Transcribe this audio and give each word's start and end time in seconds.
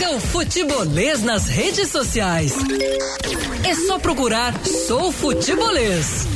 Siga 0.00 0.12
o 0.12 0.18
Futebolês 0.18 1.22
nas 1.22 1.46
redes 1.46 1.90
sociais. 1.90 2.54
É 3.62 3.74
só 3.74 3.98
procurar 3.98 4.54
Sou 4.64 5.12
Futebolês. 5.12 6.26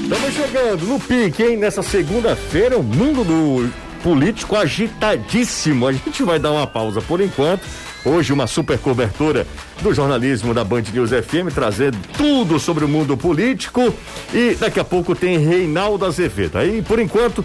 Estamos 0.00 0.34
chegando 0.34 0.86
no 0.86 1.00
pique, 1.00 1.42
hein? 1.42 1.56
Nessa 1.56 1.82
segunda-feira, 1.82 2.78
o 2.78 2.82
mundo 2.84 3.24
do 3.24 3.68
político 4.04 4.54
agitadíssimo. 4.54 5.88
A 5.88 5.92
gente 5.92 6.22
vai 6.22 6.38
dar 6.38 6.52
uma 6.52 6.64
pausa 6.64 7.02
por 7.02 7.20
enquanto. 7.20 7.62
Hoje, 8.04 8.32
uma 8.32 8.46
super 8.46 8.78
cobertura 8.78 9.44
do 9.82 9.92
jornalismo 9.92 10.54
da 10.54 10.62
Band 10.62 10.84
News 10.92 11.10
FM, 11.10 11.52
trazendo 11.52 11.98
tudo 12.16 12.60
sobre 12.60 12.84
o 12.84 12.88
mundo 12.88 13.16
político. 13.16 13.92
E 14.32 14.54
daqui 14.54 14.78
a 14.78 14.84
pouco 14.84 15.16
tem 15.16 15.38
Reinaldo 15.38 16.06
Azevedo. 16.06 16.56
Aí, 16.56 16.82
por 16.82 17.00
enquanto, 17.00 17.44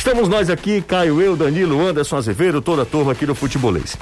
estamos 0.00 0.30
nós 0.30 0.48
aqui, 0.48 0.80
Caio, 0.80 1.20
eu, 1.20 1.36
Danilo, 1.36 1.78
Anderson 1.86 2.16
Azevedo, 2.16 2.62
toda 2.62 2.82
a 2.82 2.86
turma 2.86 3.12
aqui 3.12 3.26
do 3.26 3.34
Futebolês. 3.34 3.98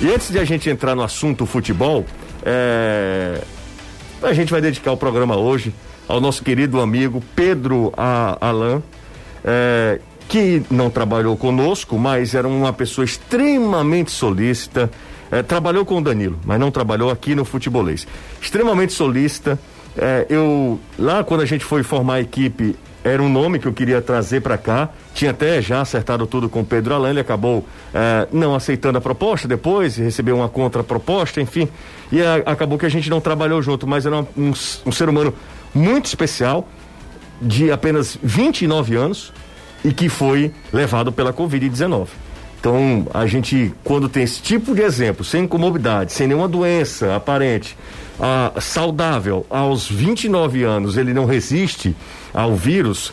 E 0.00 0.08
antes 0.08 0.30
de 0.30 0.38
a 0.38 0.44
gente 0.44 0.70
entrar 0.70 0.94
no 0.94 1.02
assunto 1.02 1.44
futebol, 1.44 2.06
é... 2.44 3.42
a 4.22 4.32
gente 4.32 4.52
vai 4.52 4.60
dedicar 4.60 4.92
o 4.92 4.96
programa 4.96 5.36
hoje 5.36 5.74
ao 6.06 6.20
nosso 6.20 6.44
querido 6.44 6.80
amigo 6.80 7.20
Pedro 7.34 7.92
Alain, 7.96 8.80
é, 9.44 9.98
que 10.28 10.62
não 10.70 10.88
trabalhou 10.88 11.36
conosco, 11.36 11.98
mas 11.98 12.32
era 12.32 12.46
uma 12.46 12.72
pessoa 12.72 13.04
extremamente 13.04 14.12
solícita, 14.12 14.88
é, 15.32 15.42
trabalhou 15.42 15.84
com 15.84 15.98
o 15.98 16.00
Danilo, 16.00 16.38
mas 16.44 16.60
não 16.60 16.70
trabalhou 16.70 17.10
aqui 17.10 17.34
no 17.34 17.44
futebolês. 17.44 18.06
Extremamente 18.40 18.92
solícita. 18.92 19.58
É, 19.98 20.26
eu 20.30 20.78
lá 20.96 21.24
quando 21.24 21.40
a 21.40 21.46
gente 21.46 21.64
foi 21.64 21.82
formar 21.82 22.14
a 22.14 22.20
equipe 22.20 22.76
era 23.02 23.22
um 23.22 23.28
nome 23.28 23.58
que 23.58 23.66
eu 23.66 23.72
queria 23.72 24.00
trazer 24.02 24.40
para 24.40 24.58
cá. 24.58 24.90
Tinha 25.14 25.30
até 25.30 25.60
já 25.62 25.80
acertado 25.80 26.26
tudo 26.26 26.48
com 26.48 26.60
o 26.60 26.64
Pedro 26.64 26.94
Alain, 26.94 27.10
ele 27.10 27.20
acabou 27.20 27.66
é, 27.94 28.28
não 28.32 28.54
aceitando 28.54 28.98
a 28.98 29.00
proposta 29.00 29.48
depois, 29.48 29.96
recebeu 29.96 30.36
uma 30.36 30.48
contraproposta, 30.48 31.40
enfim. 31.40 31.68
E 32.12 32.20
a, 32.22 32.36
acabou 32.46 32.78
que 32.78 32.86
a 32.86 32.90
gente 32.90 33.08
não 33.08 33.20
trabalhou 33.20 33.62
junto, 33.62 33.86
mas 33.86 34.04
era 34.06 34.16
um, 34.16 34.26
um, 34.36 34.52
um 34.86 34.92
ser 34.92 35.08
humano 35.08 35.32
muito 35.74 36.06
especial, 36.06 36.68
de 37.40 37.72
apenas 37.72 38.18
29 38.22 38.96
anos, 38.96 39.32
e 39.82 39.92
que 39.92 40.08
foi 40.08 40.52
levado 40.72 41.10
pela 41.10 41.32
Covid-19. 41.32 42.08
Então, 42.60 43.06
a 43.14 43.26
gente, 43.26 43.72
quando 43.82 44.06
tem 44.06 44.22
esse 44.22 44.42
tipo 44.42 44.74
de 44.74 44.82
exemplo, 44.82 45.24
sem 45.24 45.46
comorbidade, 45.46 46.12
sem 46.12 46.26
nenhuma 46.26 46.46
doença 46.46 47.16
aparente, 47.16 47.74
ah, 48.20 48.52
saudável, 48.60 49.46
aos 49.48 49.88
29 49.88 50.62
anos, 50.62 50.96
ele 50.96 51.14
não 51.14 51.24
resiste 51.24 51.96
ao 52.34 52.54
vírus, 52.54 53.12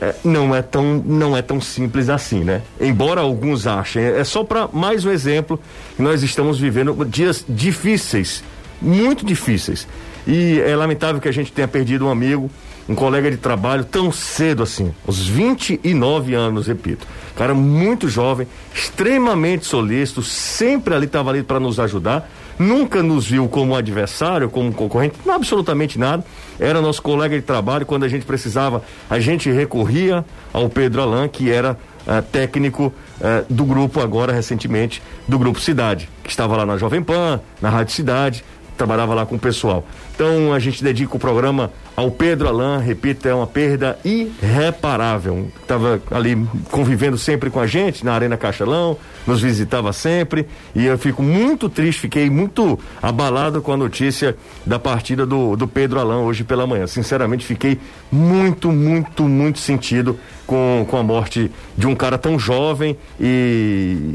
é, 0.00 0.14
não 0.24 0.54
é 0.54 0.62
tão 0.62 1.02
não 1.04 1.36
é 1.36 1.42
tão 1.42 1.60
simples 1.60 2.08
assim, 2.08 2.42
né? 2.42 2.62
Embora 2.80 3.20
alguns 3.20 3.66
achem, 3.66 4.02
é 4.02 4.24
só 4.24 4.44
para 4.44 4.68
mais 4.72 5.04
um 5.04 5.10
exemplo 5.10 5.60
nós 5.98 6.22
estamos 6.22 6.58
vivendo 6.58 7.04
dias 7.04 7.44
difíceis, 7.48 8.42
muito 8.80 9.24
difíceis. 9.24 9.86
E 10.26 10.60
é 10.60 10.74
lamentável 10.74 11.20
que 11.20 11.28
a 11.28 11.32
gente 11.32 11.52
tenha 11.52 11.68
perdido 11.68 12.06
um 12.06 12.10
amigo, 12.10 12.50
um 12.88 12.94
colega 12.94 13.30
de 13.30 13.36
trabalho 13.36 13.84
tão 13.84 14.10
cedo 14.10 14.62
assim, 14.62 14.92
aos 15.06 15.26
29 15.26 16.34
anos, 16.34 16.66
repito. 16.66 17.06
Cara 17.36 17.54
muito 17.54 18.08
jovem, 18.08 18.46
extremamente 18.74 19.66
solícito, 19.66 20.22
sempre 20.22 20.94
ali 20.94 21.06
estava 21.06 21.30
ali 21.30 21.42
para 21.42 21.60
nos 21.60 21.78
ajudar. 21.78 22.28
Nunca 22.58 23.02
nos 23.02 23.26
viu 23.26 23.48
como 23.48 23.74
adversário, 23.74 24.48
como 24.48 24.72
concorrente, 24.72 25.16
não, 25.24 25.34
absolutamente 25.34 25.98
nada. 25.98 26.24
Era 26.58 26.80
nosso 26.80 27.02
colega 27.02 27.36
de 27.36 27.42
trabalho. 27.42 27.84
Quando 27.84 28.04
a 28.04 28.08
gente 28.08 28.24
precisava, 28.24 28.82
a 29.10 29.20
gente 29.20 29.50
recorria 29.50 30.24
ao 30.52 30.68
Pedro 30.68 31.02
Alain, 31.02 31.28
que 31.28 31.50
era 31.50 31.76
Uh, 32.06 32.22
técnico 32.22 32.94
uh, 33.18 33.52
do 33.52 33.64
grupo 33.64 34.00
agora 34.00 34.32
recentemente 34.32 35.02
do 35.26 35.36
grupo 35.40 35.58
Cidade, 35.58 36.08
que 36.22 36.30
estava 36.30 36.56
lá 36.56 36.64
na 36.64 36.76
Jovem 36.76 37.02
Pan, 37.02 37.40
na 37.60 37.68
Rádio 37.68 37.94
Cidade, 37.94 38.44
trabalhava 38.76 39.14
lá 39.14 39.26
com 39.26 39.36
o 39.36 39.38
pessoal. 39.38 39.84
Então 40.14 40.52
a 40.52 40.58
gente 40.58 40.82
dedica 40.82 41.16
o 41.16 41.18
programa 41.18 41.70
ao 41.96 42.10
Pedro 42.10 42.48
Alain, 42.48 42.80
repito, 42.80 43.26
é 43.26 43.34
uma 43.34 43.46
perda 43.46 43.98
irreparável. 44.04 45.48
Estava 45.60 46.00
ali 46.10 46.46
convivendo 46.70 47.16
sempre 47.16 47.50
com 47.50 47.58
a 47.58 47.66
gente 47.66 48.04
na 48.04 48.12
Arena 48.12 48.36
Caixalão, 48.36 48.96
nos 49.26 49.40
visitava 49.40 49.92
sempre 49.92 50.46
e 50.74 50.84
eu 50.84 50.98
fico 50.98 51.22
muito 51.22 51.68
triste, 51.68 52.02
fiquei 52.02 52.28
muito 52.30 52.78
abalado 53.02 53.62
com 53.62 53.72
a 53.72 53.76
notícia 53.76 54.36
da 54.64 54.78
partida 54.78 55.26
do, 55.26 55.56
do 55.56 55.66
Pedro 55.66 55.98
Alain 55.98 56.22
hoje 56.22 56.44
pela 56.44 56.66
manhã. 56.66 56.86
Sinceramente, 56.86 57.44
fiquei 57.44 57.78
muito, 58.12 58.70
muito, 58.70 59.24
muito 59.24 59.58
sentido 59.58 60.18
com, 60.46 60.86
com 60.88 60.96
a 60.96 61.02
morte 61.02 61.50
de 61.76 61.86
um 61.86 61.94
cara 61.94 62.18
tão 62.18 62.38
jovem 62.38 62.96
e 63.18 64.14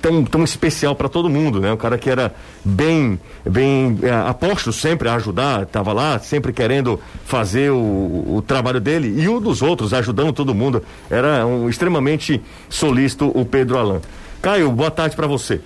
tão, 0.00 0.24
tão 0.24 0.44
especial 0.44 0.94
para 0.94 1.08
todo 1.08 1.28
mundo, 1.28 1.60
né? 1.60 1.72
Um 1.72 1.76
cara 1.76 1.98
que 1.98 2.08
era 2.08 2.34
bem, 2.64 3.18
bem 3.48 3.98
é, 4.02 4.10
aposto 4.10 4.72
sempre 4.72 5.08
a 5.08 5.14
ajudar, 5.14 5.62
estava 5.62 5.92
lá 5.92 6.18
sempre 6.18 6.52
querendo 6.52 7.00
fazer 7.24 7.70
o, 7.70 7.76
o, 8.36 8.44
trabalho 8.46 8.80
dele 8.80 9.20
e 9.20 9.28
o 9.28 9.40
dos 9.40 9.62
outros, 9.62 9.92
ajudando 9.92 10.32
todo 10.32 10.54
mundo. 10.54 10.82
Era 11.10 11.46
um 11.46 11.68
extremamente 11.68 12.40
solícito 12.68 13.30
o 13.34 13.44
Pedro 13.44 13.78
Alain. 13.78 14.00
Caio, 14.40 14.70
boa 14.70 14.90
tarde 14.90 15.16
para 15.16 15.26
você. 15.26 15.60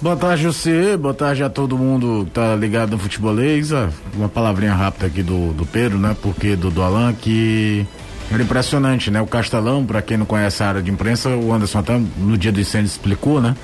Boa 0.00 0.14
tarde, 0.14 0.44
você. 0.44 0.94
Boa 0.96 1.14
tarde 1.14 1.42
a 1.42 1.48
todo 1.48 1.78
mundo 1.78 2.24
que 2.26 2.32
tá 2.32 2.54
ligado 2.54 2.90
no 2.90 2.98
futebolês. 2.98 3.72
Ah, 3.72 3.88
uma 4.14 4.28
palavrinha 4.28 4.74
rápida 4.74 5.06
aqui 5.06 5.22
do, 5.22 5.54
do 5.54 5.64
Pedro, 5.64 5.96
né? 5.96 6.14
Porque 6.20 6.54
do, 6.54 6.70
do 6.70 6.82
Alan, 6.82 7.14
que 7.14 7.86
era 8.30 8.42
impressionante, 8.42 9.10
né? 9.10 9.22
O 9.22 9.26
Castelão, 9.26 9.86
para 9.86 10.02
quem 10.02 10.18
não 10.18 10.26
conhece 10.26 10.62
a 10.62 10.68
área 10.68 10.82
de 10.82 10.90
imprensa, 10.90 11.30
o 11.30 11.50
Anderson 11.50 11.78
até 11.78 11.98
no 12.18 12.36
dia 12.36 12.52
do 12.52 12.60
incêndio 12.60 12.88
explicou, 12.88 13.40
né? 13.40 13.56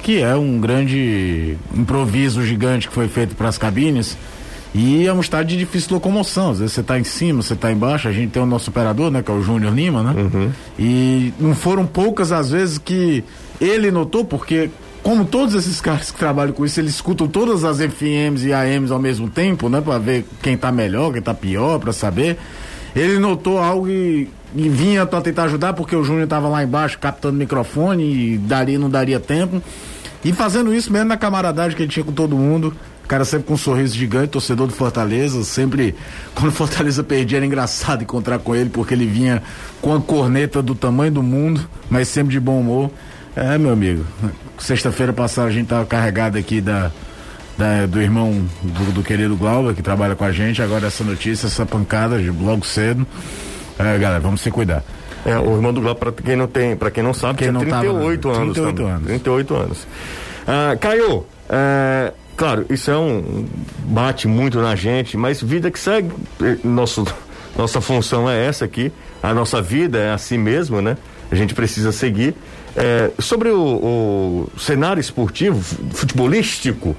Que 0.00 0.20
é 0.20 0.34
um 0.34 0.60
grande 0.60 1.56
improviso 1.74 2.44
gigante 2.44 2.88
que 2.88 2.94
foi 2.94 3.08
feito 3.08 3.34
para 3.34 3.48
as 3.48 3.58
cabines. 3.58 4.16
E 4.72 5.06
é 5.06 5.12
um 5.12 5.20
estádio 5.20 5.58
de 5.58 5.64
difícil 5.64 5.94
locomoção. 5.94 6.50
Às 6.50 6.60
vezes 6.60 6.74
você 6.74 6.80
está 6.80 6.98
em 6.98 7.04
cima, 7.04 7.42
você 7.42 7.54
está 7.54 7.72
embaixo. 7.72 8.06
A 8.06 8.12
gente 8.12 8.30
tem 8.30 8.42
o 8.42 8.46
nosso 8.46 8.70
operador, 8.70 9.10
né? 9.10 9.20
Que 9.22 9.30
é 9.30 9.34
o 9.34 9.42
Júnior 9.42 9.74
Lima, 9.74 10.02
né? 10.02 10.22
Uhum. 10.22 10.50
E 10.78 11.34
não 11.40 11.54
foram 11.54 11.84
poucas 11.84 12.30
as 12.30 12.50
vezes 12.50 12.78
que 12.78 13.24
ele 13.60 13.90
notou, 13.90 14.24
porque 14.24 14.70
como 15.02 15.24
todos 15.24 15.54
esses 15.54 15.80
caras 15.80 16.10
que 16.10 16.18
trabalham 16.18 16.52
com 16.52 16.64
isso, 16.64 16.78
eles 16.78 16.94
escutam 16.94 17.26
todas 17.26 17.64
as 17.64 17.78
FMs 17.78 18.46
e 18.46 18.52
AMs 18.52 18.90
ao 18.92 18.98
mesmo 18.98 19.28
tempo, 19.28 19.68
né? 19.68 19.80
Para 19.80 19.98
ver 19.98 20.24
quem 20.42 20.54
está 20.54 20.70
melhor, 20.70 21.10
quem 21.10 21.18
está 21.18 21.34
pior, 21.34 21.78
para 21.78 21.92
saber. 21.92 22.38
Ele 22.94 23.18
notou 23.18 23.58
algo 23.58 23.88
e, 23.88 24.28
e 24.54 24.68
vinha 24.68 25.06
para 25.06 25.20
tentar 25.20 25.44
ajudar, 25.44 25.72
porque 25.72 25.94
o 25.94 26.02
Júnior 26.02 26.24
estava 26.24 26.48
lá 26.48 26.62
embaixo 26.62 26.98
captando 26.98 27.36
o 27.36 27.38
microfone 27.38 28.34
e 28.34 28.38
daria, 28.38 28.78
não 28.78 28.90
daria 28.90 29.20
tempo. 29.20 29.62
E 30.24 30.32
fazendo 30.32 30.74
isso 30.74 30.92
mesmo 30.92 31.08
na 31.08 31.16
camaradagem 31.16 31.76
que 31.76 31.82
ele 31.82 31.90
tinha 31.90 32.04
com 32.04 32.12
todo 32.12 32.36
mundo. 32.36 32.74
Cara 33.08 33.24
sempre 33.24 33.48
com 33.48 33.54
um 33.54 33.56
sorriso 33.56 33.96
gigante, 33.96 34.28
torcedor 34.28 34.66
do 34.66 34.72
Fortaleza. 34.72 35.42
Sempre, 35.42 35.94
quando 36.34 36.52
Fortaleza 36.52 37.02
perdia, 37.02 37.38
era 37.38 37.46
engraçado 37.46 38.02
encontrar 38.02 38.38
com 38.38 38.54
ele, 38.54 38.70
porque 38.70 38.94
ele 38.94 39.06
vinha 39.06 39.42
com 39.80 39.94
a 39.94 40.00
corneta 40.00 40.62
do 40.62 40.74
tamanho 40.74 41.12
do 41.12 41.22
mundo, 41.22 41.68
mas 41.88 42.08
sempre 42.08 42.32
de 42.32 42.40
bom 42.40 42.60
humor. 42.60 42.90
É, 43.34 43.56
meu 43.56 43.72
amigo. 43.72 44.04
Sexta-feira 44.58 45.12
passada 45.12 45.48
a 45.48 45.50
gente 45.50 45.68
tava 45.68 45.86
carregado 45.86 46.36
aqui 46.36 46.60
da, 46.60 46.90
da 47.60 47.84
do 47.84 48.00
irmão 48.00 48.42
do, 48.62 48.92
do, 48.92 49.02
querido 49.02 49.36
Glauber, 49.36 49.74
que 49.74 49.82
trabalha 49.82 50.16
com 50.16 50.24
a 50.24 50.32
gente. 50.32 50.62
Agora 50.62 50.86
essa 50.86 51.04
notícia, 51.04 51.46
essa 51.46 51.66
pancada 51.66 52.18
de 52.18 52.30
logo 52.30 52.64
cedo. 52.64 53.06
É, 53.78 53.98
galera, 53.98 54.18
vamos 54.18 54.40
se 54.40 54.50
cuidar. 54.50 54.82
É, 55.26 55.38
o 55.38 55.54
irmão 55.56 55.72
do 55.72 55.82
Glauber, 55.82 56.00
para 56.00 56.12
quem 56.12 56.36
não 56.36 56.46
tem, 56.46 56.74
para 56.74 56.90
quem 56.90 57.02
não 57.02 57.12
sabe, 57.12 57.38
quem 57.38 57.48
tinha 57.48 57.60
38 57.60 58.22
tava, 58.22 58.42
anos. 58.42 58.54
38 58.54 58.76
também. 58.76 58.92
anos. 58.92 59.06
38 59.06 59.54
anos. 59.54 59.86
Ah, 60.48 60.76
Caio, 60.80 61.26
é, 61.50 62.12
claro, 62.34 62.64
isso 62.70 62.90
é 62.90 62.96
um. 62.96 63.44
bate 63.84 64.26
muito 64.26 64.58
na 64.60 64.74
gente, 64.74 65.18
mas 65.18 65.42
vida 65.42 65.70
que 65.70 65.78
segue. 65.78 66.10
Nosso, 66.64 67.06
nossa 67.56 67.80
função 67.82 68.28
é 68.28 68.46
essa 68.46 68.64
aqui. 68.64 68.90
A 69.22 69.34
nossa 69.34 69.60
vida 69.60 69.98
é 69.98 70.12
assim 70.12 70.38
mesmo, 70.38 70.80
né? 70.80 70.96
A 71.30 71.34
gente 71.34 71.54
precisa 71.54 71.92
seguir. 71.92 72.34
É, 72.76 73.10
sobre 73.18 73.50
o, 73.50 73.60
o, 73.60 74.58
cenário 74.58 75.00
esportivo, 75.00 75.60
futebolístico, 75.92 76.96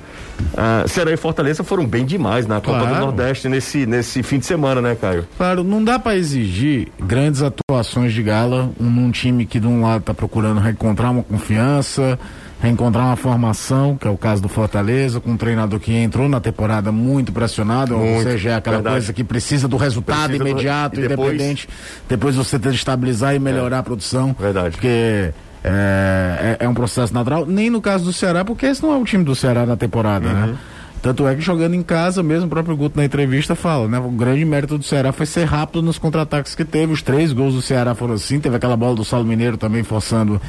ah, 0.57 0.83
Ceará 0.87 1.11
e 1.11 1.17
Fortaleza 1.17 1.63
foram 1.63 1.85
bem 1.85 2.05
demais 2.05 2.45
na 2.47 2.61
Copa 2.61 2.79
claro. 2.79 2.95
do 2.95 3.01
Nordeste 3.01 3.47
nesse, 3.49 3.85
nesse 3.85 4.23
fim 4.23 4.39
de 4.39 4.45
semana, 4.45 4.81
né, 4.81 4.95
Caio? 4.95 5.27
Claro, 5.37 5.63
não 5.63 5.83
dá 5.83 5.97
para 5.97 6.17
exigir 6.17 6.89
grandes 6.99 7.41
atuações 7.41 8.13
de 8.13 8.21
gala 8.21 8.69
um, 8.79 8.89
num 8.89 9.11
time 9.11 9.45
que 9.45 9.59
de 9.59 9.67
um 9.67 9.81
lado 9.81 10.03
tá 10.03 10.13
procurando 10.13 10.59
reencontrar 10.59 11.11
uma 11.11 11.23
confiança, 11.23 12.19
reencontrar 12.61 13.05
uma 13.07 13.15
formação, 13.15 13.97
que 13.97 14.07
é 14.07 14.11
o 14.11 14.17
caso 14.17 14.41
do 14.41 14.47
Fortaleza, 14.47 15.19
com 15.19 15.31
um 15.31 15.37
treinador 15.37 15.79
que 15.79 15.93
entrou 15.93 16.29
na 16.29 16.39
temporada 16.39 16.91
muito 16.91 17.31
pressionado, 17.31 17.97
muito, 17.97 18.17
ou 18.17 18.23
seja, 18.23 18.51
é 18.51 18.55
aquela 18.55 18.77
verdade. 18.77 18.95
coisa 18.95 19.13
que 19.13 19.23
precisa 19.23 19.67
do 19.67 19.77
resultado 19.77 20.29
precisa 20.29 20.49
imediato, 20.49 20.95
do... 20.95 21.05
independente, 21.05 21.67
depois, 22.07 22.35
depois 22.35 22.35
você 22.35 22.59
ter 22.59 22.69
de 22.69 22.75
estabilizar 22.75 23.35
e 23.35 23.39
melhorar 23.39 23.77
é. 23.77 23.79
a 23.79 23.83
produção. 23.83 24.35
Verdade. 24.39 24.71
Porque 24.75 25.33
é, 25.63 26.57
é, 26.59 26.65
é, 26.65 26.69
um 26.69 26.73
processo 26.73 27.13
natural, 27.13 27.45
nem 27.45 27.69
no 27.69 27.81
caso 27.81 28.05
do 28.05 28.13
Ceará, 28.13 28.43
porque 28.43 28.65
esse 28.65 28.81
não 28.81 28.93
é 28.93 28.97
o 28.97 29.03
time 29.03 29.23
do 29.23 29.35
Ceará 29.35 29.65
na 29.65 29.75
temporada, 29.75 30.27
né? 30.27 30.41
uhum. 30.41 30.51
né? 30.51 30.57
Tanto 31.01 31.27
é 31.27 31.33
que 31.33 31.41
jogando 31.41 31.73
em 31.73 31.81
casa, 31.81 32.21
mesmo 32.21 32.45
o 32.45 32.49
próprio 32.49 32.77
Guto 32.77 32.95
na 32.95 33.03
entrevista 33.03 33.55
fala, 33.55 33.87
né? 33.87 33.97
O 33.97 34.11
grande 34.11 34.45
mérito 34.45 34.77
do 34.77 34.83
Ceará 34.83 35.11
foi 35.11 35.25
ser 35.25 35.45
rápido 35.45 35.81
nos 35.81 35.97
contra-ataques 35.97 36.53
que 36.53 36.63
teve. 36.63 36.93
Os 36.93 37.01
três 37.01 37.33
gols 37.33 37.55
do 37.55 37.61
Ceará 37.61 37.95
foram 37.95 38.13
assim. 38.13 38.39
Teve 38.39 38.55
aquela 38.55 38.77
bola 38.77 38.95
do 38.95 39.03
Saulo 39.03 39.25
Mineiro 39.25 39.57
também 39.57 39.81
forçando 39.81 40.39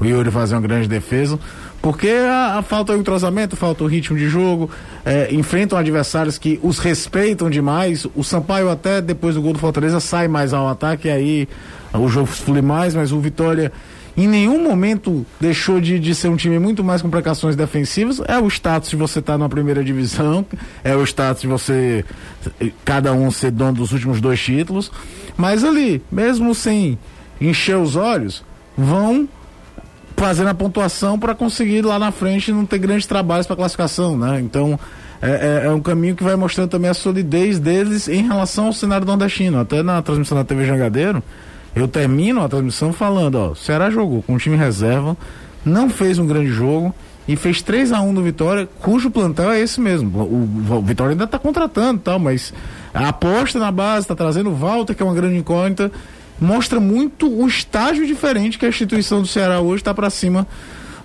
o 0.00 0.04
Yuri 0.04 0.28
a 0.28 0.32
fazer 0.32 0.56
uma 0.56 0.62
grande 0.62 0.88
defesa. 0.88 1.38
Porque 1.80 2.08
a, 2.08 2.58
a 2.58 2.62
falta 2.62 2.92
o 2.92 2.96
entrosamento, 2.96 3.54
falta 3.54 3.84
o 3.84 3.86
ritmo 3.86 4.18
de 4.18 4.28
jogo, 4.28 4.68
é, 5.04 5.32
enfrentam 5.32 5.78
adversários 5.78 6.38
que 6.38 6.58
os 6.60 6.80
respeitam 6.80 7.48
demais. 7.48 8.04
O 8.16 8.24
Sampaio 8.24 8.68
até 8.68 9.00
depois 9.00 9.36
do 9.36 9.42
gol 9.42 9.52
do 9.52 9.60
Fortaleza 9.60 10.00
sai 10.00 10.26
mais 10.26 10.52
ao 10.52 10.68
ataque, 10.68 11.06
e 11.06 11.10
aí 11.12 11.48
o 11.94 12.08
jogo 12.08 12.26
flui 12.26 12.60
mais, 12.60 12.96
mas 12.96 13.12
o 13.12 13.20
Vitória 13.20 13.70
em 14.16 14.26
nenhum 14.26 14.62
momento 14.62 15.24
deixou 15.40 15.80
de, 15.80 15.98
de 15.98 16.14
ser 16.14 16.28
um 16.28 16.36
time 16.36 16.58
muito 16.58 16.82
mais 16.82 17.00
com 17.02 17.08
precauções 17.08 17.56
defensivas. 17.56 18.20
É 18.26 18.38
o 18.38 18.48
status 18.48 18.90
de 18.90 18.96
você 18.96 19.20
estar 19.20 19.34
tá 19.34 19.38
na 19.38 19.48
primeira 19.48 19.82
divisão, 19.82 20.44
é 20.82 20.94
o 20.94 21.02
status 21.04 21.42
de 21.42 21.48
você, 21.48 22.04
cada 22.84 23.12
um 23.12 23.30
ser 23.30 23.50
dono 23.50 23.74
dos 23.74 23.92
últimos 23.92 24.20
dois 24.20 24.40
títulos. 24.40 24.90
Mas 25.36 25.64
ali, 25.64 26.02
mesmo 26.10 26.54
sem 26.54 26.98
encher 27.40 27.76
os 27.76 27.96
olhos, 27.96 28.44
vão 28.76 29.28
fazendo 30.16 30.48
a 30.48 30.54
pontuação 30.54 31.18
para 31.18 31.34
conseguir 31.34 31.82
lá 31.82 31.98
na 31.98 32.12
frente 32.12 32.52
não 32.52 32.66
ter 32.66 32.78
grandes 32.78 33.06
trabalhos 33.06 33.46
para 33.46 33.56
classificação, 33.56 34.18
né? 34.18 34.38
Então 34.40 34.78
é, 35.22 35.62
é, 35.64 35.66
é, 35.66 35.70
um 35.70 35.80
caminho 35.80 36.14
que 36.14 36.22
vai 36.24 36.36
mostrando 36.36 36.68
também 36.68 36.90
a 36.90 36.94
solidez 36.94 37.58
deles 37.58 38.08
em 38.08 38.26
relação 38.26 38.66
ao 38.66 38.72
cenário 38.72 39.06
nordestino. 39.06 39.58
Até 39.60 39.82
na 39.82 40.00
transmissão 40.02 40.36
da 40.36 40.44
TV 40.44 40.66
Jangadeiro, 40.66 41.22
eu 41.74 41.86
termino 41.86 42.42
a 42.42 42.48
transmissão 42.48 42.92
falando, 42.92 43.36
ó, 43.36 43.50
o 43.50 43.56
Ceará 43.56 43.90
jogou 43.90 44.22
com 44.22 44.34
o 44.34 44.38
time 44.38 44.56
reserva, 44.56 45.16
não 45.64 45.88
fez 45.88 46.18
um 46.18 46.26
grande 46.26 46.50
jogo 46.50 46.94
e 47.28 47.36
fez 47.36 47.62
3 47.62 47.92
a 47.92 48.00
1 48.00 48.14
do 48.14 48.22
Vitória, 48.22 48.68
cujo 48.80 49.10
plantel 49.10 49.50
é 49.52 49.60
esse 49.60 49.80
mesmo. 49.80 50.18
O, 50.18 50.74
o 50.76 50.82
Vitória 50.82 51.12
ainda 51.12 51.24
está 51.24 51.38
contratando 51.38 52.00
tal, 52.00 52.18
mas 52.18 52.52
a 52.92 53.08
aposta 53.08 53.58
na 53.58 53.70
base, 53.70 54.04
está 54.04 54.14
trazendo 54.14 54.50
o 54.50 54.54
Walter, 54.54 54.94
que 54.94 55.02
é 55.02 55.06
uma 55.06 55.14
grande 55.14 55.36
incógnita, 55.36 55.92
mostra 56.40 56.80
muito 56.80 57.28
o 57.28 57.46
estágio 57.46 58.06
diferente 58.06 58.58
que 58.58 58.66
a 58.66 58.68
instituição 58.68 59.20
do 59.20 59.28
Ceará 59.28 59.60
hoje 59.60 59.82
está 59.82 59.94
para 59.94 60.10
cima 60.10 60.46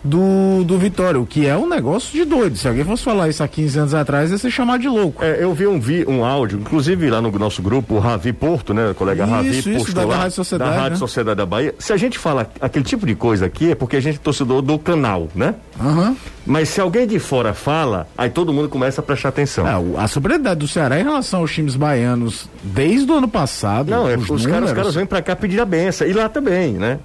do, 0.06 0.64
do 0.64 0.78
Vitória, 0.78 1.20
o 1.20 1.26
que 1.26 1.48
é 1.48 1.58
um 1.58 1.68
negócio 1.68 2.12
de 2.12 2.24
doido. 2.24 2.58
Se 2.58 2.68
alguém 2.68 2.86
fosse 2.86 3.04
falar 3.04 3.28
isso 3.28 3.44
há 3.44 3.48
15 3.48 3.80
anos 3.80 3.94
atrás, 3.94 4.32
ia 4.32 4.38
ser 4.38 4.52
chamado 4.52 4.82
de 4.82 4.88
louco. 4.88 5.24
É, 5.24 5.44
eu 5.44 5.54
vi 5.54 5.66
um, 5.66 5.80
vi 5.80 6.06
um 6.08 6.24
áudio, 6.24 6.60
inclusive 6.60 7.10
lá 7.10 7.22
no 7.22 7.32
nosso 7.32 7.62
grupo, 7.62 7.96
o 7.96 8.00
Ravi 8.00 8.32
Porto, 8.32 8.74
né? 8.74 8.94
Colega 8.94 9.24
isso, 9.24 9.34
Ravi 9.34 9.60
isso, 9.60 9.72
Porto. 9.72 9.94
Da, 9.94 10.02
lá, 10.06 10.08
da 10.08 10.18
Rádio 10.22 10.36
Sociedade. 10.36 10.72
Da 10.72 10.78
Rádio 10.78 10.92
né? 10.92 10.98
Sociedade 10.98 11.38
da 11.38 11.46
Bahia. 11.46 11.76
Se 11.80 11.92
a 11.92 11.98
gente 11.98 12.20
fala 12.20 12.50
aquele 12.62 12.86
tipo 12.86 13.06
de 13.06 13.16
coisa 13.16 13.48
aqui, 13.48 13.72
é 13.72 13.76
porque 13.76 13.96
a 13.98 14.00
gente 14.00 14.16
é 14.16 14.20
torcedor 14.20 14.62
do 14.62 14.78
canal, 14.78 15.28
né? 15.34 15.56
Uhum. 15.80 16.16
Mas 16.46 16.70
se 16.70 16.80
alguém 16.80 17.08
de 17.08 17.18
fora 17.18 17.54
fala, 17.54 18.08
aí 18.16 18.30
todo 18.30 18.54
mundo 18.54 18.70
começa 18.70 19.02
a 19.02 19.04
prestar 19.04 19.30
atenção. 19.30 19.68
É, 19.68 20.00
a 20.00 20.08
superioridade 20.08 20.60
do 20.60 20.68
Ceará 20.68 21.00
em 21.00 21.04
relação 21.04 21.40
aos 21.40 21.52
times 21.52 21.76
baianos 21.76 22.48
desde 22.64 23.12
o 23.12 23.16
ano 23.16 23.28
passado. 23.28 23.90
Não, 23.90 24.08
é, 24.08 24.16
os, 24.16 24.30
os, 24.30 24.46
caras, 24.46 24.70
os 24.70 24.76
caras 24.76 24.94
vêm 24.94 25.06
pra 25.06 25.22
cá 25.22 25.36
pedir 25.36 25.60
a 25.60 25.66
benção. 25.66 26.08
E 26.08 26.14
lá 26.14 26.30
também, 26.30 26.74
né? 26.74 27.00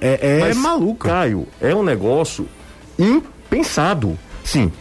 É, 0.00 0.18
é, 0.22 0.50
é 0.50 0.54
maluco. 0.54 1.08
Caio, 1.08 1.46
é 1.60 1.74
um 1.74 1.82
negócio 1.82 2.48
impensado. 2.98 4.18
Sim. 4.44 4.72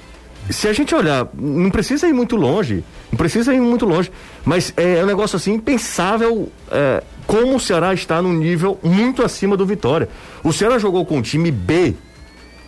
Se 0.50 0.68
a 0.68 0.74
gente 0.74 0.94
olhar, 0.94 1.28
não 1.34 1.72
precisa 1.72 2.08
ir 2.08 2.14
muito 2.14 2.36
longe, 2.36 2.84
não 3.12 3.18
precisa 3.18 3.54
ir 3.54 3.60
muito 3.60 3.86
longe, 3.86 4.12
mas 4.44 4.72
é, 4.78 5.04
um 5.04 5.08
negócio 5.08 5.36
assim 5.38 5.54
impensável 5.54 6.52
é, 6.72 7.04
como 7.26 7.56
o 7.56 7.60
Ceará 7.60 7.94
está 7.94 8.22
num 8.22 8.34
nível 8.34 8.80
muito 8.84 9.24
acima 9.24 9.58
do 9.58 9.66
Vitória. 9.66 10.08
O 10.44 10.54
Ceará 10.54 10.78
jogou 10.78 11.04
com 11.06 11.18
um 11.18 11.22
time 11.22 11.50
B, 11.50 11.96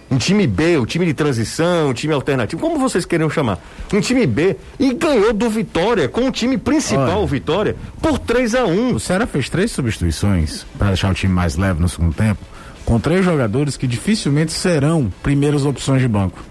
um 0.10 0.18
time 0.18 0.48
B, 0.48 0.78
um 0.78 0.86
time 0.86 1.06
de 1.06 1.14
transição, 1.14 1.90
um 1.90 1.94
time 1.94 2.14
alternativo, 2.14 2.62
como 2.62 2.80
vocês 2.80 3.06
queriam 3.06 3.30
chamar, 3.30 3.60
um 3.94 4.00
time 4.00 4.26
B 4.26 4.56
e 4.80 4.94
ganhou 4.94 5.34
do 5.34 5.50
Vitória 5.50 6.08
com 6.08 6.28
o 6.28 6.32
time 6.32 6.58
principal, 6.58 7.24
o 7.24 7.28
Vitória, 7.28 7.76
por 8.02 8.18
3 8.18 8.56
a 8.56 8.66
1 8.66 8.94
O 8.94 9.00
Ceará 9.00 9.28
fez 9.28 9.50
três 9.50 9.72
substituições 9.72 10.66
para 10.78 10.88
deixar 10.88 11.12
o 11.12 11.14
time 11.14 11.34
mais 11.34 11.56
leve 11.56 11.82
no 11.82 11.90
segundo 11.90 12.14
tempo 12.14 12.40
com 12.88 13.02
três 13.02 13.26
jogadores 13.26 13.76
que 13.76 13.86
dificilmente 13.86 14.54
serão 14.54 15.12
primeiras 15.22 15.66
opções 15.66 16.02
de 16.02 16.08
banco: 16.08 16.42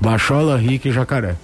Bachola, 0.00 0.58
Rick 0.58 0.88
e 0.88 0.92
Jacaré. 0.92 1.36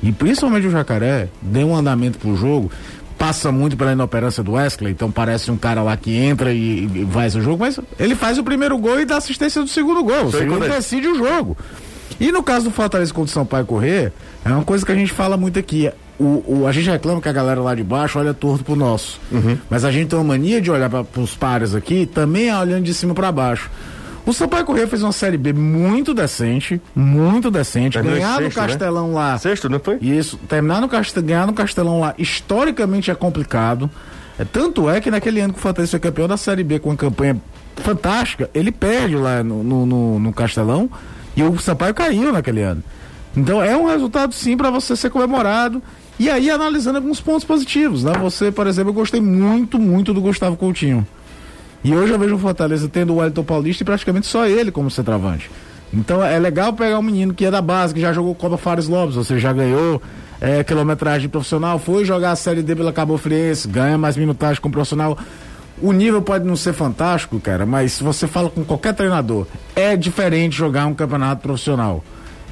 E 0.00 0.12
principalmente 0.12 0.68
o 0.68 0.70
Jacaré 0.70 1.28
deu 1.42 1.68
um 1.68 1.76
andamento 1.76 2.18
pro 2.18 2.36
jogo, 2.36 2.70
passa 3.18 3.50
muito 3.52 3.76
pela 3.76 3.92
inoperância 3.92 4.42
do 4.42 4.52
Wesley, 4.52 4.92
então 4.92 5.10
parece 5.10 5.50
um 5.50 5.56
cara 5.56 5.82
lá 5.82 5.96
que 5.96 6.14
entra 6.14 6.52
e, 6.52 6.84
e 6.84 7.08
faz 7.10 7.34
o 7.34 7.40
jogo, 7.40 7.58
mas 7.58 7.78
ele 7.98 8.14
faz 8.14 8.38
o 8.38 8.44
primeiro 8.44 8.76
gol 8.78 9.00
e 9.00 9.04
dá 9.04 9.16
assistência 9.16 9.62
do 9.62 9.68
segundo 9.68 10.02
gol. 10.02 10.26
O 10.26 10.32
segundo 10.32 10.68
decide 10.68 11.08
o 11.08 11.16
jogo. 11.16 11.56
E 12.20 12.30
no 12.30 12.42
caso 12.42 12.66
do 12.66 12.70
Fortaleza 12.70 13.12
contra 13.12 13.30
o 13.30 13.34
Sampaio 13.34 13.66
Correr, 13.66 14.12
é 14.44 14.48
uma 14.48 14.64
coisa 14.64 14.84
que 14.84 14.92
a 14.92 14.94
gente 14.94 15.12
fala 15.12 15.36
muito 15.36 15.58
aqui 15.58 15.90
o, 16.18 16.44
o, 16.46 16.66
a 16.66 16.72
gente 16.72 16.88
reclama 16.88 17.20
que 17.20 17.28
a 17.28 17.32
galera 17.32 17.60
lá 17.60 17.74
de 17.74 17.82
baixo 17.82 18.18
olha 18.18 18.32
torto 18.32 18.64
pro 18.64 18.76
nosso. 18.76 19.20
Uhum. 19.32 19.58
Mas 19.68 19.84
a 19.84 19.90
gente 19.90 20.08
tem 20.08 20.18
uma 20.18 20.24
mania 20.24 20.60
de 20.60 20.70
olhar 20.70 20.88
para 20.88 21.20
os 21.20 21.34
pares 21.34 21.74
aqui, 21.74 22.06
também 22.06 22.48
é 22.48 22.56
olhando 22.56 22.84
de 22.84 22.94
cima 22.94 23.14
para 23.14 23.32
baixo. 23.32 23.70
O 24.26 24.32
Sampaio 24.32 24.64
Correia 24.64 24.86
fez 24.86 25.02
uma 25.02 25.12
série 25.12 25.36
B 25.36 25.52
muito 25.52 26.14
decente, 26.14 26.80
muito 26.94 27.50
decente. 27.50 27.94
Terminou 27.94 28.18
ganhar 28.18 28.36
sexto, 28.38 28.56
no 28.56 28.66
Castelão 28.66 29.08
né? 29.08 29.14
lá. 29.14 29.38
Sexto, 29.38 29.68
não 29.68 29.78
foi? 29.78 29.98
Isso, 30.00 30.38
terminar 30.48 30.80
no 30.80 30.88
Castelão, 30.88 31.26
ganhar 31.26 31.46
no 31.46 31.52
Castelão 31.52 32.00
lá, 32.00 32.14
historicamente 32.16 33.10
é 33.10 33.14
complicado. 33.14 33.90
É, 34.38 34.44
tanto 34.44 34.88
é 34.88 35.00
que 35.00 35.10
naquele 35.10 35.40
ano 35.40 35.52
que 35.52 35.58
o 35.58 35.62
Fortaleza 35.62 35.90
foi 35.90 36.00
campeão 36.00 36.26
da 36.26 36.36
Série 36.36 36.64
B 36.64 36.78
com 36.78 36.88
uma 36.88 36.96
campanha 36.96 37.36
fantástica, 37.76 38.48
ele 38.54 38.72
perde 38.72 39.16
lá 39.16 39.44
no, 39.44 39.62
no, 39.62 39.86
no, 39.86 40.18
no 40.18 40.32
Castelão 40.32 40.90
e 41.36 41.42
o 41.42 41.58
Sampaio 41.58 41.92
caiu 41.92 42.32
naquele 42.32 42.62
ano. 42.62 42.82
Então 43.36 43.62
é 43.62 43.76
um 43.76 43.86
resultado 43.86 44.32
sim 44.32 44.56
para 44.56 44.70
você 44.70 44.96
ser 44.96 45.10
comemorado. 45.10 45.82
E 46.18 46.30
aí 46.30 46.48
analisando 46.48 46.98
alguns 46.98 47.20
pontos 47.20 47.44
positivos, 47.44 48.04
né? 48.04 48.12
Você, 48.20 48.52
por 48.52 48.68
exemplo, 48.68 48.90
eu 48.90 48.94
gostei 48.94 49.20
muito, 49.20 49.78
muito 49.80 50.14
do 50.14 50.20
Gustavo 50.20 50.56
Coutinho. 50.56 51.04
E 51.84 51.94
hoje 51.94 52.14
eu 52.14 52.18
vejo 52.18 52.36
o 52.36 52.38
Fortaleza 52.38 52.88
tendo 52.88 53.12
o 53.12 53.16
Wellington 53.16 53.44
Paulista 53.44 53.82
e 53.82 53.84
praticamente 53.84 54.26
só 54.26 54.46
ele 54.46 54.72
como 54.72 54.90
centroavante. 54.90 55.50
Então 55.92 56.24
é 56.24 56.38
legal 56.38 56.72
pegar 56.72 56.98
um 56.98 57.02
menino 57.02 57.34
que 57.34 57.44
é 57.44 57.50
da 57.50 57.60
base, 57.60 57.92
que 57.92 58.00
já 58.00 58.12
jogou 58.12 58.34
Copa 58.34 58.56
Fares 58.56 58.88
Lopes, 58.88 59.14
você 59.14 59.38
já 59.38 59.52
ganhou 59.52 60.00
é, 60.40 60.64
quilometragem 60.64 61.28
profissional, 61.28 61.78
foi 61.78 62.04
jogar 62.04 62.32
a 62.32 62.36
Série 62.36 62.62
D 62.62 62.74
pela 62.74 62.92
Cabo 62.92 63.18
Friense, 63.18 63.68
ganha 63.68 63.98
mais 63.98 64.16
minutagem 64.16 64.60
com 64.60 64.70
profissional. 64.70 65.16
O 65.82 65.92
nível 65.92 66.22
pode 66.22 66.46
não 66.46 66.56
ser 66.56 66.72
fantástico, 66.72 67.38
cara, 67.38 67.66
mas 67.66 67.92
se 67.92 68.02
você 68.02 68.26
fala 68.26 68.48
com 68.48 68.64
qualquer 68.64 68.94
treinador, 68.94 69.46
é 69.76 69.96
diferente 69.96 70.56
jogar 70.56 70.86
um 70.86 70.94
campeonato 70.94 71.42
profissional. 71.42 72.02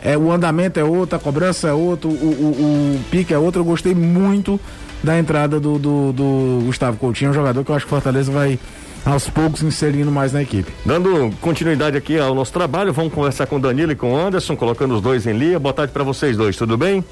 É, 0.02 0.18
o 0.18 0.30
andamento 0.30 0.78
é 0.78 0.84
outro, 0.84 1.16
a 1.16 1.18
cobrança 1.18 1.68
é 1.68 1.72
outro, 1.72 2.10
o, 2.10 2.12
o, 2.12 2.96
o 2.96 3.00
pique 3.10 3.32
é 3.32 3.38
outro. 3.38 3.60
Eu 3.60 3.64
gostei 3.64 3.94
muito 3.94 4.60
da 5.02 5.18
entrada 5.18 5.58
do, 5.60 5.78
do, 5.78 6.12
do 6.12 6.62
Gustavo 6.66 6.96
Coutinho, 6.96 7.30
um 7.30 7.34
jogador 7.34 7.64
que 7.64 7.70
eu 7.70 7.74
acho 7.76 7.86
que 7.86 7.90
Fortaleza 7.90 8.30
vai 8.30 8.58
aos 9.04 9.28
poucos 9.28 9.62
inserindo 9.62 10.10
mais 10.10 10.32
na 10.32 10.42
equipe. 10.42 10.72
Dando 10.84 11.34
continuidade 11.40 11.96
aqui 11.96 12.18
ao 12.18 12.34
nosso 12.34 12.52
trabalho, 12.52 12.92
vamos 12.92 13.12
conversar 13.12 13.46
com 13.46 13.56
o 13.56 13.60
Danilo 13.60 13.92
e 13.92 13.96
com 13.96 14.12
o 14.12 14.16
Anderson, 14.16 14.56
colocando 14.56 14.94
os 14.94 15.00
dois 15.00 15.26
em 15.26 15.32
linha. 15.32 15.58
Boa 15.58 15.72
tarde 15.72 15.92
para 15.92 16.04
vocês 16.04 16.36
dois, 16.36 16.56
tudo 16.56 16.76
bem? 16.76 17.04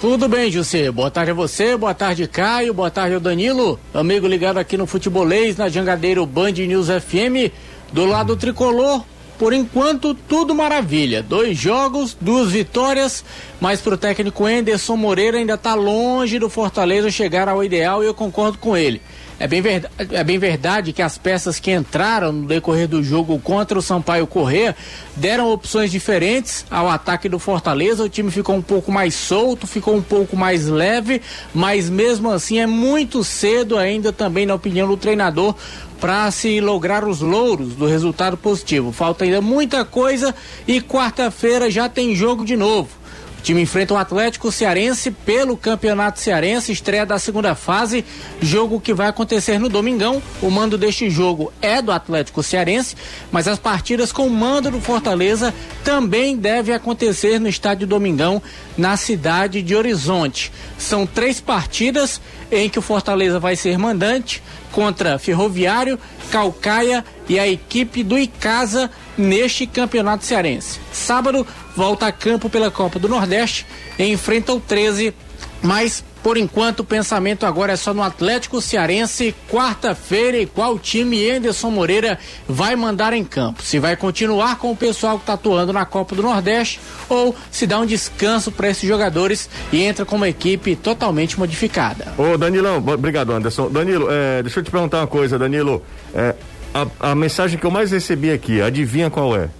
Tudo 0.00 0.28
bem, 0.28 0.50
José. 0.50 0.90
Boa 0.90 1.10
tarde 1.10 1.30
a 1.30 1.34
você, 1.34 1.76
boa 1.76 1.94
tarde, 1.94 2.26
Caio, 2.26 2.74
boa 2.74 2.90
tarde 2.90 3.14
ao 3.14 3.20
Danilo, 3.20 3.78
amigo 3.92 4.26
ligado 4.26 4.58
aqui 4.58 4.76
no 4.76 4.86
Futebolês, 4.86 5.56
na 5.56 5.68
Jangadeiro 5.68 6.26
Band 6.26 6.52
News 6.52 6.88
FM, 6.88 7.50
do 7.92 8.04
lado 8.04 8.36
tricolor. 8.36 9.02
Por 9.38 9.52
enquanto, 9.52 10.14
tudo 10.14 10.54
maravilha. 10.54 11.20
Dois 11.22 11.58
jogos, 11.58 12.16
duas 12.20 12.52
vitórias, 12.52 13.24
mas 13.60 13.80
para 13.80 13.94
o 13.94 13.98
técnico 13.98 14.48
Enderson 14.48 14.96
Moreira 14.96 15.38
ainda 15.38 15.54
está 15.54 15.74
longe 15.74 16.38
do 16.38 16.48
Fortaleza 16.48 17.10
chegar 17.10 17.48
ao 17.48 17.64
ideal 17.64 18.02
e 18.02 18.06
eu 18.06 18.14
concordo 18.14 18.58
com 18.58 18.76
ele. 18.76 19.02
É 19.38 19.48
bem, 19.48 19.60
verdade, 19.60 19.94
é 20.12 20.22
bem 20.22 20.38
verdade 20.38 20.92
que 20.92 21.02
as 21.02 21.18
peças 21.18 21.58
que 21.58 21.72
entraram 21.72 22.32
no 22.32 22.46
decorrer 22.46 22.86
do 22.86 23.02
jogo 23.02 23.38
contra 23.40 23.76
o 23.76 23.82
Sampaio 23.82 24.28
Corrêa 24.28 24.76
deram 25.16 25.50
opções 25.50 25.90
diferentes 25.90 26.64
ao 26.70 26.88
ataque 26.88 27.28
do 27.28 27.38
Fortaleza. 27.40 28.04
O 28.04 28.08
time 28.08 28.30
ficou 28.30 28.54
um 28.54 28.62
pouco 28.62 28.92
mais 28.92 29.14
solto, 29.14 29.66
ficou 29.66 29.96
um 29.96 30.02
pouco 30.02 30.36
mais 30.36 30.68
leve, 30.68 31.20
mas 31.52 31.90
mesmo 31.90 32.30
assim 32.30 32.60
é 32.60 32.66
muito 32.66 33.24
cedo 33.24 33.76
ainda 33.76 34.12
também, 34.12 34.46
na 34.46 34.54
opinião 34.54 34.86
do 34.86 34.96
treinador, 34.96 35.56
para 36.00 36.30
se 36.30 36.60
lograr 36.60 37.04
os 37.04 37.20
louros 37.20 37.74
do 37.74 37.86
resultado 37.86 38.36
positivo. 38.36 38.92
Falta 38.92 39.24
ainda 39.24 39.40
muita 39.40 39.84
coisa 39.84 40.32
e 40.66 40.80
quarta-feira 40.80 41.68
já 41.70 41.88
tem 41.88 42.14
jogo 42.14 42.44
de 42.44 42.56
novo 42.56 43.03
time 43.44 43.60
enfrenta 43.60 43.92
o 43.92 43.96
Atlético 43.98 44.50
Cearense 44.50 45.10
pelo 45.10 45.54
Campeonato 45.54 46.18
Cearense, 46.18 46.72
estreia 46.72 47.04
da 47.04 47.18
segunda 47.18 47.54
fase, 47.54 48.02
jogo 48.40 48.80
que 48.80 48.94
vai 48.94 49.06
acontecer 49.06 49.58
no 49.60 49.68
domingão. 49.68 50.22
O 50.40 50.50
mando 50.50 50.78
deste 50.78 51.10
jogo 51.10 51.52
é 51.60 51.82
do 51.82 51.92
Atlético 51.92 52.42
Cearense, 52.42 52.96
mas 53.30 53.46
as 53.46 53.58
partidas 53.58 54.10
com 54.10 54.26
o 54.26 54.30
mando 54.30 54.70
do 54.70 54.80
Fortaleza 54.80 55.52
também 55.84 56.38
devem 56.38 56.74
acontecer 56.74 57.38
no 57.38 57.46
estádio 57.46 57.86
Domingão, 57.86 58.40
na 58.78 58.96
cidade 58.96 59.60
de 59.60 59.76
Horizonte. 59.76 60.50
São 60.78 61.06
três 61.06 61.38
partidas 61.38 62.22
em 62.50 62.70
que 62.70 62.78
o 62.78 62.82
Fortaleza 62.82 63.38
vai 63.38 63.56
ser 63.56 63.76
mandante 63.76 64.42
contra 64.72 65.18
Ferroviário, 65.18 65.98
Calcaia 66.30 67.04
e 67.28 67.38
a 67.38 67.46
equipe 67.46 68.02
do 68.02 68.18
Icasa 68.18 68.90
neste 69.16 69.66
campeonato 69.66 70.24
cearense. 70.24 70.80
Sábado, 70.92 71.46
volta 71.76 72.06
a 72.06 72.12
campo 72.12 72.48
pela 72.48 72.70
Copa 72.70 72.98
do 72.98 73.08
Nordeste 73.08 73.66
e 73.98 74.04
enfrenta 74.04 74.52
o 74.52 74.60
13, 74.60 75.14
mas 75.62 76.04
por 76.24 76.38
enquanto, 76.38 76.80
o 76.80 76.84
pensamento 76.84 77.44
agora 77.44 77.74
é 77.74 77.76
só 77.76 77.92
no 77.92 78.02
Atlético 78.02 78.58
Cearense, 78.58 79.34
quarta-feira, 79.50 80.38
e 80.38 80.46
qual 80.46 80.78
time 80.78 81.30
Anderson 81.30 81.70
Moreira 81.70 82.18
vai 82.48 82.74
mandar 82.74 83.12
em 83.12 83.22
campo. 83.22 83.62
Se 83.62 83.78
vai 83.78 83.94
continuar 83.94 84.56
com 84.56 84.70
o 84.70 84.76
pessoal 84.76 85.16
que 85.16 85.24
está 85.24 85.34
atuando 85.34 85.70
na 85.70 85.84
Copa 85.84 86.14
do 86.14 86.22
Nordeste 86.22 86.80
ou 87.10 87.36
se 87.50 87.66
dá 87.66 87.78
um 87.78 87.84
descanso 87.84 88.50
para 88.50 88.70
esses 88.70 88.88
jogadores 88.88 89.50
e 89.70 89.82
entra 89.82 90.06
com 90.06 90.16
uma 90.16 90.26
equipe 90.26 90.74
totalmente 90.74 91.38
modificada. 91.38 92.14
Ô, 92.16 92.38
Danilão, 92.38 92.78
obrigado, 92.78 93.30
Anderson. 93.30 93.68
Danilo, 93.68 94.08
é, 94.10 94.42
deixa 94.42 94.60
eu 94.60 94.64
te 94.64 94.70
perguntar 94.70 95.00
uma 95.00 95.06
coisa, 95.06 95.38
Danilo. 95.38 95.82
É, 96.14 96.34
a, 96.72 97.10
a 97.10 97.14
mensagem 97.14 97.58
que 97.58 97.66
eu 97.66 97.70
mais 97.70 97.90
recebi 97.90 98.30
aqui, 98.30 98.62
adivinha 98.62 99.10
qual 99.10 99.36
é? 99.36 99.50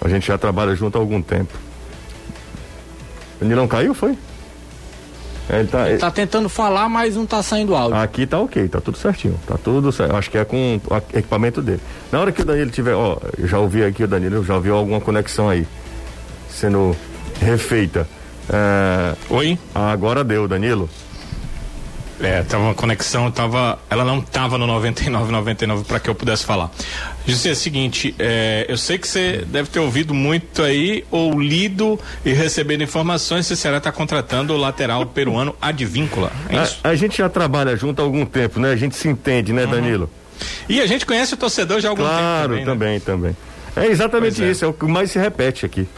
A 0.00 0.08
gente 0.08 0.26
já 0.26 0.38
trabalha 0.38 0.74
junto 0.74 0.96
há 0.96 1.00
algum 1.00 1.20
tempo. 1.20 1.52
Danilão 3.40 3.68
caiu, 3.68 3.94
foi? 3.94 4.16
Ele 5.48 5.66
tá, 5.66 5.88
ele 5.88 5.98
tá 5.98 6.10
tentando 6.10 6.48
falar, 6.48 6.88
mas 6.88 7.16
não 7.16 7.26
tá 7.26 7.42
saindo 7.42 7.74
áudio. 7.74 7.96
Aqui 7.98 8.24
tá 8.24 8.38
ok, 8.38 8.68
tá 8.68 8.80
tudo 8.80 8.96
certinho. 8.96 9.38
Tá 9.46 9.58
tudo 9.58 9.90
certo. 9.90 10.14
Acho 10.14 10.30
que 10.30 10.38
é 10.38 10.44
com 10.44 10.80
o 10.88 10.96
equipamento 11.18 11.60
dele. 11.60 11.80
Na 12.12 12.20
hora 12.20 12.30
que 12.30 12.42
o 12.42 12.44
Danilo 12.44 12.70
tiver, 12.70 12.94
ó, 12.94 13.18
eu 13.36 13.48
já 13.48 13.58
ouvi 13.58 13.82
aqui 13.82 14.04
o 14.04 14.08
Danilo, 14.08 14.44
já 14.44 14.54
ouviu 14.54 14.76
alguma 14.76 15.00
conexão 15.00 15.48
aí 15.48 15.66
sendo 16.48 16.96
refeita. 17.40 18.06
É... 18.48 19.16
Oi? 19.28 19.58
Agora 19.74 20.22
deu, 20.22 20.46
Danilo. 20.46 20.88
É, 22.22 22.42
tava 22.42 22.64
uma 22.64 22.74
conexão, 22.74 23.30
tava, 23.30 23.78
ela 23.88 24.04
não 24.04 24.20
tava 24.20 24.58
no 24.58 24.66
99, 24.66 25.32
99 25.32 25.84
para 25.84 25.98
que 25.98 26.10
eu 26.10 26.14
pudesse 26.14 26.44
falar. 26.44 26.70
Disse 27.24 27.48
é 27.48 27.52
o 27.52 27.56
seguinte, 27.56 28.14
é, 28.18 28.66
eu 28.68 28.76
sei 28.76 28.98
que 28.98 29.08
você 29.08 29.44
deve 29.46 29.70
ter 29.70 29.80
ouvido 29.80 30.12
muito 30.12 30.62
aí 30.62 31.04
ou 31.10 31.40
lido 31.40 31.98
e 32.24 32.32
recebendo 32.32 32.82
informações 32.82 33.46
se 33.46 33.54
o 33.54 33.56
Ceará 33.56 33.78
está 33.78 33.90
contratando 33.90 34.52
o 34.52 34.56
lateral 34.56 35.06
peruano 35.06 35.54
Advíncula. 35.60 36.30
É 36.50 36.58
a, 36.58 36.90
a, 36.90 36.94
gente 36.94 37.18
já 37.18 37.28
trabalha 37.28 37.74
junto 37.74 38.02
há 38.02 38.04
algum 38.04 38.26
tempo, 38.26 38.60
né? 38.60 38.70
A 38.70 38.76
gente 38.76 38.96
se 38.96 39.08
entende, 39.08 39.52
né, 39.52 39.64
uhum. 39.64 39.70
Danilo? 39.70 40.10
E 40.68 40.80
a 40.80 40.86
gente 40.86 41.06
conhece 41.06 41.32
o 41.34 41.36
torcedor 41.36 41.80
já 41.80 41.88
há 41.88 41.90
algum 41.90 42.02
claro, 42.02 42.54
tempo. 42.54 42.64
Claro, 42.64 42.64
também, 42.64 42.94
né? 42.94 43.00
também, 43.04 43.34
também. 43.34 43.36
É 43.76 43.86
exatamente 43.90 44.42
é. 44.42 44.50
isso, 44.50 44.64
é 44.64 44.68
o 44.68 44.72
que 44.72 44.84
mais 44.84 45.10
se 45.10 45.18
repete 45.18 45.64
aqui. 45.64 45.88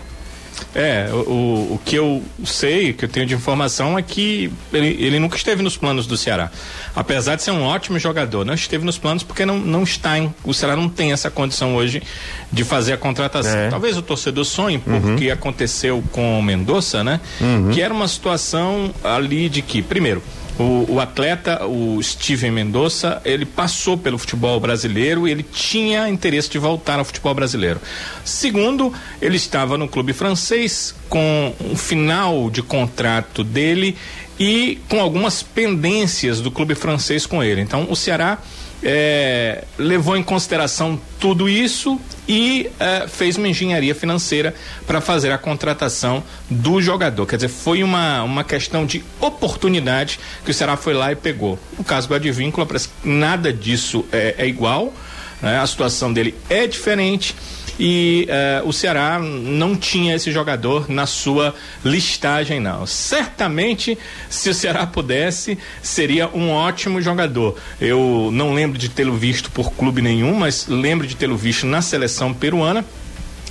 É, 0.74 1.08
o, 1.12 1.74
o 1.74 1.80
que 1.84 1.96
eu 1.96 2.22
sei, 2.44 2.92
que 2.92 3.04
eu 3.04 3.08
tenho 3.08 3.26
de 3.26 3.34
informação 3.34 3.98
é 3.98 4.02
que 4.02 4.50
ele, 4.72 4.96
ele 5.00 5.18
nunca 5.18 5.36
esteve 5.36 5.62
nos 5.62 5.76
planos 5.76 6.06
do 6.06 6.16
Ceará. 6.16 6.50
Apesar 6.94 7.36
de 7.36 7.42
ser 7.42 7.50
um 7.50 7.62
ótimo 7.62 7.98
jogador, 7.98 8.44
não 8.44 8.54
esteve 8.54 8.84
nos 8.84 8.98
planos 8.98 9.22
porque 9.22 9.44
não, 9.44 9.58
não 9.58 9.82
está 9.82 10.18
em. 10.18 10.32
O 10.44 10.54
Ceará 10.54 10.76
não 10.76 10.88
tem 10.88 11.12
essa 11.12 11.30
condição 11.30 11.74
hoje 11.74 12.02
de 12.50 12.64
fazer 12.64 12.94
a 12.94 12.96
contratação. 12.96 13.56
É. 13.56 13.68
Talvez 13.68 13.96
o 13.96 14.02
torcedor 14.02 14.44
sonhe, 14.44 14.78
porque 14.78 15.26
uhum. 15.26 15.32
aconteceu 15.32 16.02
com 16.12 16.38
o 16.38 16.42
Mendonça, 16.42 17.04
né? 17.04 17.20
Uhum. 17.40 17.70
Que 17.70 17.80
era 17.82 17.92
uma 17.92 18.08
situação 18.08 18.94
ali 19.04 19.48
de 19.48 19.62
que, 19.62 19.82
primeiro, 19.82 20.22
o, 20.62 20.94
o, 20.94 21.00
atleta, 21.00 21.66
o 21.66 22.02
Steven 22.02 22.50
Mendonça, 22.50 23.20
ele 23.24 23.44
passou 23.44 23.98
pelo 23.98 24.18
futebol 24.18 24.58
brasileiro 24.60 25.26
e 25.26 25.30
ele 25.30 25.42
tinha 25.42 26.08
interesse 26.08 26.48
de 26.50 26.58
voltar 26.58 26.98
ao 26.98 27.04
futebol 27.04 27.34
brasileiro. 27.34 27.80
Segundo, 28.24 28.92
ele 29.20 29.36
estava 29.36 29.76
no 29.76 29.88
clube 29.88 30.12
francês 30.12 30.94
com 31.08 31.54
um 31.60 31.76
final 31.76 32.48
de 32.50 32.62
contrato 32.62 33.44
dele 33.44 33.96
e 34.38 34.78
com 34.88 35.00
algumas 35.00 35.42
pendências 35.42 36.40
do 36.40 36.50
clube 36.50 36.74
francês 36.74 37.26
com 37.26 37.42
ele. 37.42 37.60
Então, 37.60 37.86
o 37.90 37.96
Ceará 37.96 38.38
é, 38.82 39.64
levou 39.78 40.16
em 40.16 40.22
consideração 40.22 41.00
tudo 41.20 41.48
isso 41.48 42.00
e 42.28 42.70
é, 42.78 43.06
fez 43.06 43.36
uma 43.36 43.48
engenharia 43.48 43.94
financeira 43.94 44.54
para 44.86 45.00
fazer 45.00 45.30
a 45.30 45.38
contratação 45.38 46.22
do 46.50 46.80
jogador. 46.80 47.26
Quer 47.26 47.36
dizer, 47.36 47.48
foi 47.48 47.82
uma, 47.82 48.22
uma 48.22 48.44
questão 48.44 48.84
de 48.84 49.04
oportunidade 49.20 50.18
que 50.44 50.50
o 50.50 50.54
Ceará 50.54 50.76
foi 50.76 50.94
lá 50.94 51.12
e 51.12 51.16
pegou. 51.16 51.58
No 51.76 51.84
caso 51.84 52.08
do 52.08 52.14
Advíncula, 52.14 52.66
nada 53.04 53.52
disso 53.52 54.04
é, 54.12 54.34
é 54.38 54.46
igual, 54.46 54.92
né? 55.40 55.58
a 55.58 55.66
situação 55.66 56.12
dele 56.12 56.34
é 56.48 56.66
diferente 56.66 57.34
e 57.78 58.28
uh, 58.62 58.68
o 58.68 58.72
Ceará 58.72 59.18
não 59.18 59.74
tinha 59.76 60.14
esse 60.14 60.30
jogador 60.30 60.88
na 60.88 61.06
sua 61.06 61.54
listagem, 61.84 62.60
não. 62.60 62.86
Certamente, 62.86 63.98
se 64.28 64.50
o 64.50 64.54
Ceará 64.54 64.86
pudesse, 64.86 65.58
seria 65.82 66.28
um 66.28 66.50
ótimo 66.50 67.00
jogador. 67.00 67.56
Eu 67.80 68.30
não 68.32 68.52
lembro 68.52 68.78
de 68.78 68.88
tê-lo 68.88 69.16
visto 69.16 69.50
por 69.50 69.72
clube 69.72 70.02
nenhum, 70.02 70.34
mas 70.34 70.66
lembro 70.66 71.06
de 71.06 71.16
tê-lo 71.16 71.36
visto 71.36 71.66
na 71.66 71.82
seleção 71.82 72.32
peruana. 72.32 72.84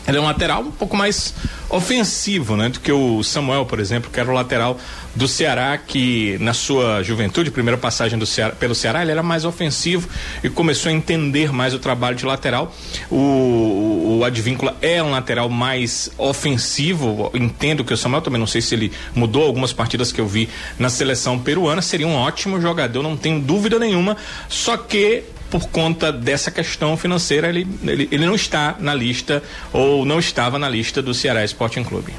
Ele 0.08 0.17
é 0.17 0.22
um 0.22 0.25
lateral 0.25 0.62
um 0.62 0.72
pouco 0.72 0.96
mais 0.98 1.34
ofensivo, 1.70 2.58
né, 2.58 2.70
do 2.70 2.79
que 2.79 2.91
o 2.91 3.24
Samuel, 3.24 3.65
por 3.65 3.79
exemplo, 3.79 4.10
que 4.12 4.20
era 4.20 4.29
o 4.29 4.34
lateral 4.34 4.77
do 5.15 5.27
Ceará, 5.27 5.77
que 5.77 6.38
na 6.39 6.53
sua 6.53 7.03
juventude, 7.03 7.51
primeira 7.51 7.77
passagem 7.77 8.17
do 8.20 8.25
Ceará, 8.25 8.53
pelo 8.53 8.75
Ceará, 8.75 9.01
ele 9.01 9.12
era 9.12 9.24
mais 9.24 9.46
ofensivo 9.46 10.08
e 10.43 10.50
começou 10.50 10.89
a 10.89 10.93
entender 10.93 11.53
mais 11.53 11.74
o 11.74 11.79
trabalho 11.79 12.15
de 12.15 12.25
lateral. 12.25 12.74
O, 13.10 14.17
o 14.20 14.24
Advíncula 14.25 14.75
é 14.81 15.01
um 15.01 15.12
lateral 15.12 15.50
mais 15.50 16.10
ofensivo, 16.17 17.31
entendo 17.34 17.84
que 17.84 17.93
o 17.93 17.98
Samuel 17.98 18.22
também, 18.22 18.39
não 18.39 18.48
sei 18.48 18.62
se 18.62 18.75
ele 18.75 18.91
mudou 19.15 19.43
algumas 19.43 19.72
partidas 19.72 20.12
que 20.12 20.20
eu 20.20 20.27
vi 20.27 20.50
na 20.77 20.89
seleção 20.89 21.39
peruana, 21.39 21.81
seria 21.81 22.08
um 22.08 22.15
ótimo 22.15 22.60
jogador, 22.60 23.01
não 23.01 23.15
tenho 23.15 23.39
dúvida 23.39 23.79
nenhuma, 23.79 24.17
só 24.50 24.75
que 24.75 25.24
por 25.51 25.67
conta 25.67 26.12
dessa 26.12 26.50
questão 26.50 26.96
financeira, 26.96 27.50
ele, 27.50 27.67
ele, 27.84 28.08
ele 28.10 28.25
não 28.25 28.34
está 28.34 28.77
na 28.79 28.96
lista 28.96 29.43
ou 29.74 30.05
não 30.05 30.17
estava 30.17 30.58
na 30.58 30.70
lista 30.70 31.01
do 31.01 31.13
Ceará 31.13 31.43
Sporting 31.43 31.84
Clube. 31.84 32.13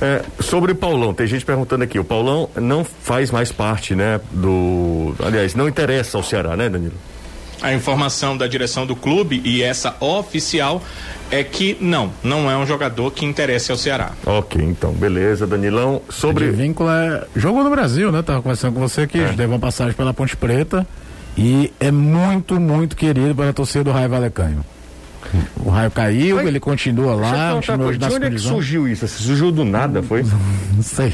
É, 0.00 0.20
sobre 0.40 0.72
o 0.72 0.74
Paulão, 0.74 1.14
tem 1.14 1.28
gente 1.28 1.44
perguntando 1.44 1.84
aqui, 1.84 1.96
o 1.96 2.02
Paulão 2.02 2.50
não 2.56 2.82
faz 2.82 3.30
mais 3.30 3.52
parte, 3.52 3.94
né, 3.94 4.20
do, 4.32 5.14
aliás, 5.24 5.54
não 5.54 5.68
interessa 5.68 6.18
ao 6.18 6.24
Ceará, 6.24 6.56
né, 6.56 6.68
Danilo? 6.68 6.96
A 7.62 7.72
informação 7.72 8.36
da 8.36 8.48
direção 8.48 8.84
do 8.84 8.96
clube 8.96 9.40
e 9.44 9.62
essa 9.62 9.94
oficial 10.00 10.82
é 11.30 11.44
que 11.44 11.76
não, 11.80 12.12
não 12.20 12.50
é 12.50 12.56
um 12.56 12.66
jogador 12.66 13.12
que 13.12 13.24
interessa 13.24 13.72
ao 13.72 13.78
Ceará. 13.78 14.10
Ok, 14.26 14.60
então, 14.60 14.92
beleza, 14.92 15.46
Danilão. 15.46 16.02
Sobre. 16.10 16.46
De 16.46 16.50
vínculo 16.50 16.90
é. 16.90 17.24
Jogou 17.36 17.62
no 17.62 17.70
Brasil, 17.70 18.10
né? 18.10 18.20
Tava 18.20 18.42
conversando 18.42 18.74
com 18.74 18.80
você 18.80 19.06
que 19.06 19.18
é. 19.18 19.28
teve 19.28 19.46
uma 19.46 19.60
passagem 19.60 19.94
pela 19.94 20.12
Ponte 20.12 20.36
Preta. 20.36 20.84
E 21.36 21.72
é 21.80 21.90
muito, 21.90 22.60
muito 22.60 22.94
querido 22.94 23.34
pela 23.34 23.52
torcida 23.52 23.84
do 23.84 23.90
Raio 23.90 24.08
Valecanho. 24.08 24.64
O 25.56 25.70
raio 25.70 25.90
caiu, 25.90 26.36
Mas, 26.36 26.46
ele 26.46 26.60
continua 26.60 27.14
lá. 27.14 27.54
Continua 27.54 27.96
de 27.96 28.04
onde 28.04 28.26
é 28.26 28.30
que 28.30 28.38
surgiu 28.38 28.88
isso? 28.88 29.06
Surgiu 29.08 29.50
do 29.50 29.64
nada, 29.64 30.02
foi? 30.02 30.22
Não 30.74 30.82
sei. 30.82 31.12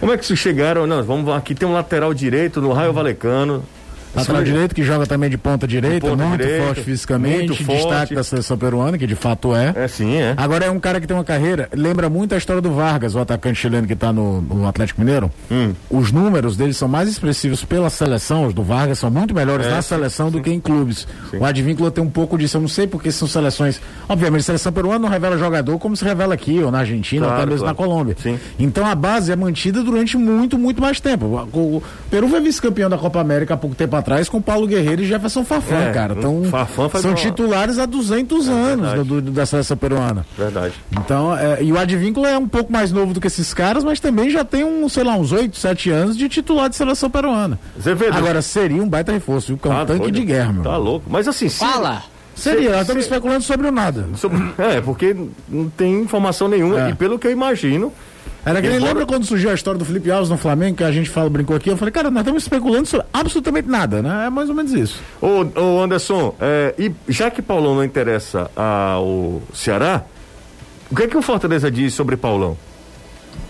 Como 0.00 0.12
é 0.12 0.18
que 0.18 0.36
chegaram? 0.36 0.86
Não, 0.86 1.02
vamos 1.02 1.32
aqui 1.32 1.54
tem 1.54 1.66
um 1.66 1.72
lateral 1.72 2.12
direito 2.12 2.60
no 2.60 2.72
Raio 2.72 2.92
Valecano. 2.92 3.64
Lateral 4.14 4.44
direito 4.44 4.74
que 4.74 4.82
joga 4.82 5.06
também 5.06 5.30
de 5.30 5.38
ponta 5.38 5.66
direita, 5.66 6.06
ponta 6.06 6.24
muito 6.24 6.42
direita, 6.42 6.66
forte 6.66 6.80
fisicamente, 6.82 7.48
muito 7.48 7.64
forte. 7.64 7.80
destaque 7.80 8.14
da 8.14 8.22
seleção 8.22 8.58
peruana, 8.58 8.98
que 8.98 9.06
de 9.06 9.14
fato 9.14 9.54
é. 9.56 9.72
É 9.74 9.88
sim, 9.88 10.16
é. 10.16 10.34
Agora 10.36 10.66
é 10.66 10.70
um 10.70 10.78
cara 10.78 11.00
que 11.00 11.06
tem 11.06 11.16
uma 11.16 11.24
carreira, 11.24 11.68
lembra 11.74 12.10
muito 12.10 12.34
a 12.34 12.38
história 12.38 12.60
do 12.60 12.72
Vargas, 12.72 13.14
o 13.14 13.18
atacante 13.20 13.58
chileno 13.58 13.86
que 13.86 13.94
está 13.94 14.12
no, 14.12 14.42
no, 14.42 14.68
Atlético 14.68 15.00
Mineiro. 15.00 15.30
Hum. 15.50 15.72
Os 15.90 16.12
números 16.12 16.56
dele 16.56 16.74
são 16.74 16.88
mais 16.88 17.08
expressivos 17.08 17.64
pela 17.64 17.88
seleção, 17.88 18.46
os 18.46 18.54
do 18.54 18.62
Vargas 18.62 18.98
são 18.98 19.10
muito 19.10 19.34
melhores 19.34 19.66
é, 19.66 19.70
na 19.70 19.82
seleção 19.82 20.26
sim, 20.26 20.36
do 20.36 20.42
que 20.42 20.50
em 20.50 20.60
clubes. 20.60 21.06
Sim. 21.30 21.38
O 21.38 21.44
Advíncula 21.44 21.90
tem 21.90 22.04
um 22.04 22.10
pouco 22.10 22.36
disso, 22.36 22.58
eu 22.58 22.60
não 22.60 22.68
sei 22.68 22.86
porque 22.86 23.10
são 23.10 23.26
seleções. 23.26 23.80
Obviamente, 24.08 24.42
a 24.42 24.44
seleção 24.44 24.72
peruana 24.72 24.98
não 24.98 25.08
revela 25.08 25.38
jogador 25.38 25.78
como 25.78 25.96
se 25.96 26.04
revela 26.04 26.34
aqui, 26.34 26.62
ou 26.62 26.70
na 26.70 26.80
Argentina, 26.80 27.26
claro, 27.26 27.32
ou 27.32 27.42
até 27.42 27.50
mesmo 27.50 27.64
claro. 27.66 27.78
na 27.78 27.84
Colômbia. 27.86 28.16
Então 28.58 28.86
a 28.86 28.94
base 28.94 29.32
é 29.32 29.36
mantida 29.36 29.82
durante 29.82 30.18
muito, 30.18 30.58
muito 30.58 30.82
mais 30.82 31.00
tempo. 31.00 31.26
O, 31.26 31.76
o 31.76 31.82
Peru 32.10 32.28
foi 32.28 32.40
vice-campeão 32.40 32.90
da 32.90 32.98
Copa 32.98 33.18
América 33.18 33.54
há 33.54 33.56
pouco 33.56 33.74
tempo 33.74 33.96
atrás 33.96 34.01
com 34.30 34.38
o 34.38 34.42
Paulo 34.42 34.66
Guerreiro 34.66 35.02
e 35.02 35.06
Jefferson 35.06 35.44
Fafã, 35.44 35.76
é, 35.76 35.92
cara. 35.92 36.14
Então, 36.16 36.42
são 37.00 37.14
titulares 37.14 37.78
há 37.78 37.86
200 37.86 38.48
é, 38.48 38.52
anos 38.52 39.06
do, 39.06 39.20
do, 39.20 39.30
da 39.30 39.46
seleção 39.46 39.76
peruana. 39.76 40.26
Verdade. 40.36 40.74
Então, 40.92 41.36
é, 41.36 41.62
e 41.62 41.72
o 41.72 41.78
Advíncula 41.78 42.28
é 42.28 42.38
um 42.38 42.48
pouco 42.48 42.72
mais 42.72 42.92
novo 42.92 43.14
do 43.14 43.20
que 43.20 43.26
esses 43.26 43.52
caras, 43.52 43.84
mas 43.84 44.00
também 44.00 44.30
já 44.30 44.44
tem 44.44 44.64
um, 44.64 44.88
sei 44.88 45.04
lá, 45.04 45.14
uns 45.14 45.32
8, 45.32 45.56
7 45.56 45.90
anos 45.90 46.16
de 46.16 46.28
titular 46.28 46.68
de 46.68 46.76
seleção 46.76 47.10
peruana. 47.10 47.58
Agora, 48.12 48.42
seria 48.42 48.82
um 48.82 48.88
baita 48.88 49.12
reforço, 49.12 49.48
viu? 49.48 49.60
É 49.62 49.68
um 49.68 49.70
tá 49.70 49.86
tanque 49.86 50.10
de 50.10 50.24
guerra, 50.24 50.52
meu. 50.52 50.62
Tá 50.62 50.76
louco. 50.76 51.06
Mas 51.08 51.28
assim, 51.28 51.48
Fala! 51.48 52.02
Seria, 52.34 52.70
nós 52.70 52.80
estamos 52.82 53.04
especulando 53.04 53.42
sobre 53.42 53.68
o 53.68 53.72
nada. 53.72 54.08
Sobre, 54.16 54.38
é, 54.58 54.80
porque 54.80 55.14
não 55.48 55.68
tem 55.68 56.00
informação 56.00 56.48
nenhuma. 56.48 56.88
É. 56.88 56.90
E 56.90 56.94
pelo 56.94 57.18
que 57.18 57.26
eu 57.26 57.30
imagino, 57.30 57.92
era 58.44 58.60
que 58.60 58.68
nem 58.68 58.80
lembra 58.80 59.06
quando 59.06 59.24
surgiu 59.24 59.50
a 59.50 59.54
história 59.54 59.78
do 59.78 59.84
Felipe 59.84 60.10
Alves 60.10 60.28
no 60.28 60.36
Flamengo, 60.36 60.78
que 60.78 60.84
a 60.84 60.90
gente 60.90 61.08
fala, 61.08 61.30
brincou 61.30 61.54
aqui, 61.54 61.70
eu 61.70 61.76
falei, 61.76 61.92
cara, 61.92 62.10
nós 62.10 62.22
estamos 62.22 62.42
especulando 62.42 62.86
sobre 62.86 63.06
absolutamente 63.12 63.68
nada, 63.68 64.02
né? 64.02 64.26
É 64.26 64.30
mais 64.30 64.48
ou 64.48 64.54
menos 64.54 64.72
isso. 64.72 65.00
Ô, 65.20 65.60
ô 65.60 65.82
Anderson, 65.82 66.34
é, 66.40 66.74
e 66.78 66.92
já 67.08 67.30
que 67.30 67.40
Paulão 67.40 67.76
não 67.76 67.84
interessa 67.84 68.50
ao 68.56 69.40
Ceará, 69.54 70.04
o 70.90 70.96
que 70.96 71.04
é 71.04 71.06
que 71.06 71.16
o 71.16 71.22
Fortaleza 71.22 71.70
diz 71.70 71.94
sobre 71.94 72.16
Paulão? 72.16 72.56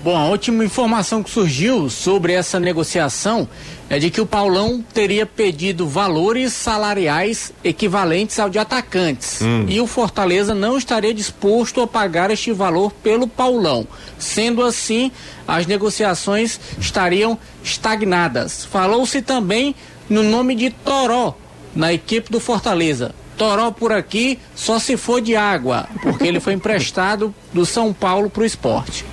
Bom, 0.02 0.16
a 0.16 0.26
última 0.26 0.64
informação 0.64 1.22
que 1.22 1.30
surgiu 1.30 1.88
sobre 1.88 2.32
essa 2.32 2.58
negociação 2.58 3.48
é 3.88 4.00
de 4.00 4.10
que 4.10 4.20
o 4.20 4.26
Paulão 4.26 4.84
teria 4.92 5.24
pedido 5.24 5.86
valores 5.86 6.52
salariais 6.52 7.52
equivalentes 7.62 8.40
ao 8.40 8.50
de 8.50 8.58
atacantes. 8.58 9.40
Hum. 9.42 9.66
E 9.68 9.80
o 9.80 9.86
Fortaleza 9.86 10.54
não 10.54 10.76
estaria 10.76 11.14
disposto 11.14 11.80
a 11.80 11.86
pagar 11.86 12.32
este 12.32 12.52
valor 12.52 12.90
pelo 12.90 13.28
Paulão. 13.28 13.86
Sendo 14.18 14.64
assim, 14.64 15.12
as 15.46 15.66
negociações 15.66 16.58
estariam 16.80 17.38
estagnadas. 17.62 18.64
Falou-se 18.64 19.22
também 19.22 19.74
no 20.08 20.24
nome 20.24 20.56
de 20.56 20.70
Toró 20.70 21.36
na 21.74 21.92
equipe 21.92 22.30
do 22.30 22.40
Fortaleza. 22.40 23.14
Toró 23.36 23.70
por 23.70 23.92
aqui 23.92 24.38
só 24.54 24.78
se 24.78 24.96
for 24.96 25.20
de 25.20 25.34
água, 25.34 25.88
porque 26.02 26.26
ele 26.26 26.40
foi 26.40 26.52
emprestado 26.54 27.34
do 27.52 27.64
São 27.64 27.92
Paulo 27.92 28.28
para 28.28 28.42
o 28.42 28.46
esporte. 28.46 29.04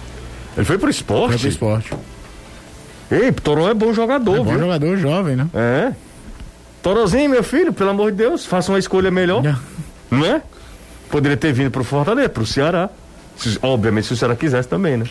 Ele 0.60 0.66
foi 0.66 0.78
pro 0.78 0.90
esporte? 0.90 1.30
Foi 1.30 1.40
pro 1.40 1.48
esporte. 1.48 1.94
Ei, 3.10 3.32
Toró 3.32 3.70
é 3.70 3.74
bom 3.74 3.94
jogador, 3.94 4.36
é 4.36 4.38
bom 4.40 4.52
viu? 4.52 4.60
jogador 4.60 4.98
jovem, 4.98 5.36
né? 5.38 5.48
É. 5.54 5.94
Torozinho, 6.84 7.30
meu 7.30 7.42
filho, 7.42 7.72
pelo 7.72 7.92
amor 7.92 8.12
de 8.12 8.18
Deus, 8.18 8.46
faça 8.46 8.70
uma 8.70 8.78
escolha 8.78 9.10
melhor. 9.10 9.42
Não, 9.42 9.58
não 10.12 10.26
é? 10.26 10.42
Poderia 11.10 11.38
ter 11.38 11.54
vindo 11.54 11.72
pro 11.72 11.82
Fortaleza, 11.86 12.28
pro 12.28 12.46
Ceará. 12.46 12.90
Se, 13.38 13.58
obviamente, 13.62 14.08
se 14.08 14.14
o 14.14 14.18
Ceará 14.18 14.36
quisesse 14.36 14.68
também, 14.68 14.98
né? 14.98 15.06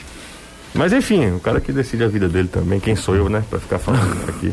Mas 0.75 0.93
enfim, 0.93 1.31
o 1.31 1.41
cara 1.41 1.63
que 1.63 1.73
decide 1.73 2.05
a 2.05 2.09
vida 2.09 2.29
dele 2.29 2.49
também, 2.49 2.79
quem 2.79 2.95
sou 2.95 3.17
eu, 3.17 3.31
né? 3.31 3.43
Pra 3.49 3.59
ficar 3.59 3.79
falando 3.79 4.29
aqui. 4.29 4.53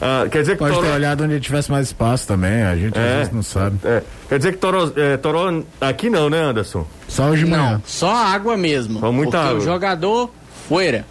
Ah, 0.00 0.26
quer 0.30 0.40
dizer 0.40 0.52
que 0.52 0.58
Pode 0.58 0.74
Toro... 0.74 0.86
ter 0.86 0.92
olhado 0.92 1.24
onde 1.24 1.40
tivesse 1.40 1.70
mais 1.70 1.88
espaço 1.88 2.26
também, 2.26 2.62
a 2.62 2.76
gente 2.76 2.96
é, 2.96 3.02
às 3.02 3.16
vezes 3.18 3.32
não 3.32 3.42
sabe. 3.42 3.78
É. 3.84 4.02
Quer 4.28 4.38
dizer 4.38 4.52
que 4.52 4.58
Toro, 4.58 4.92
é, 4.96 5.16
Toro 5.16 5.64
aqui 5.80 6.08
não, 6.08 6.30
né, 6.30 6.40
Anderson? 6.40 6.86
Só 7.08 7.24
hoje 7.30 7.44
de 7.44 7.50
manhã. 7.50 7.72
Não, 7.72 7.82
só 7.84 8.14
água 8.14 8.56
mesmo. 8.56 9.00
Com 9.00 9.12
muita 9.12 9.38
porque 9.38 9.48
água. 9.48 9.60
o 9.60 9.64
jogador, 9.64 10.30
fora. 10.68 11.04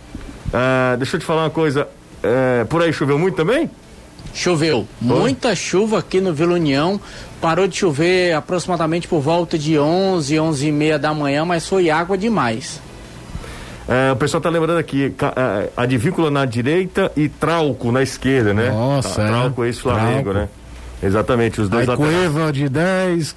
Ah, 0.54 0.96
deixa 0.98 1.18
eu 1.18 1.20
te 1.20 1.26
falar 1.26 1.44
uma 1.44 1.50
coisa. 1.50 1.88
É, 2.24 2.64
por 2.66 2.82
aí 2.82 2.94
choveu 2.94 3.20
muito 3.20 3.36
também? 3.36 3.70
Choveu. 4.34 4.88
Muita 5.02 5.56
chuva 5.56 6.00
aqui 6.00 6.22
no 6.22 6.34
Vila 6.34 6.54
União. 6.54 7.00
Parou 7.42 7.68
de 7.68 7.76
chover 7.76 8.34
aproximadamente 8.36 9.08
por 9.08 9.20
volta 9.20 9.58
de 9.58 9.78
11, 9.78 10.40
11 10.40 10.68
e 10.68 10.72
meia 10.72 11.00
da 11.00 11.14
manhã, 11.14 11.44
mas 11.44 11.68
foi 11.68 11.90
água 11.90 12.18
demais. 12.18 12.82
É, 13.88 14.12
o 14.12 14.16
pessoal 14.18 14.42
tá 14.42 14.50
lembrando 14.50 14.78
aqui, 14.78 15.14
é, 15.36 15.70
Advíncula 15.78 16.30
na 16.30 16.46
direita 16.46 17.10
e 17.16 17.30
Trauco 17.30 17.92
na 17.92 18.04
esquerda, 18.04 18.54
né? 18.54 18.70
Nossa, 18.70 19.22
é. 19.22 19.28
Trauco 19.28 19.64
ex-Flamengo, 19.64 20.34
né? 20.34 20.50
Exatamente, 21.02 21.62
os 21.62 21.70
dois 21.70 21.88
Aí 21.88 21.96
Cueva 21.96 22.52
de 22.52 22.68
10, 22.68 23.36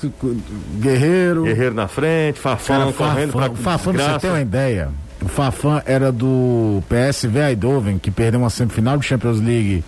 Guerreiro. 0.80 1.44
Guerreiro 1.44 1.74
na 1.74 1.86
frente, 1.86 2.40
Fafão 2.40 2.92
correndo 2.92 3.32
pra 3.32 3.50
Fafão, 3.50 3.92
pra 3.92 4.14
você 4.14 4.18
ter 4.18 4.28
uma 4.28 4.40
ideia, 4.40 4.88
o 5.22 5.28
Fafan 5.28 5.82
era 5.84 6.10
do 6.10 6.82
PSV 6.88 7.38
Eindhoven, 7.38 7.98
que 7.98 8.10
perdeu 8.10 8.40
uma 8.40 8.50
semifinal 8.50 8.96
de 8.96 9.06
Champions 9.06 9.40
League 9.40 9.84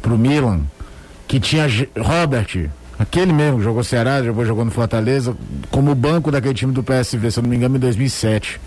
pro 0.00 0.16
Milan, 0.16 0.62
que 1.28 1.38
tinha 1.38 1.66
Robert, 1.98 2.70
aquele 2.98 3.32
mesmo 3.32 3.58
que 3.58 3.64
jogou 3.64 3.84
Ceará, 3.84 4.22
jogou, 4.22 4.46
jogou 4.46 4.64
no 4.64 4.70
Fortaleza, 4.70 5.36
como 5.70 5.94
banco 5.94 6.32
daquele 6.32 6.54
time 6.54 6.72
do 6.72 6.82
PSV, 6.82 7.30
se 7.30 7.38
eu 7.38 7.42
não 7.42 7.50
me 7.50 7.56
engano, 7.56 7.76
em 7.76 7.80
2007. 7.80 8.58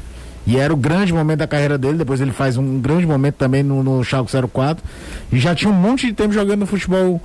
E 0.46 0.58
era 0.58 0.74
o 0.74 0.78
grande 0.78 1.14
momento 1.14 1.40
da 1.40 1.48
carreira 1.48 1.78
dele. 1.78 1.98
Depois 1.98 2.20
ele 2.20 2.32
faz 2.32 2.58
um 2.58 2.80
grande 2.80 3.06
momento 3.06 3.36
também 3.36 3.64
no, 3.64 3.84
no 3.84 4.04
Schalke 4.04 4.32
04. 4.52 4.84
E 5.32 5.40
já 5.40 5.56
tinha 5.56 5.72
um 5.72 5.76
monte 5.76 6.08
de 6.08 6.14
tempo 6.14 6.34
jogando 6.34 6.62
no 6.62 6.66
futebol 6.66 7.22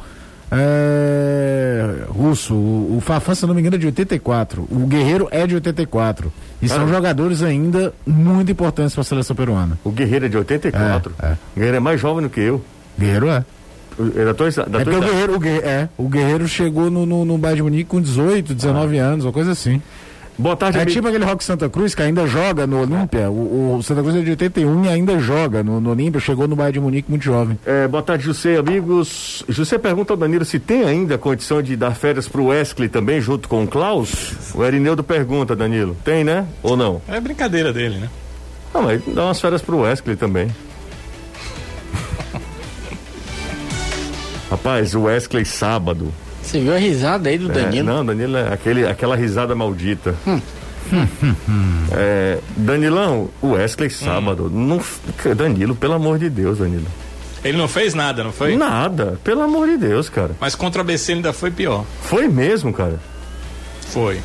é, 0.50 2.04
russo. 2.08 2.54
O, 2.54 2.96
o 2.96 3.00
Fafan, 3.00 3.34
se 3.34 3.46
não 3.46 3.54
me 3.54 3.60
engano, 3.60 3.76
é 3.76 3.78
de 3.78 3.86
84. 3.86 4.66
O 4.70 4.86
Guerreiro 4.86 5.28
é 5.30 5.46
de 5.46 5.54
84. 5.54 6.32
E 6.62 6.66
ah. 6.66 6.68
são 6.68 6.88
jogadores 6.88 7.42
ainda 7.42 7.92
muito 8.06 8.50
importantes 8.50 8.94
para 8.94 9.02
a 9.02 9.04
seleção 9.04 9.36
peruana. 9.36 9.78
O 9.84 9.90
Guerreiro 9.90 10.26
é 10.26 10.28
de 10.28 10.36
84? 10.36 11.14
É, 11.20 11.26
é. 11.26 11.32
O 11.32 11.36
Guerreiro 11.56 11.76
é 11.76 11.80
mais 11.80 12.00
jovem 12.00 12.22
do 12.22 12.30
que 12.30 12.40
eu. 12.40 12.62
Guerreiro 12.98 13.28
é. 13.28 13.44
É 14.14 14.24
da 14.24 14.32
tua, 14.32 14.48
da 14.50 14.78
é 14.78 14.82
o 14.82 15.00
Guerreiro, 15.00 15.34
o 15.34 15.40
Guerreiro, 15.40 15.66
é, 15.66 15.88
o 15.98 16.08
Guerreiro 16.08 16.46
chegou 16.46 16.88
no, 16.88 17.04
no, 17.04 17.24
no 17.24 17.36
Bayern 17.36 17.56
de 17.56 17.62
Munique 17.64 17.84
com 17.90 18.00
18, 18.00 18.54
19 18.54 18.98
ah. 18.98 19.04
anos, 19.04 19.24
uma 19.24 19.32
coisa 19.32 19.50
assim. 19.50 19.82
Boa 20.38 20.56
tarde, 20.56 20.78
É 20.78 20.82
amigo. 20.82 20.94
tipo 20.94 21.08
aquele 21.08 21.24
Rock 21.24 21.42
Santa 21.42 21.68
Cruz 21.68 21.96
que 21.96 22.02
ainda 22.02 22.24
joga 22.28 22.64
no 22.64 22.80
Olímpia. 22.82 23.28
O, 23.28 23.76
o, 23.78 23.82
Santa 23.82 24.02
Cruz 24.02 24.14
é 24.14 24.20
de 24.20 24.30
81 24.30 24.84
e 24.84 24.88
ainda 24.88 25.18
joga 25.18 25.64
no, 25.64 25.80
no 25.80 25.90
Olímpia. 25.90 26.20
Chegou 26.20 26.46
no 26.46 26.54
Bayern 26.54 26.74
de 26.74 26.80
Munique 26.80 27.10
muito 27.10 27.24
jovem. 27.24 27.58
É, 27.66 27.88
boa 27.88 28.04
tarde, 28.04 28.22
José, 28.24 28.56
amigos. 28.56 29.44
José 29.48 29.78
pergunta 29.78 30.12
ao 30.12 30.16
Danilo 30.16 30.44
se 30.44 30.60
tem 30.60 30.84
ainda 30.84 31.18
condição 31.18 31.60
de 31.60 31.74
dar 31.74 31.90
férias 31.96 32.28
pro 32.28 32.46
Wesley 32.46 32.88
também, 32.88 33.20
junto 33.20 33.48
com 33.48 33.64
o 33.64 33.66
Klaus. 33.66 34.32
O 34.54 34.64
Erineudo 34.64 35.02
pergunta, 35.02 35.56
Danilo. 35.56 35.96
Tem, 36.04 36.22
né? 36.22 36.46
Ou 36.62 36.76
não? 36.76 37.02
É 37.08 37.18
brincadeira 37.20 37.72
dele, 37.72 37.96
né? 37.98 38.08
Não, 38.72 38.82
mas 38.82 39.02
dá 39.08 39.24
umas 39.24 39.40
férias 39.40 39.60
pro 39.60 39.78
Wesley 39.78 40.14
também. 40.14 40.48
Rapaz, 44.48 44.94
o 44.94 45.02
Wesley 45.02 45.44
sábado 45.44 46.12
você 46.48 46.60
viu 46.60 46.74
a 46.74 46.78
risada 46.78 47.28
aí 47.28 47.38
do 47.38 47.50
é, 47.50 47.54
Danilo? 47.54 47.86
Não, 47.86 48.04
Danilo 48.04 48.36
é 48.36 48.52
aquele, 48.52 48.86
aquela 48.86 49.16
risada 49.16 49.54
maldita. 49.54 50.14
Hum. 50.26 50.40
é, 51.92 52.38
Danilão, 52.56 53.28
o 53.42 53.48
Wesley 53.48 53.90
sábado. 53.90 54.46
Hum. 54.46 54.80
Não, 55.26 55.34
Danilo, 55.34 55.76
pelo 55.76 55.94
amor 55.94 56.18
de 56.18 56.30
Deus, 56.30 56.58
Danilo. 56.58 56.86
Ele 57.44 57.56
não 57.56 57.68
fez 57.68 57.94
nada, 57.94 58.24
não 58.24 58.32
foi? 58.32 58.56
Nada, 58.56 59.18
pelo 59.22 59.42
amor 59.42 59.68
de 59.68 59.76
Deus, 59.76 60.08
cara. 60.08 60.34
Mas 60.40 60.54
contra 60.54 60.80
a 60.80 60.84
BC 60.84 61.12
ainda 61.12 61.32
foi 61.32 61.50
pior. 61.50 61.84
Foi 62.02 62.26
mesmo, 62.26 62.72
cara. 62.72 62.98
Foi. 63.90 64.20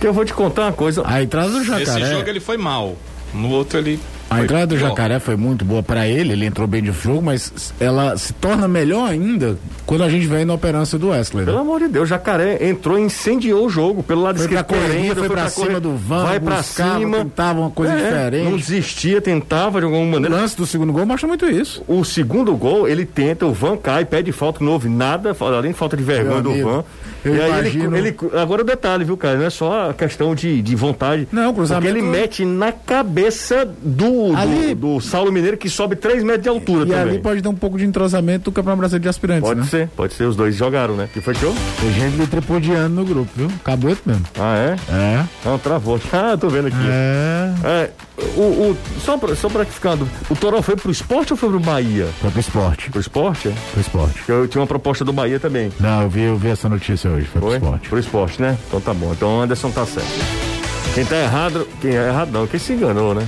Que 0.00 0.06
eu 0.06 0.12
vou 0.12 0.24
te 0.24 0.34
contar 0.34 0.62
uma 0.62 0.72
coisa. 0.72 1.02
A 1.06 1.22
entrada 1.22 1.48
do 1.48 1.64
Jacaré. 1.64 2.02
Esse 2.02 2.12
jogo 2.12 2.28
ele 2.28 2.40
foi 2.40 2.56
mal. 2.56 2.96
No 3.32 3.48
outro 3.50 3.78
ele 3.78 3.98
a 4.32 4.42
entrada 4.42 4.66
do 4.66 4.78
Jacaré 4.78 5.18
foi 5.18 5.36
muito 5.36 5.64
boa 5.64 5.82
para 5.82 6.06
ele, 6.06 6.32
ele 6.32 6.46
entrou 6.46 6.66
bem 6.66 6.82
de 6.82 6.92
jogo, 6.92 7.22
mas 7.22 7.72
ela 7.78 8.16
se 8.16 8.32
torna 8.32 8.66
melhor 8.66 9.08
ainda 9.08 9.58
quando 9.86 10.04
a 10.04 10.08
gente 10.08 10.26
vem 10.26 10.44
na 10.44 10.54
operância 10.54 10.98
do 10.98 11.08
Wesley. 11.08 11.44
Né? 11.44 11.52
Pelo 11.52 11.58
amor 11.58 11.80
de 11.80 11.88
Deus, 11.88 12.08
Jacaré 12.08 12.68
entrou 12.68 12.98
e 12.98 13.02
incendiou 13.02 13.66
o 13.66 13.70
jogo 13.70 14.02
pelo 14.02 14.22
lado 14.22 14.40
esquerdo. 14.40 14.66
Foi, 14.66 14.78
correndo, 14.78 15.14
foi, 15.14 15.26
foi 15.26 15.36
pra, 15.36 15.48
cima 15.48 15.80
do 15.80 15.96
Van, 15.96 16.24
vai 16.24 16.40
pra 16.40 16.62
cima, 16.62 17.18
tentava 17.18 17.60
uma 17.60 17.70
coisa 17.70 17.92
é, 17.92 17.96
diferente. 17.96 18.50
Não 18.50 18.56
desistia, 18.56 19.20
tentava 19.20 19.80
de 19.80 19.84
alguma 19.84 20.04
maneira. 20.04 20.34
O 20.34 20.38
lance 20.38 20.56
do 20.56 20.66
segundo 20.66 20.92
gol 20.92 21.04
mostra 21.04 21.28
muito 21.28 21.48
isso. 21.48 21.82
O 21.86 22.04
segundo 22.04 22.54
gol, 22.56 22.88
ele 22.88 23.04
tenta, 23.04 23.46
o 23.46 23.52
Van 23.52 23.76
cai, 23.76 24.04
pede 24.04 24.32
falta, 24.32 24.64
não 24.64 24.72
houve 24.72 24.88
nada, 24.88 25.36
além 25.40 25.72
de 25.72 25.78
falta 25.78 25.96
de 25.96 26.02
vergonha 26.02 26.42
do 26.42 26.62
Van. 26.62 26.84
Eu 27.24 27.34
e 27.34 27.38
imagino... 27.38 27.94
aí 27.94 28.00
ele, 28.00 28.08
ele, 28.08 28.38
agora 28.38 28.62
o 28.62 28.64
detalhe, 28.64 29.04
viu, 29.04 29.16
cara? 29.16 29.36
Não 29.36 29.46
é 29.46 29.50
só 29.50 29.90
a 29.90 29.94
questão 29.94 30.34
de, 30.34 30.60
de 30.60 30.76
vontade. 30.76 31.28
Não, 31.30 31.54
cruzamento. 31.54 31.86
Porque 31.86 31.98
ele 31.98 32.06
mete 32.06 32.44
na 32.44 32.72
cabeça 32.72 33.64
do, 33.82 34.34
ali... 34.36 34.74
do, 34.74 34.94
do, 34.94 35.00
Saulo 35.00 35.30
Mineiro 35.30 35.56
que 35.56 35.68
sobe 35.68 35.96
3 35.96 36.22
metros 36.24 36.42
de 36.42 36.48
altura 36.48 36.84
e 36.84 36.88
também. 36.88 37.06
E 37.06 37.08
ali 37.10 37.18
pode 37.18 37.40
dar 37.40 37.50
um 37.50 37.54
pouco 37.54 37.78
de 37.78 37.84
entrosamento 37.84 38.44
do 38.44 38.52
Campeonato 38.52 38.78
Brasileiro 38.78 39.02
de 39.02 39.08
Aspirantes. 39.08 39.48
Pode 39.48 39.60
né? 39.60 39.66
ser, 39.66 39.88
pode 39.96 40.14
ser. 40.14 40.24
Os 40.24 40.36
dois 40.36 40.54
jogaram, 40.54 40.96
né? 40.96 41.08
Que 41.12 41.20
foi 41.20 41.34
show? 41.34 41.54
Tem 41.80 41.92
gente 41.92 42.16
me 42.16 42.26
tripudiando 42.26 42.94
no 42.94 43.04
grupo, 43.04 43.30
viu? 43.36 43.48
Acabou 43.60 43.96
mesmo. 44.06 44.24
Ah, 44.38 44.56
é? 44.56 44.76
É. 44.92 45.24
Não, 45.44 45.58
travou. 45.58 46.00
Ah, 46.12 46.36
tô 46.36 46.48
vendo 46.48 46.68
aqui. 46.68 46.76
É. 46.78 47.54
é 47.64 47.90
o, 48.36 48.70
o, 48.70 48.78
só, 49.00 49.16
pra, 49.16 49.34
só 49.34 49.48
pra 49.48 49.64
ficando, 49.64 50.08
o 50.30 50.36
Toró 50.36 50.62
foi 50.62 50.76
pro 50.76 50.90
esporte 50.90 51.32
ou 51.32 51.36
foi 51.36 51.48
pro 51.48 51.60
Bahia? 51.60 52.06
Foi 52.20 52.30
pro 52.30 52.40
esporte. 52.40 52.90
Pro 52.90 53.00
esporte? 53.00 53.48
É? 53.48 53.52
Pro 53.72 53.80
esporte. 53.80 54.22
Eu 54.28 54.48
tinha 54.48 54.60
uma 54.60 54.66
proposta 54.66 55.04
do 55.04 55.12
Bahia 55.12 55.38
também. 55.38 55.72
Não, 55.80 56.02
eu 56.02 56.08
vi, 56.08 56.22
eu 56.22 56.36
vi 56.36 56.48
essa 56.48 56.68
notícia 56.68 57.10
hoje. 57.10 57.26
Foi, 57.26 57.40
foi? 57.40 57.50
pro 57.50 57.56
esporte. 57.56 57.88
Pro 57.88 57.98
esporte, 57.98 58.42
né? 58.42 58.58
Então 58.66 58.80
tá 58.80 58.94
bom. 58.94 59.12
Então 59.12 59.40
Anderson 59.40 59.70
tá 59.70 59.84
certo. 59.86 60.52
Quem 60.94 61.04
tá 61.04 61.16
errado, 61.16 61.66
quem 61.80 61.96
é 61.96 62.08
errado 62.08 62.30
não, 62.30 62.46
quem 62.46 62.60
se 62.60 62.74
enganou, 62.74 63.14
né? 63.14 63.26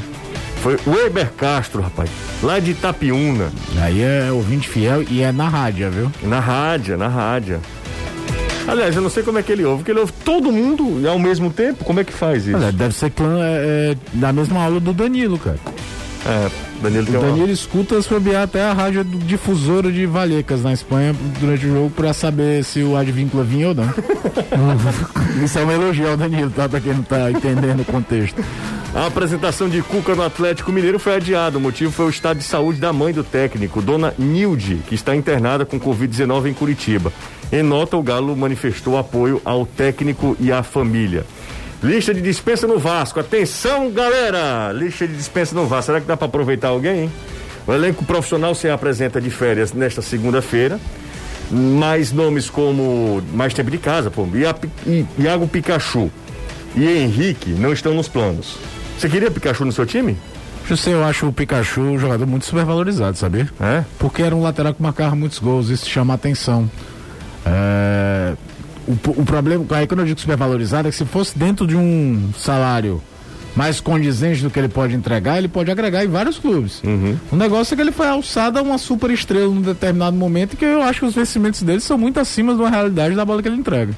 Foi 0.57 0.79
o 0.87 0.91
Weber 0.91 1.31
Castro, 1.33 1.83
rapaz, 1.83 2.11
lá 2.43 2.59
de 2.59 2.71
Itapiúna. 2.71 3.51
Aí 3.81 4.03
é 4.03 4.31
ouvinte 4.33 4.69
fiel 4.69 5.03
e 5.03 5.23
é 5.23 5.31
na 5.31 5.49
rádio, 5.49 5.91
viu? 5.91 6.13
Na 6.23 6.41
rádio, 6.41 6.97
na 6.97 7.09
rádio. 7.09 7.61
Aliás, 8.67 8.97
eu 8.97 9.03
não 9.03 9.11
sei 9.11 9.23
como 9.23 9.39
é 9.39 9.43
que 9.43 9.53
ele 9.53 9.65
ouve, 9.65 9.79
porque 9.79 9.91
ele 9.91 10.01
ouve 10.01 10.13
todo 10.25 10.51
mundo 10.51 11.07
ao 11.09 11.19
mesmo 11.19 11.51
tempo. 11.51 11.85
Como 11.85 12.01
é 12.01 12.05
que 12.05 12.13
faz 12.13 12.47
isso? 12.47 12.57
Olha, 12.57 12.73
deve 12.73 12.95
ser 12.95 13.11
clã 13.11 13.39
é, 13.43 13.93
é, 13.93 13.97
da 14.15 14.33
mesma 14.33 14.63
aula 14.63 14.81
do 14.81 14.93
Danilo, 14.93 15.39
cara. 15.39 15.59
É, 16.27 16.51
Danilo 16.81 17.07
o 17.09 17.21
Danilo 17.21 17.45
uma... 17.45 17.53
escuta 17.53 17.97
as 17.99 18.09
até 18.43 18.63
a 18.63 18.73
rádio 18.73 19.05
difusora 19.05 19.93
de 19.93 20.07
Vallecas 20.07 20.63
na 20.63 20.73
Espanha 20.73 21.15
durante 21.39 21.67
o 21.67 21.73
jogo 21.73 21.91
para 21.91 22.15
saber 22.15 22.65
se 22.65 22.83
o 22.83 22.97
Advíncula 22.97 23.45
vinha 23.45 23.69
ou 23.69 23.75
não. 23.75 23.85
Isso 25.45 25.59
é 25.59 25.65
um 25.65 25.71
elogio 25.71 26.09
ao 26.09 26.17
Danilo, 26.17 26.51
tá? 26.51 26.67
Pra 26.67 26.81
quem 26.81 26.95
não 26.95 27.03
tá 27.03 27.31
entendendo 27.31 27.81
o 27.81 27.85
contexto. 27.85 28.43
A 28.95 29.07
apresentação 29.07 29.69
de 29.69 29.83
Cuca 29.83 30.15
no 30.15 30.23
Atlético 30.23 30.71
Mineiro 30.73 30.99
foi 30.99 31.17
adiada. 31.17 31.59
O 31.59 31.61
motivo 31.61 31.91
foi 31.91 32.07
o 32.07 32.11
estado 32.11 32.39
de 32.39 32.45
saúde 32.45 32.81
da 32.81 32.93
mãe 32.93 33.13
do 33.13 33.25
técnico, 33.25 33.83
dona 33.83 34.15
Nilde, 34.17 34.81
que 34.87 34.95
está 34.95 35.17
internada 35.17 35.67
com 35.67 35.81
Covid-19 35.81 36.47
em 36.47 36.55
Curitiba. 36.55 37.13
Em 37.55 37.63
nota, 37.63 37.97
o 37.97 38.03
Galo 38.03 38.37
manifestou 38.37 38.99
apoio 38.99 39.41
ao 39.45 39.65
técnico 39.65 40.37
e 40.41 40.51
à 40.51 40.65
família. 40.65 41.25
Lista 41.81 42.13
de 42.13 42.21
dispensa 42.21 42.67
no 42.67 42.81
Vasco. 42.81 43.21
Atenção, 43.21 43.93
galera! 43.93 44.73
Lista 44.73 45.07
de 45.07 45.15
dispensa 45.15 45.55
no 45.55 45.65
Vasco. 45.65 45.87
Será 45.87 46.01
que 46.01 46.07
dá 46.09 46.17
para 46.17 46.27
aproveitar 46.27 46.71
alguém, 46.71 47.05
hein? 47.05 47.13
O 47.65 47.73
elenco 47.73 48.05
profissional 48.05 48.57
se 48.57 48.69
apresenta 48.69 49.21
de 49.21 49.31
férias 49.31 49.73
nesta 49.73 50.03
segunda-feira. 50.03 50.81
Mais 51.49 52.11
nomes 52.11 52.51
como 52.51 53.23
mais 53.33 53.55
tempo 53.55 53.71
de 53.71 53.79
casa, 53.79 54.11
pô. 54.11 54.27
Iago 55.17 55.47
Pikachu 55.47 56.11
e 56.75 56.89
Henrique 56.89 57.51
não 57.51 57.73
estão 57.73 57.95
nos 57.95 58.09
planos. 58.09 58.57
Você 58.99 59.09
queria 59.09 59.31
Pikachu 59.31 59.65
no 59.65 59.71
seu 59.71 59.87
time? 59.87 60.19
José, 60.67 60.93
eu 60.93 61.05
acho 61.05 61.29
o 61.29 61.33
Pikachu 61.33 61.83
um 61.83 62.01
jogador 62.01 62.27
muito 62.27 62.47
supervalorizado, 62.47 63.17
sabia? 63.17 63.49
É? 63.61 63.85
Porque 63.97 64.25
era 64.25 64.35
um 64.35 64.43
lateral 64.43 64.75
que 64.75 64.83
marcava 64.83 65.15
muitos 65.15 65.39
gols, 65.39 65.69
isso 65.69 65.89
chama 65.89 66.15
atenção. 66.15 66.69
É, 67.47 68.35
o, 68.87 68.93
o, 68.93 69.25
problema, 69.25 69.65
aí 69.71 69.87
quando 69.87 70.01
eu 70.01 70.07
digo 70.07 70.21
supervalorizado, 70.21 70.89
é 70.89 70.91
que 70.91 70.97
se 70.97 71.05
fosse 71.05 71.39
dentro 71.39 71.67
de 71.67 71.77
um 71.77 72.31
salário 72.37 73.03
mais 73.55 73.81
condizente 73.81 74.43
do 74.43 74.51
que 74.51 74.59
ele 74.59 74.69
pode 74.69 74.95
entregar, 74.95 75.39
ele 75.39 75.49
pode 75.49 75.71
agregar 75.71 76.05
em 76.05 76.09
vários 76.09 76.39
clubes. 76.39 76.83
Uhum. 76.83 77.17
O 77.31 77.37
negócio 77.37 77.75
é 77.75 77.77
que 77.77 77.83
ele 77.83 77.93
foi 77.93 78.09
alçado 78.09 78.59
a 78.59 78.63
uma 78.63 78.79
super 78.79 79.11
estrela 79.11 79.47
num 79.47 79.63
determinado 79.63 80.17
momento 80.17 80.57
que 80.57 80.65
eu 80.65 80.83
acho 80.83 81.01
que 81.01 81.07
os 81.07 81.15
vencimentos 81.15 81.63
dele 81.63 81.81
são 81.81 81.97
muito 81.97 82.19
acima 82.19 82.55
da 82.55 82.69
realidade 82.69 83.15
da 83.15 83.25
bola 83.25 83.43
que 83.43 83.49
ele 83.49 83.57
entrega. 83.57 83.95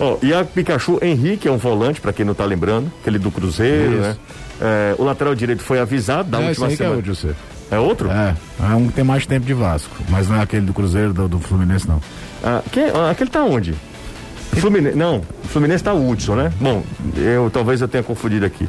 Oh, 0.00 0.16
e 0.22 0.32
a 0.32 0.44
Pikachu 0.44 0.98
Henrique 1.02 1.48
é 1.48 1.50
um 1.50 1.56
volante, 1.56 2.00
para 2.00 2.12
quem 2.12 2.24
não 2.24 2.34
tá 2.34 2.44
lembrando, 2.44 2.90
aquele 3.00 3.18
do 3.18 3.30
Cruzeiro, 3.30 3.94
Isso. 3.94 4.00
né? 4.00 4.16
É, 4.60 4.94
o 4.98 5.04
lateral 5.04 5.34
direito 5.34 5.62
foi 5.62 5.78
avisado 5.78 6.30
da 6.30 6.40
é, 6.40 6.48
última 6.48 6.70
semana. 6.70 6.94
É 6.94 6.96
outro, 6.96 7.14
você. 7.14 7.34
é 7.70 7.78
outro? 7.78 8.10
É, 8.10 8.34
é 8.60 8.74
um 8.74 8.88
que 8.88 8.94
tem 8.94 9.04
mais 9.04 9.26
tempo 9.26 9.46
de 9.46 9.54
Vasco, 9.54 9.94
mas 10.08 10.28
não 10.28 10.36
é 10.36 10.42
aquele 10.42 10.66
do 10.66 10.72
Cruzeiro, 10.72 11.12
do, 11.12 11.28
do 11.28 11.38
Fluminense, 11.38 11.88
não. 11.88 12.00
Ah, 12.42 12.62
quem, 12.70 12.84
ah, 12.90 13.10
aquele 13.10 13.30
tá 13.30 13.44
onde? 13.44 13.74
Fluminense, 14.52 14.96
não, 14.96 15.22
Fluminense 15.44 15.84
tá 15.84 15.92
Hudson, 15.92 16.34
né? 16.34 16.52
Bom, 16.60 16.82
eu 17.16 17.50
talvez 17.50 17.80
eu 17.80 17.88
tenha 17.88 18.02
confundido 18.02 18.44
aqui. 18.44 18.68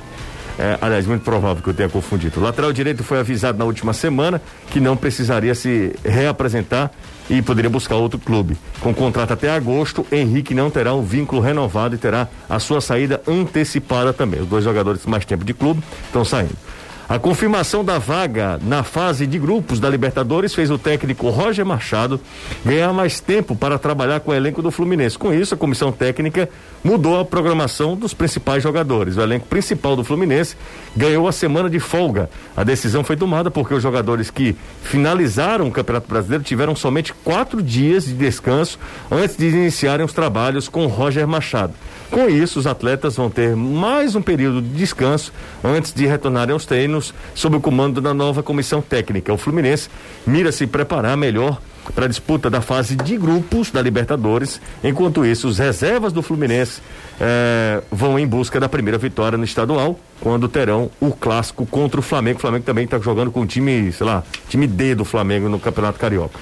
É, 0.58 0.78
aliás, 0.82 1.08
muito 1.08 1.24
provável 1.24 1.64
que 1.64 1.70
eu 1.70 1.74
tenha 1.74 1.88
confundido. 1.88 2.38
O 2.38 2.44
lateral 2.44 2.74
direito 2.74 3.02
foi 3.02 3.18
avisado 3.18 3.58
na 3.58 3.64
última 3.64 3.94
semana 3.94 4.42
que 4.70 4.82
não 4.82 4.98
precisaria 4.98 5.56
se 5.56 5.96
reapresentar 6.04 6.92
e 7.30 7.42
poderia 7.42 7.70
buscar 7.70 7.96
outro 7.96 8.20
clube. 8.20 8.58
Com 8.82 8.94
contrato 8.94 9.32
até 9.32 9.50
agosto, 9.50 10.06
Henrique 10.12 10.54
não 10.54 10.70
terá 10.70 10.94
um 10.94 11.02
vínculo 11.02 11.42
renovado 11.42 11.96
e 11.96 11.98
terá 11.98 12.28
a 12.50 12.60
sua 12.60 12.82
saída 12.82 13.22
antecipada 13.26 14.12
também. 14.12 14.42
Os 14.42 14.48
dois 14.48 14.66
jogadores 14.66 15.06
mais 15.06 15.24
tempo 15.24 15.46
de 15.46 15.54
clube 15.54 15.82
estão 16.08 16.26
saindo. 16.26 16.58
A 17.10 17.18
confirmação 17.18 17.84
da 17.84 17.98
vaga 17.98 18.60
na 18.62 18.84
fase 18.84 19.26
de 19.26 19.40
grupos 19.40 19.80
da 19.80 19.90
Libertadores 19.90 20.54
fez 20.54 20.70
o 20.70 20.78
técnico 20.78 21.28
Roger 21.30 21.66
Machado 21.66 22.22
ganhar 22.64 22.94
mais 22.94 23.20
tempo 23.20 23.56
para 23.56 23.80
trabalhar 23.80 24.20
com 24.20 24.30
o 24.30 24.34
elenco 24.36 24.62
do 24.62 24.70
Fluminense. 24.70 25.18
Com 25.18 25.34
isso, 25.34 25.56
a 25.56 25.58
comissão 25.58 25.92
técnica 25.92 26.48
mudou 26.84 27.20
a 27.20 27.26
programação 27.26 27.96
dos 27.96 28.14
principais 28.14 28.62
jogadores. 28.62 29.18
O 29.18 29.22
elenco 29.22 29.48
principal 29.48 29.96
do 29.96 30.04
Fluminense 30.04 30.56
ganhou 30.96 31.28
a 31.28 31.32
semana 31.32 31.68
de 31.68 31.80
folga. 31.80 32.30
A 32.56 32.64
decisão 32.64 33.04
foi 33.04 33.18
tomada 33.18 33.50
porque 33.50 33.74
os 33.74 33.82
jogadores 33.82 34.30
que 34.30 34.56
finalizaram 34.84 35.68
o 35.68 35.72
Campeonato 35.72 36.08
Brasileiro 36.08 36.44
tiveram 36.44 36.76
somente 36.76 37.12
quatro 37.24 37.60
dias 37.60 38.06
de 38.06 38.14
descanso 38.14 38.78
antes 39.10 39.36
de 39.36 39.48
iniciarem 39.48 40.06
os 40.06 40.14
trabalhos 40.14 40.70
com 40.70 40.86
Roger 40.86 41.28
Machado. 41.28 41.74
Com 42.12 42.28
isso, 42.28 42.60
os 42.60 42.68
atletas 42.68 43.16
vão 43.16 43.30
ter 43.30 43.56
mais 43.56 44.16
um 44.16 44.22
período 44.22 44.62
de 44.62 44.70
descanso 44.70 45.32
antes 45.64 45.94
de 45.94 46.06
retornarem 46.06 46.54
aos 46.54 46.66
treinos 46.66 46.99
sob 47.34 47.58
o 47.58 47.62
comando 47.62 48.02
da 48.02 48.14
nova 48.14 48.44
comissão 48.44 48.82
técnica. 48.82 49.34
O 49.34 49.38
Fluminense 49.38 49.90
mira 50.26 50.52
se 50.52 50.68
preparar 50.68 51.16
melhor 51.18 51.60
para 51.94 52.06
a 52.06 52.08
disputa 52.08 52.50
da 52.50 52.62
fase 52.62 52.96
de 52.96 53.18
grupos 53.18 53.72
da 53.72 53.82
Libertadores. 53.82 54.62
Enquanto 54.84 55.26
isso, 55.26 55.48
os 55.48 55.58
reservas 55.58 56.14
do 56.14 56.22
Fluminense 56.22 56.82
eh, 57.20 57.82
vão 57.92 58.20
em 58.20 58.28
busca 58.28 58.60
da 58.60 58.70
primeira 58.70 58.98
vitória 58.98 59.38
no 59.38 59.44
estadual, 59.44 60.00
quando 60.20 60.48
terão 60.48 60.92
o 61.00 61.12
clássico 61.12 61.66
contra 61.66 62.00
o 62.00 62.04
Flamengo. 62.04 62.38
O 62.38 62.42
Flamengo 62.42 62.66
também 62.66 62.86
está 62.86 63.00
jogando 63.00 63.32
com 63.32 63.42
o 63.42 63.46
time, 63.46 63.92
sei 63.92 64.06
lá, 64.06 64.24
time 64.48 64.68
D 64.68 64.96
do 64.96 65.06
Flamengo 65.06 65.50
no 65.50 65.60
Campeonato 65.60 66.00
Carioca. 66.00 66.40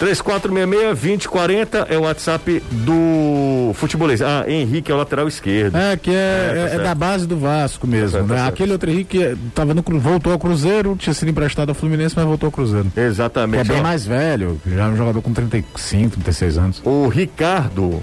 3466-2040 0.00 1.86
é 1.88 1.98
o 1.98 2.02
WhatsApp 2.02 2.62
do 2.70 3.72
futebolista. 3.74 4.26
Ah, 4.26 4.50
Henrique 4.50 4.90
é 4.90 4.94
o 4.94 4.98
lateral 4.98 5.26
esquerdo. 5.26 5.76
É, 5.76 5.96
que 5.96 6.10
é, 6.10 6.14
é, 6.14 6.68
tá 6.68 6.74
é 6.74 6.78
da 6.78 6.94
base 6.94 7.26
do 7.26 7.36
Vasco 7.36 7.86
mesmo, 7.86 8.18
tá 8.18 8.34
né? 8.34 8.46
Aquele 8.46 8.72
outro 8.72 8.90
Henrique 8.90 9.22
é, 9.22 9.36
tava 9.54 9.74
no, 9.74 9.82
voltou 9.98 10.32
ao 10.32 10.38
Cruzeiro, 10.38 10.96
tinha 10.96 11.12
sido 11.12 11.28
emprestado 11.28 11.70
ao 11.70 11.74
Fluminense, 11.74 12.14
mas 12.16 12.24
voltou 12.24 12.46
ao 12.46 12.52
Cruzeiro. 12.52 12.90
Exatamente. 12.96 13.64
Que 13.64 13.72
é 13.72 13.74
bem 13.74 13.82
mais 13.82 14.06
velho, 14.06 14.60
já 14.66 14.84
é 14.84 14.88
um 14.88 14.96
jogador 14.96 15.20
com 15.20 15.32
35, 15.32 16.14
36 16.14 16.58
anos. 16.58 16.82
O 16.84 17.08
Ricardo 17.08 18.02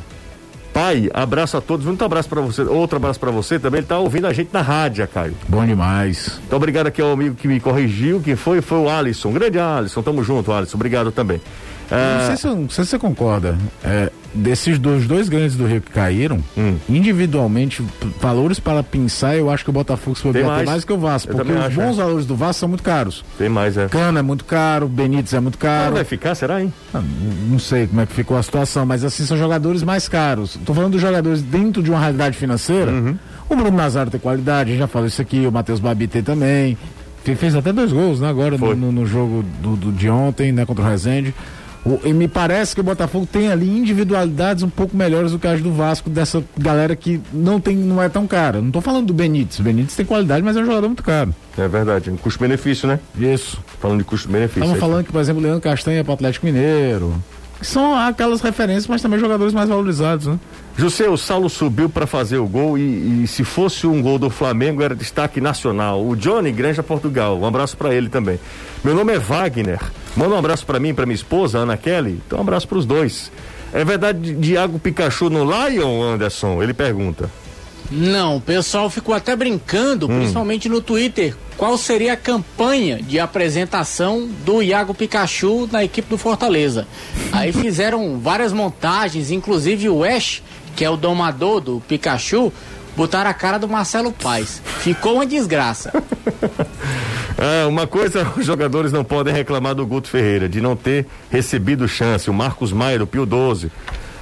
Pai, 0.76 1.10
abraço 1.14 1.56
a 1.56 1.62
todos. 1.62 1.86
Muito 1.86 2.04
abraço 2.04 2.28
para 2.28 2.42
você. 2.42 2.62
Outro 2.64 2.98
abraço 2.98 3.18
para 3.18 3.32
você 3.32 3.58
também. 3.58 3.78
Ele 3.78 3.88
tá 3.88 3.98
ouvindo 3.98 4.28
a 4.28 4.34
gente 4.34 4.50
na 4.52 4.62
rádio, 4.62 5.08
Caio. 5.08 5.34
Bom 5.48 5.66
demais. 5.66 6.38
Então, 6.46 6.58
obrigado 6.58 6.88
aqui 6.88 7.02
ao 7.02 7.14
amigo 7.14 7.34
que 7.34 7.48
me 7.48 7.62
corrigiu. 7.62 8.20
Quem 8.20 8.36
foi? 8.36 8.60
Foi 8.60 8.80
o 8.80 8.90
Alisson. 8.90 9.32
Grande 9.32 9.58
Alisson. 9.58 10.02
Tamo 10.02 10.22
junto, 10.22 10.52
Alisson. 10.52 10.76
Obrigado 10.76 11.14
também. 11.14 11.40
É... 11.92 12.18
Não, 12.18 12.28
sei 12.28 12.38
se, 12.38 12.48
não 12.48 12.70
sei 12.70 12.84
se 12.84 12.90
você 12.92 13.00
concorda. 13.00 13.58
É, 13.84 14.12
desses 14.36 14.78
dois, 14.78 15.08
dois 15.08 15.30
grandes 15.30 15.56
do 15.56 15.66
Rio 15.66 15.82
que 15.82 15.92
caíram, 15.92 16.40
hum. 16.58 16.76
individualmente, 16.90 17.84
valores 18.20 18.60
para 18.60 18.84
pensar, 18.84 19.36
eu 19.36 19.50
acho 19.50 19.64
que 19.64 19.70
o 19.70 19.74
Botafogo 19.74 20.16
se 20.16 20.22
for 20.22 20.34
mais. 20.34 20.66
mais 20.66 20.84
que 20.84 20.92
o 20.92 20.98
Vasco. 20.98 21.32
Eu 21.32 21.38
porque 21.38 21.52
os 21.52 21.60
acho, 21.60 21.76
bons 21.76 21.98
é. 21.98 22.02
valores 22.04 22.26
do 22.26 22.36
Vasco 22.36 22.60
são 22.60 22.70
muito 22.70 22.84
caros. 22.84 23.24
Tem 23.38 23.50
mais, 23.50 23.78
é. 23.78 23.88
Cana 23.88 24.20
é 24.20 24.22
muito 24.22 24.44
caro, 24.46 24.88
Benítez 24.88 25.34
é 25.34 25.40
muito 25.40 25.58
caro. 25.58 25.96
vai 25.96 26.04
ficar, 26.04 26.36
será, 26.36 26.62
hein? 26.62 26.74
Não, 26.94 27.02
ah, 27.02 27.04
não 27.50 27.60
sei 27.60 27.88
como 27.88 28.02
é 28.02 28.06
que 28.06 28.14
ficou 28.14 28.38
a 28.38 28.44
situação, 28.44 28.86
mas 28.86 29.04
assim, 29.04 29.26
são 29.26 29.38
jogadores 29.38 29.84
mais 29.84 30.10
caros. 30.10 30.60
Tô 30.66 30.74
falando 30.74 30.94
dos 30.94 31.02
jogadores 31.02 31.42
dentro 31.42 31.82
de 31.82 31.90
uma 31.90 32.00
realidade 32.00 32.38
financeira. 32.38 32.92
Uhum. 32.92 33.18
O 33.48 33.56
Bruno 33.56 33.78
Nazário 33.78 34.12
tem 34.12 34.20
qualidade, 34.20 34.70
a 34.70 34.74
gente 34.74 34.80
já 34.80 34.88
falou 34.88 35.08
isso 35.08 35.22
aqui, 35.22 35.46
o 35.46 35.52
Matheus 35.52 35.80
Babi 35.80 36.08
tem 36.08 36.24
também. 36.24 36.78
Fez 37.24 37.56
até 37.56 37.74
dois 37.74 37.92
gols, 37.92 38.20
né, 38.20 38.30
agora 38.30 38.56
no, 38.56 38.76
no, 38.76 38.92
no, 38.92 39.06
jogo 39.08 39.44
do, 39.60 39.76
do, 39.76 39.92
de 39.92 40.08
ontem, 40.08 40.52
né, 40.52 40.64
contra 40.64 40.84
o 40.84 40.88
Rezende. 40.88 41.34
O, 41.86 42.00
e 42.04 42.12
me 42.12 42.28
parece 42.28 42.74
que 42.74 42.82
o 42.82 42.84
Botafogo 42.84 43.28
tem 43.28 43.52
ali 43.52 43.70
individualidades 43.70 44.64
um 44.64 44.70
pouco 44.70 44.98
melhores 44.98 45.32
do 45.32 45.40
que 45.40 45.48
as 45.48 45.62
do 45.62 45.72
Vasco, 45.72 46.10
dessa 46.10 46.44
galera 46.58 46.96
que 46.96 47.22
não 47.32 47.60
tem, 47.60 47.78
não 47.78 48.02
é 48.02 48.10
tão 48.10 48.26
cara. 48.26 48.60
Não 48.60 48.68
estou 48.68 48.82
falando 48.82 49.08
do 49.08 49.14
Benítez. 49.14 49.60
O 49.60 49.64
Benítez 49.64 49.96
tem 49.96 50.06
qualidade, 50.06 50.44
mas 50.44 50.58
é 50.58 50.62
um 50.62 50.66
jogador 50.66 50.88
muito 50.88 51.04
caro. 51.04 51.34
É 51.58 51.68
verdade, 51.68 52.10
um 52.10 52.18
custo-benefício, 52.18 52.88
né? 52.88 53.00
Isso. 53.18 53.60
Falando 53.80 54.00
de 54.00 54.04
custo-benefício. 54.04 54.64
Estamos 54.64 54.80
falando 54.80 55.06
que, 55.06 55.12
por 55.12 55.22
exemplo, 55.22 55.42
o 55.42 55.44
Leandro 55.44 55.62
Castanha 55.62 56.00
é 56.00 56.04
para 56.04 56.12
o 56.12 56.14
Atlético 56.16 56.46
Mineiro. 56.46 57.14
São 57.66 57.96
aquelas 57.96 58.42
referências, 58.42 58.88
mas 58.88 59.02
também 59.02 59.20
jogadores 59.20 59.54
mais 59.54 59.68
valorizados, 59.68 60.28
né? 60.28 60.40
José, 60.78 61.10
o 61.10 61.18
Saulo 61.18 61.50
subiu 61.50 61.90
para 61.90 62.06
fazer 62.06 62.38
o 62.38 62.46
gol 62.46 62.78
e, 62.78 63.24
e, 63.24 63.28
se 63.28 63.44
fosse 63.44 63.88
um 63.88 64.02
gol 64.02 64.20
do 64.20 64.30
Flamengo 64.30 64.84
era 64.84 64.94
destaque 64.94 65.40
nacional. 65.40 66.06
O 66.06 66.16
Johnny 66.16 66.52
Granja 66.52 66.84
Portugal, 66.84 67.40
um 67.40 67.46
abraço 67.46 67.78
para 67.78 67.94
ele 67.94 68.10
também. 68.10 68.40
Meu 68.84 68.94
nome 68.94 69.14
é 69.14 69.20
Wagner. 69.20 69.80
Manda 70.16 70.36
um 70.36 70.38
abraço 70.38 70.66
para 70.66 70.80
mim, 70.80 70.94
para 70.94 71.06
minha 71.06 71.16
esposa 71.16 71.60
Ana 71.60 71.78
Kelly. 71.78 72.22
Então 72.28 72.38
um 72.40 72.42
abraço 72.42 72.68
para 72.68 72.78
os 72.78 72.86
dois. 72.86 73.32
É 73.74 73.84
verdade 73.84 74.34
Diago 74.36 74.78
Pikachu 74.78 75.30
no 75.30 75.44
Lion, 75.44 76.02
Anderson? 76.02 76.62
Ele 76.62 76.74
pergunta. 76.74 77.30
Não, 77.92 78.38
o 78.38 78.42
pessoal 78.42 78.90
ficou 78.90 79.14
até 79.14 79.36
brincando, 79.36 80.06
hum. 80.06 80.18
principalmente 80.18 80.68
no 80.68 80.82
Twitter, 80.82 81.36
qual 81.58 81.78
seria 81.78 82.14
a 82.14 82.18
campanha 82.18 83.02
de 83.02 83.20
apresentação 83.20 84.28
do 84.46 84.62
Iago 84.62 84.94
Pikachu 84.94 85.68
na 85.72 85.84
equipe 85.84 86.10
do 86.10 86.18
Fortaleza. 86.18 86.88
Aí 87.32 87.52
fizeram 87.54 88.20
várias 88.20 88.52
montagens, 88.52 89.32
inclusive 89.32 89.90
o 89.90 90.04
Ash, 90.04 90.42
que 90.76 90.84
é 90.84 90.90
o 90.90 90.98
domador 90.98 91.62
do 91.62 91.82
Pikachu, 91.88 92.52
botaram 92.96 93.30
a 93.30 93.34
cara 93.34 93.58
do 93.58 93.68
Marcelo 93.68 94.12
Paes. 94.12 94.62
Ficou 94.80 95.16
uma 95.16 95.26
desgraça. 95.26 95.92
É, 97.38 97.66
uma 97.68 97.86
coisa, 97.86 98.32
os 98.38 98.46
jogadores 98.46 98.92
não 98.92 99.04
podem 99.04 99.34
reclamar 99.34 99.76
do 99.76 99.86
Guto 99.86 100.10
Ferreira, 100.10 100.48
de 100.48 100.62
não 100.62 100.76
ter 100.76 101.06
recebido 101.30 101.88
chance. 101.88 102.30
O 102.30 102.34
Marcos 102.34 102.72
Maia, 102.72 103.00
do 103.00 103.08
Pio 103.08 103.26
12. 103.26 103.72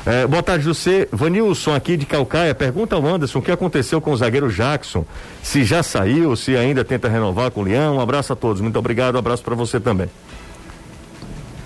É, 0.06 0.28
boa 0.28 0.44
tarde, 0.44 0.66
José. 0.66 1.08
Vanilson 1.12 1.74
aqui 1.74 1.96
de 1.96 2.06
Calcaia. 2.06 2.54
Pergunta 2.54 2.96
ao 2.96 3.08
Anderson 3.08 3.40
o 3.40 3.42
que 3.42 3.52
aconteceu 3.52 4.02
com 4.02 4.12
o 4.12 4.18
zagueiro 4.18 4.52
Jackson. 4.52 5.06
Se 5.42 5.64
já 5.64 5.82
saiu, 5.82 6.36
se 6.36 6.58
ainda 6.58 6.84
tenta 6.84 7.08
renovar 7.08 7.52
com 7.52 7.62
o 7.62 7.64
Leão. 7.64 7.96
Um 7.96 8.02
abraço 8.02 8.34
a 8.34 8.36
todos. 8.36 8.62
Muito 8.62 8.78
obrigado. 8.78 9.16
Um 9.16 9.20
abraço 9.20 9.44
para 9.44 9.56
você 9.56 9.80
também. 9.80 10.10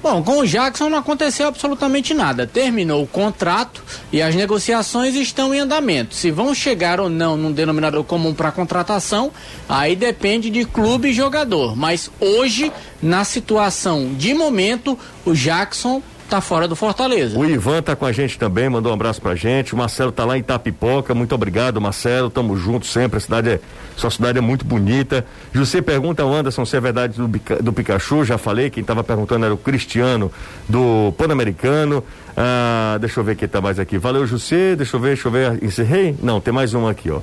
Bom, 0.04 0.22
com 0.22 0.38
o 0.38 0.48
Jackson 0.48 0.88
não 0.88 1.00
aconteceu 1.00 1.48
absolutamente 1.48 2.14
nada. 2.14 2.46
Terminou 2.46 3.04
o 3.04 3.08
contrato 3.08 3.84
e 4.14 4.22
as 4.22 4.36
negociações 4.36 5.16
estão 5.16 5.54
em 5.54 5.60
andamento. 5.60 6.14
Se 6.14 6.30
vão 6.30 6.54
chegar 6.54 7.00
ou 7.00 7.10
não 7.10 7.36
num 7.36 7.52
denominador 7.52 8.04
comum 8.04 8.36
para 8.36 8.52
contratação, 8.52 9.32
aí 9.68 9.96
depende 9.96 10.52
de 10.52 10.64
clube 10.64 11.10
e 11.10 11.14
jogador. 11.14 11.76
Mas 11.76 12.12
hoje, 12.20 12.72
na 13.02 13.24
situação 13.24 14.14
de 14.14 14.36
momento, 14.36 14.98
o 15.26 15.34
Jackson 15.34 16.04
tá 16.28 16.42
fora 16.42 16.68
do 16.68 16.76
Fortaleza. 16.76 17.38
O 17.38 17.46
Ivan 17.46 17.82
tá 17.82 17.96
com 17.96 18.06
a 18.06 18.12
gente 18.12 18.38
também, 18.38 18.70
mandou 18.70 18.92
um 18.92 18.96
abraço 18.96 19.22
pra 19.22 19.36
gente. 19.36 19.74
O 19.74 19.78
Marcelo 19.78 20.12
tá 20.12 20.26
lá 20.26 20.38
em 20.38 20.42
Itapipoca. 20.42 21.14
Muito 21.14 21.34
obrigado, 21.34 21.80
Marcelo. 21.82 22.30
Tamo 22.30 22.56
junto 22.58 22.86
sempre. 22.86 23.18
A 23.18 23.20
cidade 23.20 23.50
é, 23.50 23.60
sua 23.98 24.12
cidade 24.12 24.38
é 24.38 24.42
muito 24.42 24.64
bonita. 24.64 25.26
José 25.52 25.82
pergunta 25.82 26.22
ao 26.22 26.32
Anderson 26.32 26.64
se 26.66 26.78
é 26.78 26.80
verdade 26.80 27.20
do, 27.20 27.28
do 27.28 27.74
Pikachu. 27.74 28.24
Já 28.24 28.38
falei, 28.38 28.70
quem 28.70 28.84
tava 28.84 29.04
perguntando 29.04 29.44
era 29.44 29.54
o 29.54 29.58
Cristiano 29.58 30.32
do 30.70 31.12
Pan-Americano. 31.18 32.04
Ah, 32.38 32.98
deixa 33.00 33.20
eu 33.20 33.24
ver 33.24 33.36
quem 33.36 33.48
tá 33.48 33.60
mais 33.60 33.80
aqui. 33.80 33.98
Valeu, 33.98 34.28
José. 34.28 34.76
Deixa 34.76 34.96
eu 34.96 35.02
ver, 35.02 35.08
deixa 35.08 35.28
eu 35.28 35.32
ver. 35.32 35.64
Encerrei? 35.64 36.16
Não, 36.22 36.40
tem 36.40 36.54
mais 36.54 36.76
um 36.76 36.88
aqui, 36.88 37.10
ó. 37.10 37.22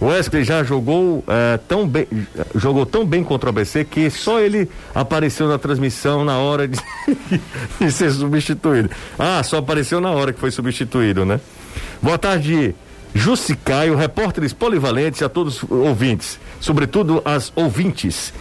O 0.00 0.06
Wesley 0.06 0.44
já 0.44 0.62
jogou 0.62 1.24
é, 1.26 1.58
tão 1.66 1.88
bem, 1.88 2.06
jogou 2.54 2.86
tão 2.86 3.04
bem 3.04 3.24
contra 3.24 3.48
o 3.48 3.50
ABC 3.50 3.84
que 3.84 4.08
só 4.08 4.38
ele 4.38 4.70
apareceu 4.94 5.48
na 5.48 5.58
transmissão 5.58 6.24
na 6.24 6.38
hora 6.38 6.68
de, 6.68 6.78
de 7.80 7.90
ser 7.90 8.12
substituído. 8.12 8.88
Ah, 9.18 9.42
só 9.42 9.56
apareceu 9.56 10.00
na 10.00 10.12
hora 10.12 10.32
que 10.32 10.38
foi 10.38 10.52
substituído, 10.52 11.24
né? 11.24 11.40
Boa 12.00 12.18
tarde, 12.18 12.72
Jussi 13.14 13.54
Caio, 13.54 13.94
repórteres 13.94 14.52
polivalentes 14.52 15.22
a 15.22 15.28
todos 15.28 15.62
os 15.62 15.70
ouvintes, 15.70 16.38
sobretudo 16.60 17.22
as 17.24 17.52
ouvintes. 17.54 18.34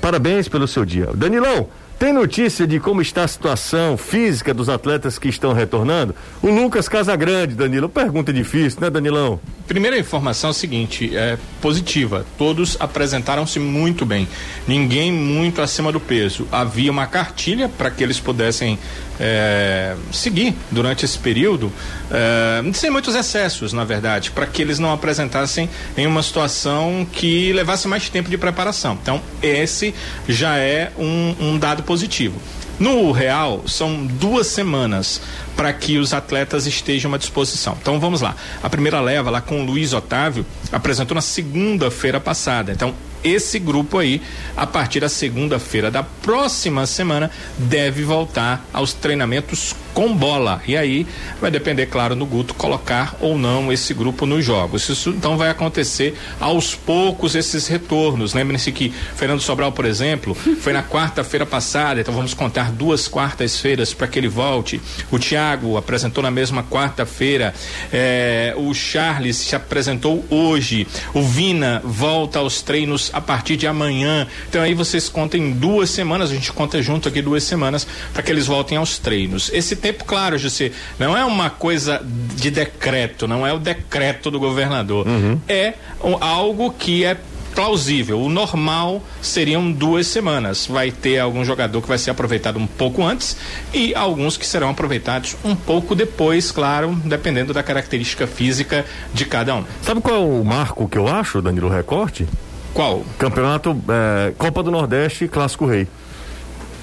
Parabéns 0.00 0.48
pelo 0.48 0.68
seu 0.68 0.84
dia. 0.84 1.08
Danilão, 1.12 1.68
tem 2.00 2.14
notícia 2.14 2.66
de 2.66 2.80
como 2.80 3.02
está 3.02 3.24
a 3.24 3.28
situação 3.28 3.94
física 3.94 4.54
dos 4.54 4.70
atletas 4.70 5.18
que 5.18 5.28
estão 5.28 5.52
retornando? 5.52 6.14
O 6.40 6.48
Lucas 6.48 6.88
Casagrande, 6.88 7.54
Danilo. 7.54 7.90
Pergunta 7.90 8.32
difícil, 8.32 8.80
né, 8.80 8.88
Danilão? 8.88 9.38
Primeira 9.68 9.98
informação 9.98 10.48
é 10.48 10.52
a 10.52 10.54
seguinte, 10.54 11.14
é 11.14 11.36
positiva. 11.60 12.24
Todos 12.38 12.74
apresentaram-se 12.80 13.58
muito 13.58 14.06
bem. 14.06 14.26
Ninguém 14.66 15.12
muito 15.12 15.60
acima 15.60 15.92
do 15.92 16.00
peso. 16.00 16.48
Havia 16.50 16.90
uma 16.90 17.06
cartilha 17.06 17.68
para 17.68 17.90
que 17.90 18.02
eles 18.02 18.18
pudessem 18.18 18.78
é, 19.20 19.94
seguir 20.10 20.54
durante 20.70 21.04
esse 21.04 21.18
período, 21.18 21.70
é, 22.10 22.62
sem 22.72 22.90
muitos 22.90 23.14
excessos, 23.14 23.74
na 23.74 23.84
verdade, 23.84 24.30
para 24.30 24.46
que 24.46 24.62
eles 24.62 24.78
não 24.78 24.92
apresentassem 24.92 25.68
em 25.96 26.06
uma 26.06 26.22
situação 26.22 27.06
que 27.12 27.52
levasse 27.52 27.86
mais 27.86 28.08
tempo 28.08 28.30
de 28.30 28.38
preparação. 28.38 28.98
Então, 29.00 29.20
esse 29.42 29.94
já 30.26 30.56
é 30.56 30.90
um, 30.98 31.36
um 31.38 31.58
dado 31.58 31.82
positivo. 31.82 32.40
No 32.80 33.12
real, 33.12 33.64
são 33.66 34.06
duas 34.06 34.46
semanas 34.46 35.20
para 35.54 35.70
que 35.70 35.98
os 35.98 36.14
atletas 36.14 36.66
estejam 36.66 37.12
à 37.12 37.18
disposição. 37.18 37.76
Então 37.78 38.00
vamos 38.00 38.22
lá. 38.22 38.34
A 38.62 38.70
primeira 38.70 39.02
leva 39.02 39.28
lá 39.28 39.42
com 39.42 39.60
o 39.60 39.64
Luiz 39.66 39.92
Otávio 39.92 40.46
apresentou 40.72 41.14
na 41.14 41.20
segunda-feira 41.20 42.18
passada. 42.18 42.72
Então 42.72 42.94
esse 43.22 43.58
grupo 43.58 43.98
aí, 43.98 44.22
a 44.56 44.66
partir 44.66 45.00
da 45.00 45.08
segunda-feira 45.08 45.90
da 45.90 46.02
próxima 46.02 46.86
semana, 46.86 47.30
deve 47.58 48.02
voltar 48.02 48.64
aos 48.72 48.92
treinamentos 48.92 49.74
com 49.94 50.14
bola. 50.14 50.62
E 50.66 50.76
aí 50.76 51.06
vai 51.40 51.50
depender, 51.50 51.86
claro, 51.86 52.14
no 52.14 52.26
Guto 52.26 52.54
colocar 52.54 53.16
ou 53.20 53.36
não 53.38 53.72
esse 53.72 53.92
grupo 53.94 54.26
nos 54.26 54.44
jogos. 54.44 54.88
Isso 54.88 55.10
então 55.10 55.36
vai 55.36 55.50
acontecer 55.50 56.14
aos 56.38 56.74
poucos 56.74 57.34
esses 57.34 57.66
retornos. 57.66 58.34
Lembrem-se 58.34 58.72
que 58.72 58.90
Fernando 58.90 59.40
Sobral, 59.40 59.72
por 59.72 59.84
exemplo, 59.84 60.34
foi 60.60 60.72
na 60.72 60.82
quarta-feira 60.82 61.46
passada, 61.46 62.00
então 62.00 62.14
vamos 62.14 62.34
contar 62.34 62.70
duas 62.72 63.08
quartas-feiras 63.08 63.92
para 63.94 64.06
que 64.06 64.18
ele 64.18 64.28
volte. 64.28 64.80
O 65.10 65.18
Thiago 65.18 65.76
apresentou 65.76 66.22
na 66.22 66.30
mesma 66.30 66.62
quarta-feira. 66.62 67.54
Eh, 67.92 68.54
o 68.56 68.72
Charles 68.74 69.36
se 69.36 69.56
apresentou 69.56 70.24
hoje. 70.30 70.86
O 71.14 71.22
Vina 71.22 71.80
volta 71.84 72.38
aos 72.38 72.62
treinos 72.62 73.10
a 73.12 73.20
partir 73.20 73.56
de 73.56 73.66
amanhã. 73.66 74.26
Então 74.48 74.62
aí 74.62 74.74
vocês 74.74 75.08
contem 75.08 75.52
duas 75.52 75.90
semanas, 75.90 76.30
a 76.30 76.34
gente 76.34 76.52
conta 76.52 76.82
junto 76.82 77.08
aqui 77.08 77.22
duas 77.22 77.44
semanas 77.44 77.86
para 78.12 78.22
que 78.22 78.30
eles 78.30 78.46
voltem 78.46 78.78
aos 78.78 78.98
treinos. 78.98 79.50
Esse 79.52 79.76
tempo, 79.80 80.04
claro, 80.04 80.38
José, 80.38 80.72
não 80.98 81.16
é 81.16 81.24
uma 81.24 81.50
coisa 81.50 82.00
de 82.04 82.50
decreto, 82.50 83.26
não 83.26 83.46
é 83.46 83.52
o 83.52 83.58
decreto 83.58 84.30
do 84.30 84.38
governador. 84.38 85.06
É 85.48 85.74
algo 86.20 86.72
que 86.72 87.04
é 87.04 87.16
plausível. 87.54 88.20
O 88.20 88.28
normal 88.28 89.02
seriam 89.20 89.70
duas 89.70 90.06
semanas. 90.06 90.66
Vai 90.66 90.90
ter 90.90 91.18
algum 91.18 91.44
jogador 91.44 91.82
que 91.82 91.88
vai 91.88 91.98
ser 91.98 92.10
aproveitado 92.10 92.58
um 92.58 92.66
pouco 92.66 93.04
antes 93.04 93.36
e 93.72 93.94
alguns 93.94 94.36
que 94.36 94.46
serão 94.46 94.70
aproveitados 94.70 95.36
um 95.44 95.54
pouco 95.54 95.94
depois, 95.94 96.50
claro, 96.50 96.96
dependendo 97.04 97.52
da 97.52 97.62
característica 97.62 98.26
física 98.26 98.84
de 99.12 99.24
cada 99.24 99.54
um. 99.54 99.64
Sabe 99.82 100.00
qual 100.00 100.16
é 100.16 100.18
o 100.18 100.44
marco 100.44 100.88
que 100.88 100.98
eu 100.98 101.08
acho, 101.08 101.42
Danilo 101.42 101.68
Recorte? 101.68 102.26
Qual? 102.72 103.04
Campeonato 103.18 103.76
eh, 103.88 104.32
Copa 104.38 104.62
do 104.62 104.70
Nordeste 104.70 105.26
Clássico 105.26 105.66
Rei. 105.66 105.88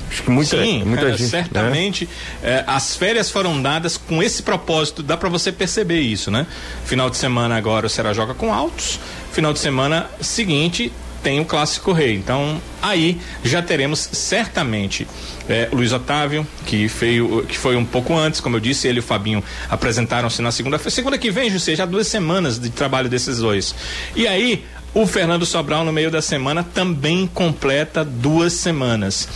Acho 0.10 0.24
que 0.24 0.30
muita, 0.30 0.64
Sim, 0.64 0.84
muita 0.84 1.06
é, 1.06 1.12
gente. 1.12 1.24
né? 1.24 1.28
certamente 1.28 2.10
é, 2.42 2.64
as 2.66 2.96
férias 2.96 3.30
foram 3.30 3.62
dadas 3.62 3.98
com 3.98 4.24
esse 4.24 4.42
propósito, 4.42 5.04
dá 5.04 5.18
para 5.18 5.30
você 5.30 5.52
perceber 5.52 6.00
isso, 6.00 6.32
né? 6.32 6.48
Final 6.86 7.10
de 7.10 7.18
semana 7.18 7.58
agora 7.58 7.88
o 7.88 7.90
Ceará 7.90 8.14
joga 8.14 8.34
com 8.34 8.54
altos, 8.54 9.00
final 9.32 9.52
de 9.52 9.60
semana 9.60 10.10
seguinte 10.22 10.92
tem 11.24 11.40
o 11.40 11.46
Clássico 11.46 11.92
Rei. 11.92 12.16
Então, 12.16 12.62
aí 12.82 13.20
já 13.44 13.62
teremos 13.62 14.08
certamente 14.12 15.08
é, 15.50 15.68
Luiz 15.72 15.92
Otávio, 15.92 16.48
que, 16.66 16.88
feio, 16.88 17.46
que 17.48 17.58
foi 17.58 17.76
um 17.76 17.86
pouco 17.86 18.16
antes, 18.16 18.40
como 18.40 18.56
eu 18.56 18.60
disse, 18.60 18.88
ele 18.88 19.00
e 19.00 19.02
o 19.02 19.04
Fabinho 19.04 19.44
apresentaram-se 19.70 20.42
na 20.42 20.52
segunda-feira. 20.52 20.90
Segunda 20.90 21.18
que 21.18 21.32
vem, 21.32 21.50
José, 21.50 21.76
já 21.76 21.86
duas 21.86 22.08
semanas 22.08 22.60
de 22.60 22.70
trabalho 22.70 23.10
desses 23.10 23.40
dois. 23.40 23.76
E 24.16 24.28
aí, 24.28 24.64
o 24.94 25.06
Fernando 25.06 25.46
Sobral, 25.46 25.84
no 25.86 25.92
meio 25.92 26.10
da 26.10 26.22
semana, 26.22 26.64
também 26.64 27.28
completa 27.28 28.04
duas 28.04 28.54
semanas. 28.54 29.28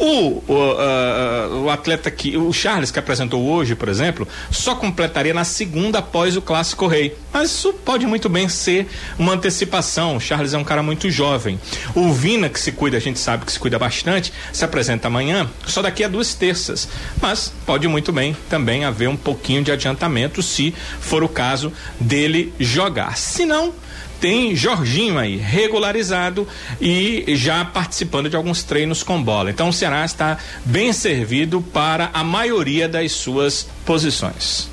O, 0.00 0.42
o, 0.48 0.54
uh, 0.54 1.64
o, 1.64 1.70
atleta 1.70 2.10
que. 2.10 2.34
O 2.34 2.50
Charles, 2.54 2.90
que 2.90 2.98
apresentou 2.98 3.46
hoje, 3.46 3.74
por 3.74 3.86
exemplo, 3.86 4.26
só 4.50 4.74
completaria 4.74 5.34
na 5.34 5.44
segunda 5.44 5.98
após 5.98 6.38
o 6.38 6.40
Clássico 6.40 6.86
Rei. 6.86 7.14
Mas 7.30 7.50
isso 7.50 7.74
pode 7.84 8.06
muito 8.06 8.26
bem 8.26 8.48
ser 8.48 8.88
uma 9.18 9.34
antecipação. 9.34 10.16
O 10.16 10.20
Charles 10.20 10.54
é 10.54 10.58
um 10.58 10.64
cara 10.64 10.82
muito 10.82 11.10
jovem. 11.10 11.60
O 11.94 12.14
Vina, 12.14 12.48
que 12.48 12.58
se 12.58 12.72
cuida, 12.72 12.96
a 12.96 13.00
gente 13.00 13.18
sabe 13.18 13.44
que 13.44 13.52
se 13.52 13.58
cuida 13.58 13.78
bastante, 13.78 14.32
se 14.54 14.64
apresenta 14.64 15.08
amanhã, 15.08 15.46
só 15.66 15.82
daqui 15.82 16.02
a 16.02 16.08
duas 16.08 16.32
terças. 16.32 16.88
Mas 17.20 17.52
pode 17.66 17.86
muito 17.86 18.10
bem 18.10 18.34
também 18.48 18.86
haver 18.86 19.08
um 19.08 19.16
pouquinho 19.16 19.62
de 19.62 19.70
adiantamento, 19.70 20.42
se 20.42 20.74
for 20.98 21.22
o 21.22 21.28
caso 21.28 21.70
dele 22.00 22.54
jogar. 22.58 23.18
Se 23.18 23.44
não 23.44 23.74
tem 24.20 24.54
Jorginho 24.54 25.18
aí, 25.18 25.36
regularizado 25.36 26.46
e 26.80 27.24
já 27.36 27.64
participando 27.64 28.28
de 28.28 28.36
alguns 28.36 28.62
treinos 28.62 29.02
com 29.02 29.22
bola. 29.22 29.50
Então 29.50 29.68
o 29.70 29.72
Ceará 29.72 30.04
está 30.04 30.38
bem 30.64 30.92
servido 30.92 31.60
para 31.60 32.10
a 32.12 32.22
maioria 32.22 32.88
das 32.88 33.12
suas 33.12 33.66
posições. 33.84 34.68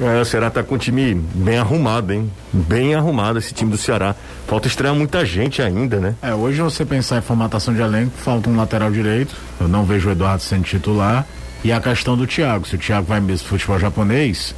É, 0.00 0.20
o 0.20 0.24
Ceará 0.24 0.50
tá 0.50 0.62
com 0.62 0.74
o 0.74 0.78
time 0.78 1.14
bem 1.14 1.58
arrumado, 1.58 2.12
hein? 2.12 2.30
Bem 2.52 2.94
arrumado 2.94 3.38
esse 3.38 3.54
time 3.54 3.70
do 3.70 3.78
Ceará. 3.78 4.16
Falta 4.48 4.66
estrear 4.66 4.94
muita 4.94 5.24
gente 5.24 5.62
ainda, 5.62 6.00
né? 6.00 6.16
É, 6.20 6.34
hoje 6.34 6.60
você 6.60 6.84
pensar 6.84 7.18
em 7.18 7.22
formatação 7.22 7.72
de 7.72 7.80
elenco, 7.80 8.12
falta 8.16 8.50
um 8.50 8.56
lateral 8.56 8.90
direito. 8.90 9.34
Eu 9.60 9.68
não 9.68 9.84
vejo 9.84 10.08
o 10.08 10.12
Eduardo 10.12 10.42
sendo 10.42 10.64
titular. 10.64 11.24
E 11.62 11.70
a 11.70 11.80
questão 11.80 12.16
do 12.16 12.26
Thiago. 12.26 12.66
Se 12.66 12.74
o 12.74 12.78
Thiago 12.78 13.06
vai 13.06 13.20
mesmo 13.20 13.46
pro 13.46 13.56
futebol 13.56 13.78
japonês, 13.78 14.52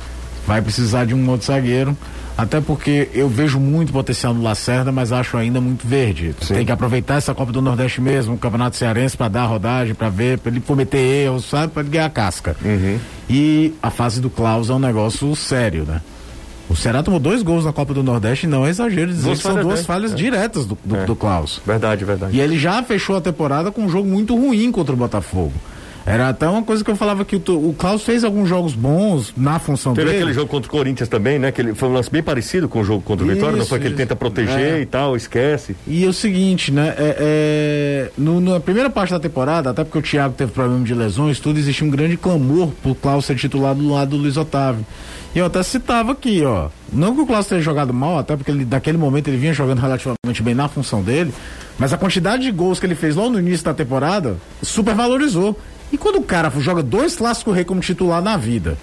vai 0.46 0.62
precisar 0.62 1.04
de 1.04 1.14
um 1.14 1.28
outro 1.28 1.46
zagueiro. 1.46 1.94
Até 2.36 2.60
porque 2.60 3.08
eu 3.14 3.28
vejo 3.28 3.60
muito 3.60 3.92
potencial 3.92 4.34
no 4.34 4.42
Lacerda, 4.42 4.90
mas 4.90 5.12
acho 5.12 5.36
ainda 5.36 5.60
muito 5.60 5.86
verde. 5.86 6.34
Sim. 6.40 6.54
Tem 6.54 6.66
que 6.66 6.72
aproveitar 6.72 7.14
essa 7.14 7.32
Copa 7.32 7.52
do 7.52 7.62
Nordeste 7.62 8.00
mesmo, 8.00 8.34
o 8.34 8.38
Campeonato 8.38 8.76
Cearense, 8.76 9.16
para 9.16 9.28
dar 9.28 9.46
rodagem, 9.46 9.94
para 9.94 10.08
ver, 10.08 10.38
para 10.38 10.50
ele 10.50 10.60
cometer 10.60 10.98
erros, 10.98 11.44
sabe? 11.44 11.72
Para 11.72 11.82
ele 11.82 11.90
ganhar 11.90 12.10
casca. 12.10 12.56
E 13.30 13.72
a 13.82 13.88
fase 13.90 14.20
do 14.20 14.28
Klaus 14.28 14.68
é 14.68 14.72
um 14.74 14.78
negócio 14.80 15.34
sério, 15.36 15.84
né? 15.84 16.00
O 16.68 16.74
Ceará 16.74 17.02
tomou 17.02 17.20
dois 17.20 17.42
gols 17.42 17.64
na 17.66 17.72
Copa 17.72 17.92
do 17.94 18.02
Nordeste 18.02 18.46
não 18.46 18.66
é 18.66 18.70
exagero 18.70 19.08
dizer 19.10 19.26
Duas 19.26 19.36
que 19.38 19.42
são 19.42 19.54
duas 19.60 19.80
né? 19.80 19.84
falhas 19.84 20.12
É. 20.12 20.14
diretas 20.16 20.64
do, 20.66 20.76
do, 20.82 20.96
É. 20.96 21.04
do 21.04 21.14
Klaus. 21.14 21.60
Verdade, 21.64 22.04
verdade. 22.06 22.34
E 22.36 22.40
ele 22.40 22.58
já 22.58 22.82
fechou 22.82 23.16
a 23.16 23.20
temporada 23.20 23.70
com 23.70 23.82
um 23.82 23.88
jogo 23.88 24.08
muito 24.08 24.34
ruim 24.34 24.72
contra 24.72 24.94
o 24.94 24.96
Botafogo. 24.96 25.52
Era 26.06 26.28
até 26.28 26.46
uma 26.46 26.62
coisa 26.62 26.84
que 26.84 26.90
eu 26.90 26.96
falava 26.96 27.24
que 27.24 27.36
o, 27.36 27.40
o 27.70 27.74
Klaus 27.78 28.02
fez 28.02 28.24
alguns 28.24 28.46
jogos 28.46 28.74
bons 28.74 29.32
na 29.34 29.58
função 29.58 29.94
Teve 29.94 30.08
dele. 30.10 30.18
aquele 30.18 30.34
jogo 30.34 30.48
contra 30.48 30.68
o 30.68 30.70
Corinthians 30.70 31.08
também, 31.08 31.38
né? 31.38 31.50
Que 31.50 31.62
ele, 31.62 31.74
foi 31.74 31.88
um 31.88 31.94
lance 31.94 32.10
bem 32.10 32.22
parecido 32.22 32.68
com 32.68 32.80
o 32.80 32.84
jogo 32.84 33.00
contra 33.00 33.24
o 33.24 33.28
Vitória, 33.28 33.52
não 33.52 33.60
Isso, 33.60 33.70
foi 33.70 33.78
que 33.78 33.86
ele 33.86 33.94
isso. 33.94 34.02
tenta 34.02 34.14
proteger 34.14 34.74
É. 34.74 34.80
e 34.82 34.86
tal, 34.86 35.16
esquece. 35.16 35.74
E 35.86 36.04
é 36.04 36.06
o 36.06 36.12
seguinte, 36.12 36.70
né? 36.70 36.94
É, 36.98 37.16
é, 37.18 38.10
no- 38.18 38.38
na 38.38 38.60
primeira 38.60 38.90
parte 38.90 39.12
da 39.12 39.18
temporada, 39.20 39.70
até 39.70 39.82
porque 39.82 39.98
o 39.98 40.02
Thiago 40.02 40.34
teve 40.34 40.52
problema 40.52 40.84
de 40.84 40.92
lesões, 40.94 41.40
tudo, 41.40 41.58
existia 41.58 41.86
um 41.86 41.90
grande 41.90 42.18
clamor 42.18 42.68
pro 42.82 42.94
Klaus 42.94 43.24
ser 43.24 43.36
titular 43.36 43.74
do 43.74 43.88
lado 43.90 44.10
do 44.10 44.16
Luiz 44.18 44.36
Otávio. 44.36 44.84
E 45.34 45.38
eu 45.38 45.46
até 45.46 45.62
citava 45.62 46.12
aqui, 46.12 46.42
ó. 46.44 46.68
Não 46.92 47.14
que 47.14 47.22
o 47.22 47.26
Klaus 47.26 47.46
tenha 47.46 47.60
jogado 47.62 47.94
mal, 47.94 48.18
até 48.18 48.36
porque 48.36 48.50
ele, 48.50 48.64
daquele 48.66 48.98
momento 48.98 49.28
ele 49.28 49.38
vinha 49.38 49.54
jogando 49.54 49.80
relativamente 49.80 50.42
bem 50.42 50.54
na 50.54 50.68
função 50.68 51.02
dele, 51.02 51.32
mas 51.78 51.92
a 51.94 51.96
quantidade 51.96 52.42
de 52.44 52.50
gols 52.52 52.78
que 52.78 52.84
ele 52.86 52.94
fez 52.94 53.16
logo 53.16 53.30
no 53.30 53.38
início 53.40 53.64
da 53.64 53.72
temporada 53.74 54.36
supervalorizou. 54.62 55.58
E 55.94 55.96
quando 55.96 56.16
o 56.16 56.22
cara 56.22 56.50
joga 56.58 56.82
dois 56.82 57.14
clássicos 57.14 57.54
rei 57.54 57.62
como 57.62 57.80
titular 57.80 58.20
na 58.20 58.36
vida 58.36 58.76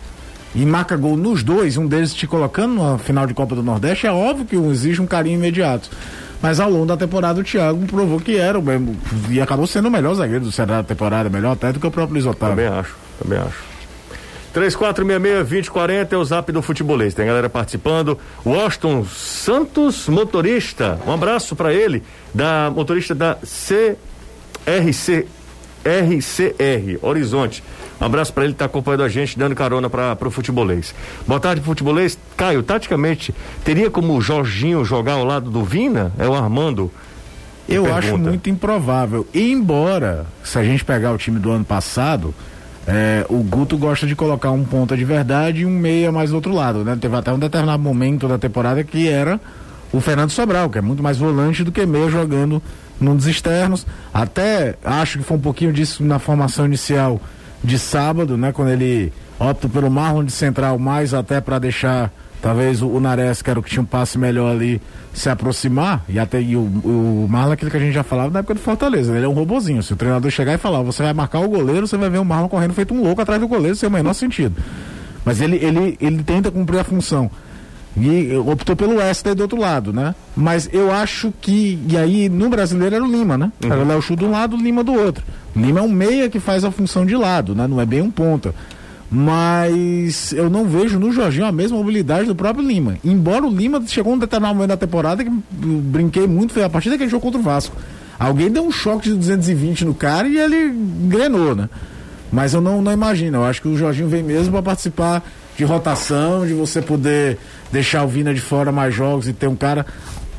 e 0.56 0.66
marca 0.66 0.96
gol 0.96 1.18
nos 1.18 1.44
dois, 1.44 1.76
um 1.76 1.86
deles 1.86 2.14
te 2.14 2.26
colocando 2.26 2.82
na 2.82 2.98
final 2.98 3.28
de 3.28 3.34
Copa 3.34 3.54
do 3.54 3.62
Nordeste, 3.62 4.08
é 4.08 4.12
óbvio 4.14 4.46
que 4.46 4.56
exige 4.56 5.02
um 5.02 5.06
carinho 5.06 5.36
imediato. 5.36 5.90
Mas 6.42 6.58
ao 6.62 6.70
longo 6.70 6.86
da 6.86 6.96
temporada 6.96 7.42
o 7.42 7.44
Thiago 7.44 7.86
provou 7.86 8.18
que 8.18 8.38
era 8.38 8.58
o 8.58 8.64
mesmo. 8.64 8.96
E 9.30 9.42
acabou 9.42 9.68
sendo 9.68 9.90
o 9.90 9.92
melhor 9.92 10.14
zagueiro 10.16 10.46
do 10.46 10.54
Ceará 10.54 10.78
da 10.78 10.84
temporada, 10.84 11.30
melhor 11.30 11.52
até 11.52 11.74
do 11.74 11.82
que 11.82 11.88
o 11.88 11.92
próprio 11.92 12.14
Luiz 12.14 12.26
Otávio. 12.26 12.56
Também 12.56 12.80
acho, 12.80 12.96
também 13.22 13.40
acho. 13.40 13.62
3466-2040 14.56 16.14
é 16.14 16.18
o 16.18 16.24
zap 16.24 16.50
do 16.50 16.62
futebolês. 16.62 17.14
Tem 17.14 17.26
galera 17.26 17.50
participando. 17.50 18.18
Washington 18.46 19.04
Santos, 19.04 20.08
motorista. 20.08 20.98
Um 21.06 21.12
abraço 21.12 21.58
pra 21.58 21.74
ele, 21.74 22.02
da 22.34 22.72
motorista 22.74 23.14
da 23.14 23.36
CRC. 23.36 25.28
RCR, 25.86 26.98
Horizonte. 27.02 27.64
Um 28.00 28.06
abraço 28.06 28.34
pra 28.34 28.44
ele 28.44 28.54
que 28.54 28.60
tá 28.60 28.66
acompanhando 28.66 29.04
a 29.04 29.10
gente, 29.10 29.38
dando 29.38 29.56
carona 29.56 29.90
para 29.90 30.16
pro 30.16 30.32
futebolês. 30.32 30.94
Boa 31.28 31.40
tarde, 31.40 31.62
futebolês. 31.62 32.18
Caio, 32.36 32.64
taticamente, 32.64 33.34
teria 33.64 33.90
como 33.92 34.16
o 34.16 34.22
Jorginho 34.22 34.84
jogar 34.84 35.14
ao 35.14 35.24
lado 35.26 35.50
do 35.52 35.64
Vina? 35.64 36.12
É 36.18 36.28
o 36.28 36.34
Armando. 36.34 36.92
Eu 37.70 37.86
acho 37.94 38.08
pergunta. 38.10 38.30
muito 38.30 38.50
improvável. 38.50 39.26
Embora, 39.34 40.26
se 40.44 40.58
a 40.58 40.64
gente 40.64 40.84
pegar 40.84 41.12
o 41.14 41.18
time 41.18 41.40
do 41.40 41.52
ano 41.52 41.64
passado, 41.66 42.34
É, 42.88 43.24
o 43.30 43.44
Guto 43.44 43.78
gosta 43.78 44.08
de 44.08 44.16
colocar 44.16 44.50
um 44.50 44.64
ponta 44.64 44.98
de 44.98 45.06
verdade 45.06 45.62
e 45.62 45.66
um 45.68 45.70
meia 45.70 46.12
mais 46.12 46.32
do 46.32 46.36
outro 46.38 46.52
lado, 46.52 46.84
né? 46.84 46.98
Teve 47.00 47.16
até 47.16 47.32
um 47.32 47.38
determinado 47.38 47.82
momento 47.82 48.28
da 48.28 48.40
temporada 48.40 48.84
que 48.84 49.08
era 49.08 49.40
o 49.94 50.02
Fernando 50.02 50.32
Sobral, 50.32 50.68
que 50.68 50.80
é 50.80 50.82
muito 50.82 51.04
mais 51.04 51.20
volante 51.20 51.64
do 51.64 51.72
que 51.72 51.86
meia 51.86 52.10
jogando 52.10 52.60
num 53.02 53.16
dos 53.16 53.28
externos. 53.28 53.86
Até 54.14 54.76
acho 54.84 55.18
que 55.18 55.24
foi 55.24 55.38
um 55.38 55.42
pouquinho 55.42 55.74
disso 55.74 56.04
na 56.04 56.20
formação 56.20 56.66
inicial 56.66 57.20
de 57.64 57.78
sábado, 57.78 58.38
né? 58.38 58.52
Quando 58.52 58.70
ele 58.70 59.12
opta 59.40 59.68
pelo 59.68 59.90
Marlon 59.90 60.24
de 60.24 60.32
central, 60.32 60.78
mais 60.78 61.14
até 61.14 61.42
para 61.42 61.60
deixar 61.60 62.12
talvez 62.42 62.82
o, 62.82 62.88
o 62.88 63.00
Nares, 63.00 63.42
que 63.42 63.50
era 63.50 63.60
o 63.60 63.64
que 63.64 63.70
tinha 63.70 63.82
um 63.82 63.86
passe 63.86 64.18
melhor 64.18 64.52
ali, 64.52 64.82
se 65.14 65.30
aproximar, 65.30 66.04
e 66.10 66.18
até 66.20 66.42
e 66.42 66.56
o, 66.56 66.62
o 66.62 67.28
Marlon, 67.30 67.54
aquilo 67.54 67.70
que 67.70 67.78
a 67.78 67.80
gente 67.80 67.94
já 67.94 68.04
falava 68.04 68.32
na 68.32 68.40
época 68.40 68.56
do 68.56 68.60
Fortaleza, 68.60 69.16
ele 69.16 69.26
é 69.26 69.30
um 69.30 69.34
robozinho. 69.34 69.84
Se 69.84 69.94
o 69.94 69.96
treinador 69.96 70.32
chegar 70.32 70.54
e 70.54 70.58
falar, 70.58 70.82
você 70.82 71.04
vai 71.04 71.14
marcar 71.14 71.40
o 71.40 71.50
goleiro, 71.50 71.88
você 71.88 71.98
vai 71.98 72.10
ver 72.10 72.20
o 72.20 72.26
Marlon 72.26 72.50
correndo 72.50 72.74
feito 72.74 72.94
um 72.94 73.04
louco 73.04 73.22
atrás 73.22 73.40
do 73.40 73.48
goleiro, 73.48 73.76
sem 73.76 73.88
o 73.88 73.92
menor 73.92 74.14
sentido. 74.14 74.56
Mas 75.24 75.40
ele, 75.40 75.58
ele, 75.58 75.98
ele 76.02 76.24
tenta 76.24 76.50
cumprir 76.50 76.80
a 76.80 76.84
função. 76.84 77.30
E 77.98 78.34
optou 78.38 78.76
pelo 78.76 78.96
Wesley 78.96 79.36
do 79.36 79.42
outro 79.42 79.60
lado, 79.60 79.92
né? 79.92 80.16
Mas 80.36 80.70
eu 80.72 80.92
acho 80.92 81.34
que. 81.42 81.78
E 81.90 81.98
aí, 81.98 82.30
no 82.30 82.50
brasileiro 82.50 82.96
era 82.96 83.04
o 83.04 83.08
Lima, 83.08 83.38
né? 83.38 83.52
Era 83.62 83.82
o 83.82 83.88
Léo 83.88 84.02
Chu 84.02 84.16
de 84.16 84.24
um 84.24 84.32
lado, 84.32 84.56
o 84.56 84.60
Lima 84.60 84.84
do 84.84 84.94
outro. 84.94 85.24
O 85.56 85.60
Lima 85.60 85.82
é 85.82 85.84
um 85.84 85.90
meia 85.90 86.30
que 86.30 86.40
faz 86.40 86.64
a 86.64 86.72
função 86.72 87.06
de 87.06 87.16
lado, 87.16 87.54
né? 87.54 87.68
Não 87.68 87.82
é 87.82 87.86
bem 87.86 88.02
um 88.02 88.10
ponta. 88.10 88.56
Mas 89.14 90.32
eu 90.32 90.50
não 90.50 90.66
vejo 90.66 90.98
no 90.98 91.12
Jorginho 91.12 91.46
a 91.46 91.52
mesma 91.52 91.78
mobilidade 91.78 92.28
do 92.28 92.34
próprio 92.34 92.66
Lima. 92.66 92.98
Embora 93.04 93.46
o 93.46 93.50
Lima 93.50 93.84
chegou 93.86 94.14
um 94.14 94.18
determinado 94.18 94.56
momento 94.56 94.70
da 94.70 94.78
temporada 94.78 95.22
que 95.22 95.30
brinquei 95.52 96.26
muito, 96.26 96.54
foi 96.54 96.64
a 96.64 96.70
partir 96.70 96.90
daquele 96.90 97.10
jogo 97.10 97.22
contra 97.22 97.38
o 97.40 97.44
Vasco. 97.44 97.76
Alguém 98.18 98.50
deu 98.50 98.64
um 98.64 98.72
choque 98.72 99.10
de 99.10 99.16
220 99.16 99.84
no 99.84 99.94
cara 99.94 100.30
e 100.30 100.38
ele 100.38 100.68
engrenou, 100.68 101.54
né? 101.54 101.68
Mas 102.32 102.54
eu 102.54 102.62
não, 102.62 102.82
não 102.82 102.94
imagino. 102.94 103.40
Eu 103.40 103.44
acho 103.44 103.62
que 103.62 103.68
o 103.68 103.76
Jorginho 103.76 104.08
vem 104.08 104.24
mesmo 104.24 104.54
para 104.54 104.62
participar 104.62 105.22
de 105.58 105.66
rotação, 105.66 106.48
de 106.48 106.54
você 106.54 106.82
poder 106.82 107.38
deixar 107.72 108.04
o 108.04 108.08
Vina 108.08 108.34
de 108.34 108.42
fora 108.42 108.72
mais 108.72 108.94
jogos 108.94 109.28
e 109.28 109.34
ter 109.34 109.48
um 109.48 109.56
cara. 109.56 109.86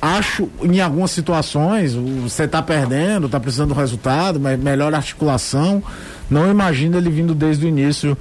Acho, 0.01 0.49
em 0.63 0.81
algumas 0.81 1.13
situações, 1.13 1.95
você 1.95 2.49
tá 2.49 2.61
perdendo, 2.61 3.29
tá 3.29 3.39
precisando 3.39 3.69
do 3.69 3.79
resultado, 3.79 4.41
mas 4.41 4.59
melhor 4.59 4.93
articulação. 4.93 5.83
Não 6.29 6.51
imagino 6.51 6.99
ele 6.99 7.11
vindo 7.11 7.35
desde 7.35 7.65
o 7.65 7.69
início. 7.69 8.17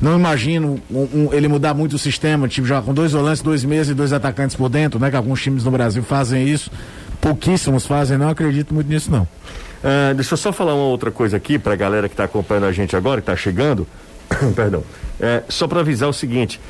Não 0.00 0.16
imagino 0.16 0.80
um, 0.90 1.00
um, 1.00 1.28
ele 1.32 1.48
mudar 1.48 1.72
muito 1.74 1.94
o 1.94 1.98
sistema, 1.98 2.46
tipo, 2.46 2.66
jogar 2.66 2.82
com 2.82 2.92
dois 2.92 3.12
volantes, 3.12 3.42
dois 3.42 3.64
meias 3.64 3.88
e 3.88 3.94
dois 3.94 4.12
atacantes 4.12 4.54
por 4.54 4.68
dentro, 4.68 5.00
né? 5.00 5.10
Que 5.10 5.16
alguns 5.16 5.42
times 5.42 5.64
no 5.64 5.70
Brasil 5.70 6.02
fazem 6.02 6.46
isso. 6.46 6.70
Pouquíssimos 7.20 7.86
fazem, 7.86 8.18
não 8.18 8.28
acredito 8.28 8.74
muito 8.74 8.88
nisso, 8.88 9.10
não. 9.10 9.22
Uh, 9.22 10.14
deixa 10.14 10.34
eu 10.34 10.38
só 10.38 10.52
falar 10.52 10.74
uma 10.74 10.84
outra 10.84 11.10
coisa 11.10 11.36
aqui 11.36 11.58
para 11.58 11.72
a 11.72 11.76
galera 11.76 12.08
que 12.08 12.14
está 12.14 12.24
acompanhando 12.24 12.64
a 12.64 12.72
gente 12.72 12.94
agora, 12.96 13.20
que 13.20 13.30
está 13.30 13.36
chegando. 13.36 13.86
Perdão. 14.54 14.82
É, 15.20 15.42
só 15.48 15.66
para 15.68 15.80
avisar 15.80 16.08
o 16.08 16.12
seguinte: 16.12 16.60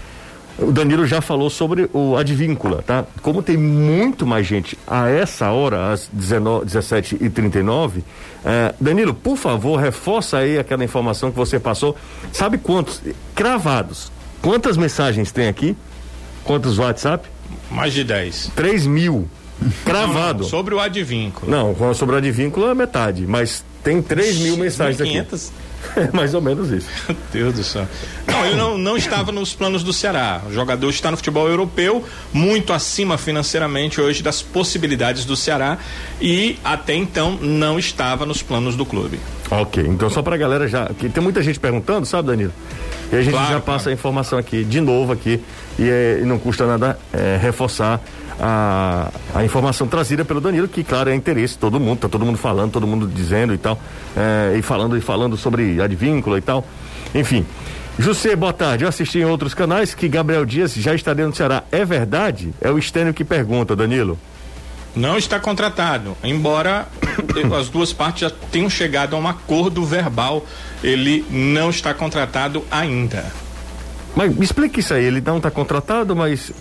o 0.59 0.71
Danilo 0.71 1.07
já 1.07 1.21
falou 1.21 1.51
sobre 1.51 1.89
o 1.93 2.17
Advíncula, 2.17 2.83
tá? 2.83 3.05
Como 3.23 3.43
tem 3.43 3.57
muito 3.57 4.27
mais 4.27 4.47
gente 4.47 4.79
a 4.87 5.09
essa 5.09 5.51
hora, 5.51 5.93
às 5.93 6.09
17h39, 6.17 8.03
é, 8.45 8.75
Danilo, 8.81 9.13
por 9.13 9.37
favor, 9.37 9.77
reforça 9.81 10.39
aí 10.39 10.59
aquela 10.59 10.85
informação 10.85 11.31
que 11.31 11.37
você 11.37 11.59
passou. 11.59 11.97
Sabe 12.33 12.59
quantos? 12.59 13.01
Cravados. 13.35 14.13
Quantas 14.41 14.77
mensagens 14.77 15.33
tem 15.33 15.49
aqui? 15.49 15.77
Quantos 16.45 16.79
WhatsApp? 16.79 17.29
Mais 17.71 17.93
de 17.93 18.05
10. 18.05 18.53
3 18.55 18.87
mil. 18.87 19.29
Cravado. 19.85 20.41
Não, 20.41 20.45
não, 20.45 20.49
sobre 20.49 20.75
o 20.75 20.81
advínculo. 20.81 21.51
Não, 21.51 21.95
sobre 21.95 22.15
o 22.15 22.19
advínculo 22.19 22.69
é 22.69 22.75
metade, 22.75 23.27
mas 23.27 23.65
tem 23.85 24.03
3 24.03 24.39
mil 24.39 24.57
mensagens 24.57 24.97
500? 24.97 25.49
aqui. 25.49 25.65
É 25.97 26.11
mais 26.17 26.35
ou 26.35 26.41
menos 26.41 26.71
isso. 26.71 26.89
Meu 27.07 27.17
Deus 27.31 27.55
do 27.55 27.63
céu. 27.63 27.87
Não, 28.27 28.47
ele 28.47 28.57
não, 28.57 28.79
não 28.79 28.97
estava 28.97 29.31
nos 29.31 29.53
planos 29.53 29.83
do 29.83 29.93
Ceará. 29.93 30.41
O 30.49 30.53
jogador 30.53 30.89
está 30.89 31.11
no 31.11 31.17
futebol 31.17 31.47
europeu, 31.47 32.03
muito 32.33 32.73
acima 32.73 33.19
financeiramente 33.19 34.01
hoje 34.01 34.23
das 34.23 34.41
possibilidades 34.41 35.27
do 35.27 35.37
Ceará 35.37 35.79
e 36.21 36.59
até 36.65 36.95
então 36.95 37.33
não 37.41 37.79
estava 37.79 38.25
nos 38.25 38.43
planos 38.43 38.77
do 38.77 38.87
clube. 38.87 39.21
Ok, 39.51 39.85
então 39.87 40.09
só 40.09 40.23
para 40.23 40.35
a 40.35 40.39
galera 40.39 40.67
já. 40.67 40.87
Que 40.99 41.09
tem 41.09 41.23
muita 41.23 41.43
gente 41.43 41.61
perguntando, 41.61 42.07
sabe, 42.07 42.29
Danilo? 42.29 42.53
E 43.13 43.17
a 43.17 43.23
gente 43.23 43.33
claro, 43.33 43.53
já 43.53 43.61
passa 43.61 43.85
claro. 43.85 43.91
a 43.91 43.93
informação 43.93 44.39
aqui, 44.39 44.65
de 44.65 44.81
novo 44.81 45.13
aqui, 45.13 45.39
e, 45.79 45.89
é, 45.89 46.21
e 46.23 46.25
não 46.25 46.39
custa 46.39 46.67
nada 46.67 46.99
é, 47.13 47.39
reforçar 47.41 48.01
a, 48.41 49.11
a 49.35 49.45
informação 49.45 49.87
trazida 49.87 50.25
pelo 50.25 50.41
Danilo, 50.41 50.69
que 50.69 50.83
claro 50.83 51.11
é 51.11 51.15
interesse 51.15 51.55
de 51.55 51.61
todo 51.61 51.79
mundo, 51.79 52.01
tá 52.01 52.09
todo 52.09 52.25
mundo 52.25 52.39
falando, 52.39 52.73
todo 52.73 52.87
mundo 52.87 53.07
dizendo 53.07 53.55
e 53.55 53.59
tal, 53.59 53.79
é, 54.17 54.57
e 54.57 54.63
falando 54.63 54.97
e 54.97 55.01
falando 55.01 55.37
sobre 55.37 55.81
advíncula 55.81 56.39
e 56.39 56.43
tal. 56.43 56.67
Enfim. 57.15 57.45
José, 57.97 58.35
boa 58.35 58.53
tarde. 58.53 58.83
Eu 58.83 58.89
assisti 58.89 59.21
em 59.21 59.25
outros 59.25 59.55
canais 59.55 59.95
que 59.95 60.09
Gabriel 60.09 60.45
Dias 60.45 60.75
já 60.75 60.95
está 60.95 61.15
dentro 61.15 61.33
do 61.33 61.37
Ceará. 61.37 61.63
É 61.71 61.85
verdade? 61.85 62.53
É 62.61 62.69
o 62.69 62.77
Estênio 62.77 63.15
que 63.15 63.25
pergunta, 63.25 63.77
Danilo. 63.77 64.19
Não 64.97 65.17
está 65.17 65.41
contratado, 65.41 66.17
embora 66.23 66.87
as 67.59 67.69
duas 67.69 67.93
partes 67.93 68.23
já 68.23 68.31
tenham 68.31 68.71
chegado 68.71 69.17
a 69.17 69.19
um 69.19 69.27
acordo 69.27 69.85
verbal, 69.85 70.45
ele 70.83 71.25
não 71.31 71.71
está 71.71 71.93
contratado 71.93 72.65
ainda. 72.71 73.25
Mas 74.15 74.35
me 74.35 74.45
explique 74.45 74.79
isso 74.79 74.95
aí, 74.95 75.05
ele 75.05 75.21
não 75.21 75.39
está 75.39 75.51
contratado, 75.51 76.15
mas 76.15 76.53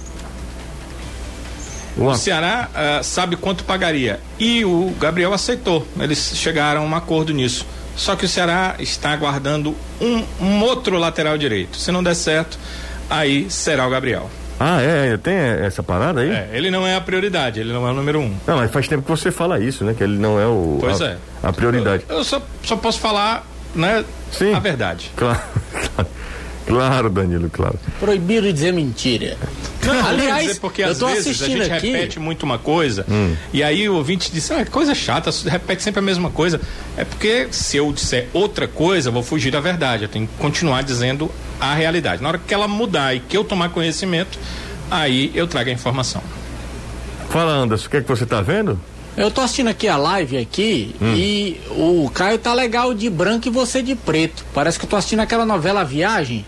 o 1.97 2.15
Ceará 2.15 2.69
uh, 2.69 3.03
sabe 3.03 3.35
quanto 3.35 3.63
pagaria. 3.63 4.19
E 4.39 4.65
o 4.65 4.93
Gabriel 4.99 5.33
aceitou. 5.33 5.87
Eles 5.99 6.33
chegaram 6.35 6.81
a 6.81 6.85
um 6.85 6.95
acordo 6.95 7.33
nisso. 7.33 7.65
Só 7.95 8.15
que 8.15 8.25
o 8.25 8.29
Ceará 8.29 8.75
está 8.79 9.11
aguardando 9.11 9.75
um, 10.01 10.23
um 10.41 10.61
outro 10.63 10.97
lateral 10.97 11.37
direito. 11.37 11.77
Se 11.77 11.91
não 11.91 12.03
der 12.03 12.15
certo, 12.15 12.57
aí 13.09 13.49
será 13.49 13.85
o 13.85 13.89
Gabriel. 13.89 14.29
Ah, 14.59 14.81
é? 14.81 15.17
Tem 15.17 15.35
essa 15.35 15.83
parada 15.83 16.21
aí? 16.21 16.31
É, 16.31 16.49
ele 16.53 16.71
não 16.71 16.87
é 16.87 16.95
a 16.95 17.01
prioridade, 17.01 17.59
ele 17.59 17.73
não 17.73 17.87
é 17.87 17.91
o 17.91 17.93
número 17.93 18.19
um. 18.19 18.33
Não, 18.47 18.57
mas 18.57 18.71
faz 18.71 18.87
tempo 18.87 19.03
que 19.03 19.09
você 19.09 19.31
fala 19.31 19.59
isso, 19.59 19.83
né? 19.83 19.93
Que 19.93 20.03
ele 20.03 20.17
não 20.17 20.39
é 20.39 20.45
o. 20.45 20.77
Pois 20.79 21.01
a, 21.01 21.07
é. 21.07 21.17
A 21.41 21.51
prioridade. 21.51 22.05
Eu, 22.07 22.17
eu 22.17 22.23
só, 22.23 22.41
só 22.63 22.75
posso 22.75 22.99
falar, 22.99 23.45
né? 23.75 24.05
Sim. 24.31 24.53
A 24.53 24.59
verdade. 24.59 25.11
Claro. 25.15 25.39
Claro, 25.95 26.09
Danilo, 27.11 27.49
claro. 27.49 27.79
Proibido 27.99 28.51
dizer 28.51 28.71
mentira. 28.71 29.37
Não, 29.85 30.05
aliás, 30.05 30.47
dizer 30.47 30.59
porque 30.59 30.81
às 30.81 30.99
vezes 30.99 31.41
a 31.41 31.47
gente 31.47 31.71
aqui... 31.71 31.91
repete 31.91 32.19
muito 32.19 32.43
uma 32.43 32.57
coisa 32.57 33.05
hum. 33.09 33.35
e 33.51 33.61
aí 33.61 33.87
o 33.89 33.95
ouvinte 33.95 34.31
diz, 34.31 34.49
ah, 34.51 34.65
coisa 34.65 34.95
chata, 34.95 35.29
repete 35.45 35.83
sempre 35.83 35.99
a 35.99 36.01
mesma 36.01 36.29
coisa. 36.29 36.59
É 36.95 37.03
porque 37.03 37.47
se 37.51 37.77
eu 37.77 37.91
disser 37.91 38.27
outra 38.33 38.67
coisa, 38.67 39.09
eu 39.09 39.13
vou 39.13 39.23
fugir 39.23 39.51
da 39.51 39.59
verdade. 39.59 40.03
Eu 40.03 40.09
tenho 40.09 40.27
que 40.27 40.33
continuar 40.37 40.83
dizendo 40.83 41.29
a 41.59 41.73
realidade. 41.73 42.21
Na 42.21 42.29
hora 42.29 42.37
que 42.37 42.53
ela 42.53 42.67
mudar 42.67 43.13
e 43.13 43.19
que 43.19 43.35
eu 43.35 43.43
tomar 43.43 43.69
conhecimento, 43.69 44.39
aí 44.89 45.31
eu 45.35 45.47
trago 45.47 45.69
a 45.69 45.73
informação. 45.73 46.21
Fala, 47.29 47.53
Anderson, 47.53 47.87
o 47.87 47.89
que 47.89 47.97
é 47.97 48.01
que 48.01 48.07
você 48.07 48.23
está 48.23 48.41
vendo? 48.41 48.79
Eu 49.15 49.29
tô 49.29 49.41
assistindo 49.41 49.69
aqui 49.69 49.87
a 49.87 49.95
live 49.95 50.37
aqui 50.37 50.95
hum. 51.01 51.13
e 51.15 51.61
o 51.69 52.09
Caio 52.13 52.37
tá 52.37 52.53
legal 52.53 52.93
de 52.93 53.09
branco 53.09 53.47
e 53.47 53.51
você 53.51 53.81
de 53.81 53.95
preto. 53.95 54.43
Parece 54.53 54.79
que 54.79 54.85
eu 54.85 54.89
tô 54.89 54.95
assistindo 54.95 55.19
aquela 55.19 55.45
novela 55.45 55.83
Viagem. 55.83 56.45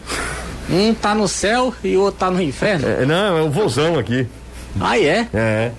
Um 0.70 0.94
tá 0.94 1.14
no 1.14 1.28
céu 1.28 1.74
e 1.84 1.96
o 1.96 2.02
outro 2.02 2.20
tá 2.22 2.32
no 2.32 2.42
inferno. 2.42 2.88
É, 2.88 3.06
não, 3.06 3.38
é 3.38 3.42
o 3.44 3.52
vozão 3.52 4.00
aqui. 4.00 4.28
Ah, 4.80 5.00
é? 5.00 5.28
É. 5.34 5.72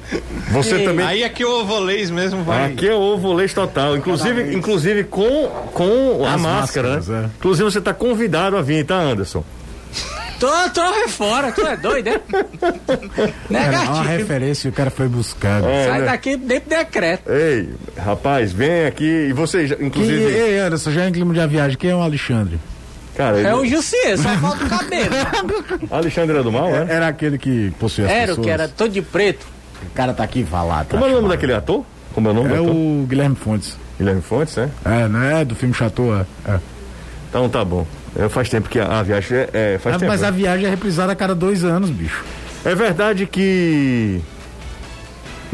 Você 0.52 0.78
também. 0.78 1.04
Aí 1.04 1.24
aqui 1.24 1.42
é 1.42 1.46
o 1.46 1.60
ovolês 1.60 2.10
mesmo 2.10 2.42
vai. 2.44 2.72
Aqui 2.72 2.88
é 2.88 2.94
o 2.94 3.00
ovolês 3.00 3.52
total. 3.52 3.96
Inclusive, 3.96 4.54
inclusive 4.54 5.04
com, 5.04 5.48
com 5.72 6.24
a 6.24 6.38
máscara, 6.38 6.90
máscaras, 6.90 7.08
né? 7.08 7.24
É. 7.24 7.30
Inclusive, 7.38 7.70
você 7.70 7.80
tá 7.80 7.92
convidado 7.92 8.56
a 8.56 8.62
vir, 8.62 8.86
tá, 8.86 8.96
Anderson? 8.96 9.44
Tô, 10.38 10.48
tô 10.70 11.08
fora, 11.08 11.50
tu 11.50 11.66
é 11.66 11.76
doido, 11.76 12.10
né? 12.10 12.20
Negativo. 13.48 13.92
uma 13.92 14.02
referência, 14.02 14.68
o 14.68 14.72
cara 14.72 14.90
foi 14.90 15.08
buscar. 15.08 15.64
É, 15.64 15.86
Sai 15.86 16.00
né? 16.00 16.06
daqui 16.06 16.36
dentro 16.36 16.68
decreto. 16.68 17.30
Ei, 17.30 17.70
rapaz, 17.96 18.52
vem 18.52 18.84
aqui 18.84 19.28
e 19.28 19.32
você, 19.32 19.64
inclusive. 19.80 20.22
E, 20.22 20.34
ei, 20.34 20.58
Anderson, 20.58 20.90
já 20.90 21.08
em 21.08 21.12
clima 21.12 21.32
de 21.32 21.46
viagem, 21.46 21.78
quem 21.78 21.90
é 21.90 21.96
o 21.96 22.02
Alexandre? 22.02 22.58
Cara, 23.16 23.38
ele... 23.38 23.48
É 23.48 23.54
o 23.54 23.64
Jussier, 23.64 24.18
só 24.18 24.28
falta 24.36 24.64
o 24.64 24.68
cabelo. 24.68 25.88
Alexandre 25.90 26.34
era 26.34 26.42
do 26.42 26.52
mal, 26.52 26.68
é? 26.68 26.86
Era 26.88 27.08
aquele 27.08 27.38
que 27.38 27.72
possuía 27.78 28.06
as 28.06 28.12
Era 28.12 28.20
pessoas. 28.26 28.38
o 28.38 28.42
que 28.42 28.50
era 28.50 28.68
todo 28.68 28.90
de 28.90 29.00
preto. 29.00 29.46
O 29.82 29.90
cara 29.94 30.12
tá 30.12 30.22
aqui 30.22 30.44
falado. 30.44 30.88
Como 30.88 31.04
é 31.04 31.08
o 31.08 31.12
nome 31.12 31.28
daquele 31.28 31.54
ator? 31.54 31.84
Como 32.14 32.28
é 32.28 32.30
o 32.30 32.34
nome 32.34 32.52
é 32.52 32.56
do 32.56 32.62
ator? 32.62 32.74
o 32.74 33.06
Guilherme 33.08 33.36
Fontes. 33.36 33.76
Guilherme 33.98 34.20
Fontes, 34.20 34.58
é? 34.58 34.68
É, 34.84 35.08
não 35.08 35.22
é 35.22 35.44
do 35.46 35.54
filme 35.54 35.74
Chateau, 35.74 36.14
é. 36.14 36.26
é. 36.46 36.60
Então 37.30 37.48
tá 37.48 37.64
bom. 37.64 37.86
Eu, 38.18 38.30
faz 38.30 38.48
tempo 38.48 38.68
que 38.68 38.78
a, 38.78 39.00
a 39.00 39.02
viagem 39.02 39.38
é. 39.38 39.48
é 39.52 39.78
faz 39.78 39.96
ah, 39.96 39.98
tempo. 39.98 40.10
Mas 40.10 40.22
a 40.22 40.30
viagem 40.30 40.66
é 40.66 40.70
reprisada 40.70 41.12
a 41.12 41.16
cada 41.16 41.34
dois 41.34 41.64
anos, 41.64 41.90
bicho. 41.90 42.24
É 42.64 42.74
verdade 42.74 43.26
que. 43.26 44.20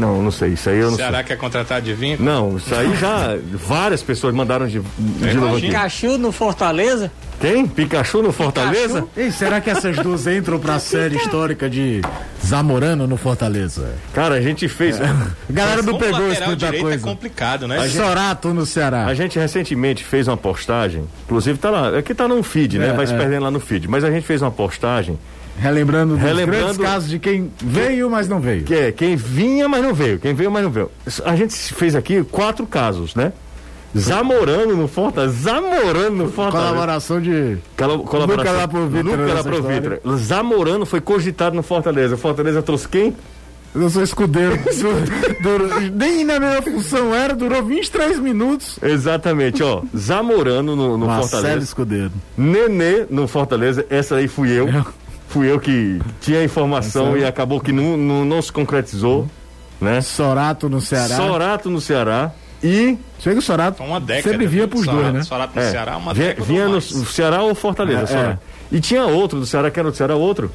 Não, 0.02 0.20
não 0.20 0.32
sei. 0.32 0.54
Isso 0.54 0.68
aí 0.68 0.78
eu 0.80 0.90
não 0.90 0.96
Ceará 0.96 1.18
sei. 1.18 1.26
quer 1.28 1.36
contratar 1.36 1.80
de 1.80 1.94
vínculo? 1.94 2.28
Não, 2.28 2.56
isso 2.56 2.74
aí 2.74 2.96
já 2.96 3.36
várias 3.54 4.02
pessoas 4.02 4.34
mandaram 4.34 4.66
de, 4.66 4.80
de 4.80 5.34
novo 5.34 5.56
aqui. 5.56 5.68
Pikachu 5.68 6.18
no 6.18 6.32
Fortaleza? 6.32 7.08
Quem? 7.40 7.66
Pikachu 7.66 8.22
no 8.22 8.33
Fortaleza? 8.33 9.04
Ei, 9.16 9.31
será 9.31 9.60
que 9.60 9.70
essas 9.70 9.96
duas 9.96 10.27
entram 10.27 10.58
pra 10.58 10.79
série 10.79 11.16
histórica 11.16 11.70
de 11.70 12.00
Zamorano 12.44 13.06
no 13.06 13.16
Fortaleza? 13.16 13.94
Cara, 14.12 14.35
a 14.37 14.40
gente 14.40 14.68
fez. 14.68 15.00
A 15.00 15.14
galera 15.50 15.83
não 15.83 15.98
pegou 15.98 16.29
lateral 16.29 16.48
muita 16.48 16.72
coisa. 16.72 16.94
é 16.94 16.98
complicado, 16.98 17.68
né? 17.68 17.88
Sorato 17.88 18.52
no 18.52 18.66
Ceará. 18.66 19.06
A 19.06 19.14
gente 19.14 19.38
recentemente 19.38 20.04
fez 20.04 20.27
uma 20.29 20.37
postagem, 20.37 21.04
inclusive 21.24 21.58
tá 21.58 21.70
lá, 21.70 21.98
aqui 21.98 22.14
tá 22.14 22.27
no 22.27 22.42
feed, 22.42 22.79
né? 22.79 22.88
É, 22.88 22.92
Vai 22.92 23.06
se 23.06 23.14
é. 23.14 23.16
perdendo 23.16 23.42
lá 23.44 23.50
no 23.50 23.60
feed, 23.60 23.88
mas 23.88 24.04
a 24.04 24.10
gente 24.10 24.27
fez 24.27 24.42
uma 24.42 24.50
postagem 24.50 25.18
Relembrando 25.59 26.15
dos 26.15 26.23
Relembrando- 26.23 26.65
grandes 26.65 26.79
casos 26.79 27.09
de 27.11 27.19
quem 27.19 27.53
veio, 27.63 28.11
mas 28.11 28.29
não 28.29 28.40
veio. 28.40 28.65
que 28.65 28.75
é 28.75 28.90
quem 28.92 29.15
vinha, 29.17 29.69
mas 29.69 29.83
não 29.83 29.94
veio, 29.94 30.19
quem 30.19 30.35
veio, 30.35 30.50
mas 30.50 30.63
não 30.65 30.71
veio. 30.71 30.90
A 31.25 31.37
gente 31.37 31.55
fez 31.75 31.94
aqui 31.94 32.25
quatro 32.25 32.67
casos, 32.67 33.15
né? 33.15 33.33
Zamorano 33.96 34.75
no 34.75 34.88
Fortaleza, 34.88 35.35
Zamorano 35.35 36.17
no 36.25 36.29
Fortaleza. 36.33 36.71
Colaboração 36.71 37.21
de. 37.21 37.59
Colo- 37.77 38.05
colaboração. 38.05 38.53
Luca 38.55 39.35
Laprovitra. 39.35 40.00
Zamorano 40.17 40.87
foi 40.87 41.00
cogitado 41.00 41.55
no 41.55 41.63
Fortaleza. 41.63 42.17
Fortaleza 42.17 42.63
trouxe 42.63 42.88
quem? 42.88 43.15
Eu 43.75 43.88
sou 43.90 44.03
escudeiro. 44.03 44.59
Du- 44.65 45.42
durou- 45.42 45.81
nem 45.94 46.25
na 46.25 46.38
minha 46.40 46.61
função 46.63 47.15
era, 47.15 47.35
durou 47.35 47.63
23 47.63 48.19
minutos. 48.19 48.79
Exatamente, 48.83 49.63
ó. 49.63 49.83
Zamorano 49.96 50.75
no, 50.75 50.96
no 50.96 51.07
Marcelo 51.07 51.29
Fortaleza. 51.31 51.65
Escudeiro. 51.65 52.13
Nenê 52.37 53.05
no 53.11 53.27
Fortaleza, 53.29 53.85
essa 53.90 54.17
aí 54.17 54.27
fui 54.29 54.50
eu. 54.50 54.69
Eu. 54.69 54.85
Fui 55.33 55.50
eu 55.50 55.58
que 55.58 56.00
tinha 56.20 56.40
a 56.40 56.44
informação 56.44 57.04
Marcelo. 57.04 57.24
e 57.24 57.26
acabou 57.26 57.60
que 57.60 57.72
não, 57.72 57.96
não, 57.96 58.24
não 58.24 58.42
se 58.42 58.52
concretizou, 58.52 59.26
né? 59.80 60.00
Sorato 60.02 60.68
no 60.68 60.80
Ceará. 60.80 61.16
Sorato 61.16 61.70
no 61.70 61.80
Ceará 61.80 62.30
e 62.62 62.98
Chega 63.18 63.38
o 63.38 63.42
Sorato. 63.42 63.83
Uma 63.83 64.00
década. 64.00 64.30
Sempre 64.30 64.46
via 64.46 64.60
viu? 64.62 64.68
pros 64.68 64.85
Sorato- 64.85 65.02
dois, 65.02 65.14
né? 65.14 65.22
Sorato 65.22 65.54
no 65.56 65.62
é, 65.62 65.70
Ceará, 65.70 65.96
uma 65.96 66.12
vinha, 66.12 66.26
década 66.28 66.46
vinha 66.46 66.68
no. 66.68 66.80
Ceará 66.80 67.42
ou 67.42 67.54
Fortaleza, 67.54 68.02
É, 68.02 68.06
Sorato. 68.06 68.38
E 68.70 68.80
tinha 68.80 69.04
outro 69.06 69.38
do 69.40 69.46
Ceará, 69.46 69.70
que 69.70 69.78
era 69.80 69.90
do 69.90 69.96
Ceará, 69.96 70.16
outro. 70.16 70.50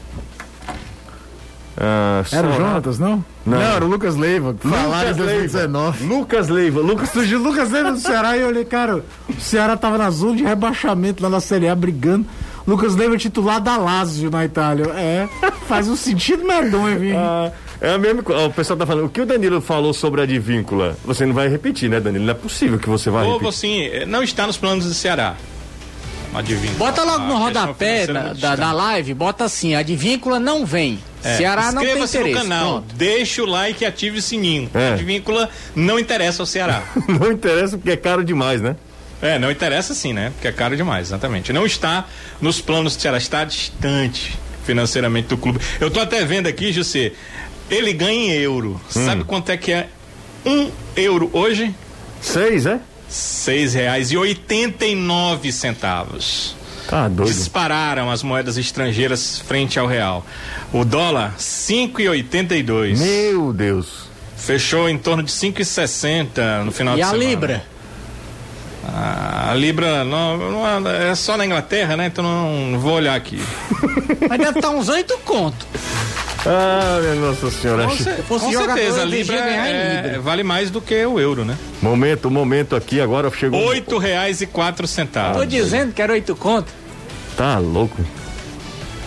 Ah, 1.80 2.23
Era 2.32 2.47
o. 2.47 2.53
Jonatas, 2.53 2.97
não? 2.97 3.23
Não. 3.45 3.61
era 3.61 3.86
o 3.86 3.88
Lucas 3.88 4.15
Leiva. 4.15 4.55
Falaram 4.59 4.84
em 4.84 5.11
Lucas 5.11 5.17
Leiva. 5.17 5.34
2019. 5.41 6.05
Lucas 6.05 6.47
Leiva. 6.49 6.80
Lucas 6.82 7.09
Surgiu 7.09 7.39
Lucas 7.39 7.69
Leiva 7.71 7.91
do 7.91 7.99
Ceará 7.99 8.36
e 8.36 8.41
eu 8.41 8.47
olhei, 8.47 8.65
cara, 8.65 9.03
o 9.30 9.39
Ceará 9.39 9.78
tava 9.78 9.97
na 9.97 10.09
zona 10.09 10.36
de 10.38 10.43
rebaixamento 10.43 11.21
lá 11.21 11.30
na 11.30 11.39
Série 11.39 11.67
A 11.67 11.75
brigando. 11.75 12.25
Lucas 12.68 12.95
Leiva 12.95 13.15
é 13.15 13.18
titular 13.18 13.61
da 13.61 13.78
Lazio 13.78 14.30
na 14.30 14.43
Itália. 14.43 14.86
É, 14.97 15.28
faz 15.68 15.88
um 15.88 15.95
sentido 15.95 16.45
medonho, 16.45 16.99
viu? 16.99 17.18
Ah, 17.18 17.49
é 17.80 17.93
a 17.93 17.97
mesma 17.97 18.22
coisa. 18.22 18.43
O 18.45 18.51
pessoal 18.51 18.78
tá 18.78 18.86
falando. 18.86 19.05
O 19.05 19.09
que 19.09 19.22
o 19.22 19.26
Danilo 19.26 19.61
falou 19.61 19.93
sobre 19.93 20.20
a 20.20 20.24
advíncula? 20.26 20.97
Você 21.05 21.26
não 21.26 21.34
vai 21.34 21.47
repetir, 21.47 21.89
né, 21.89 21.99
Danilo? 22.01 22.26
Não 22.26 22.32
é 22.32 22.36
possível 22.36 22.78
que 22.78 22.89
você 22.89 23.09
vá 23.09 23.24
Ou 23.24 23.38
repetir. 23.39 23.47
assim, 23.47 24.05
não 24.05 24.22
está 24.22 24.45
nos 24.45 24.57
planos 24.57 24.84
do 24.86 24.93
Ceará. 24.93 25.36
Adivinha. 26.34 26.74
Bota 26.74 27.03
logo 27.03 27.24
no 27.26 27.36
A 27.36 27.39
rodapé 27.39 28.05
da, 28.05 28.34
da, 28.34 28.55
da 28.55 28.72
live, 28.74 29.13
bota 29.13 29.45
assim, 29.45 29.74
a 29.74 29.80
advíncula 29.80 30.39
não 30.39 30.65
vem. 30.65 30.99
É, 31.24 31.38
Ceará 31.38 31.72
não 31.72 31.82
tem 31.82 31.91
Inscreva-se 31.91 32.18
interesse. 32.18 32.36
no 32.36 32.41
canal, 32.43 32.70
Pronto. 32.74 32.95
deixa 32.95 33.41
o 33.41 33.45
like 33.45 33.84
e 33.84 33.88
ative 33.88 34.20
o 34.20 34.22
sininho. 34.22 34.70
É. 34.74 34.89
A 34.89 34.93
Advíncula 34.93 35.49
não 35.76 35.97
interessa 35.97 36.43
ao 36.43 36.45
Ceará. 36.45 36.84
Não 37.07 37.32
interessa 37.32 37.78
porque 37.78 37.91
é 37.91 37.97
caro 37.97 38.24
demais, 38.24 38.61
né? 38.61 38.76
É, 39.22 39.39
não 39.39 39.49
interessa 39.51 39.93
sim, 39.93 40.13
né? 40.13 40.32
Porque 40.34 40.47
é 40.47 40.51
caro 40.51 40.76
demais, 40.76 41.07
exatamente. 41.07 41.51
Não 41.53 41.65
está 41.65 42.05
nos 42.41 42.61
planos 42.61 42.95
do 42.95 43.01
Ceará, 43.01 43.18
está 43.18 43.43
distante 43.43 44.38
financeiramente 44.65 45.28
do 45.30 45.38
clube. 45.38 45.59
Eu 45.80 45.89
tô 45.89 45.99
até 45.99 46.24
vendo 46.26 46.47
aqui, 46.47 46.72
José, 46.74 47.13
ele 47.70 47.93
ganha 47.93 48.20
em 48.20 48.32
euro. 48.32 48.80
Hum. 48.95 49.05
Sabe 49.05 49.24
quanto 49.24 49.49
é 49.49 49.57
que 49.57 49.72
é 49.72 49.88
um 50.45 50.70
euro 50.95 51.30
hoje? 51.34 51.74
Seis, 52.22 52.65
é? 52.65 52.80
Seis 53.07 53.74
reais 53.74 54.11
e 54.11 54.18
oitenta 54.18 54.86
e 54.86 54.93
nove 54.95 55.51
centavos. 55.51 56.55
Tá 56.89 57.07
doido. 57.07 57.34
Dispararam 57.34 58.09
as 58.09 58.24
moedas 58.24 58.57
estrangeiras 58.57 59.39
frente 59.39 59.78
ao 59.78 59.88
real. 59.88 60.26
O 60.72 60.86
dólar, 60.86 61.36
5,82. 61.38 62.97
Meu 62.97 63.51
Deus. 63.53 64.07
Fechou 64.38 64.88
em 64.88 64.97
torno 64.97 65.22
de 65.24 65.32
5,60 65.32 66.63
no 66.63 66.72
final 66.72 66.93
E 66.93 66.97
de 66.97 67.01
a 67.03 67.07
semana. 67.07 67.30
Libra? 67.30 67.65
Ah, 68.88 69.49
a 69.51 69.53
Libra 69.55 70.03
não, 70.03 70.38
não 70.51 70.88
é, 70.89 71.09
é 71.11 71.15
só 71.15 71.35
na 71.38 71.45
Inglaterra, 71.45 71.95
né? 71.97 72.07
Então 72.07 72.23
não, 72.23 72.71
não 72.71 72.79
vou 72.79 72.93
olhar 72.93 73.15
aqui. 73.15 73.39
Mas 74.29 74.39
deve 74.39 74.59
estar 74.59 74.69
uns 74.69 74.88
oito 74.89 75.17
conto. 75.25 75.65
Ah, 76.45 76.99
minha 77.01 77.15
Nossa 77.15 77.51
Senhora. 77.51 77.83
Com, 77.83 77.95
fosse 78.23 78.45
com 78.45 78.51
certeza, 78.51 78.99
a 78.99 79.03
eu 79.03 79.07
Libra 79.07 79.35
é- 79.35 80.01
Libra. 80.05 80.21
vale 80.21 80.43
mais 80.43 80.69
do 80.71 80.79
que 80.79 81.05
o 81.05 81.19
euro, 81.19 81.43
né? 81.43 81.57
Momento, 81.81 82.31
momento 82.31 82.75
aqui, 82.75 83.01
agora 83.01 83.29
chegou. 83.31 83.61
Oito 83.65 83.97
reais 83.97 84.41
e 84.41 84.45
quatro 84.47 84.88
centavos. 84.88 85.38
Tô 85.38 85.45
dizendo 85.45 85.93
que 85.93 86.01
era 86.01 86.13
oito 86.13 86.35
conto. 86.35 86.71
Tá 87.35 87.57
louco. 87.57 87.97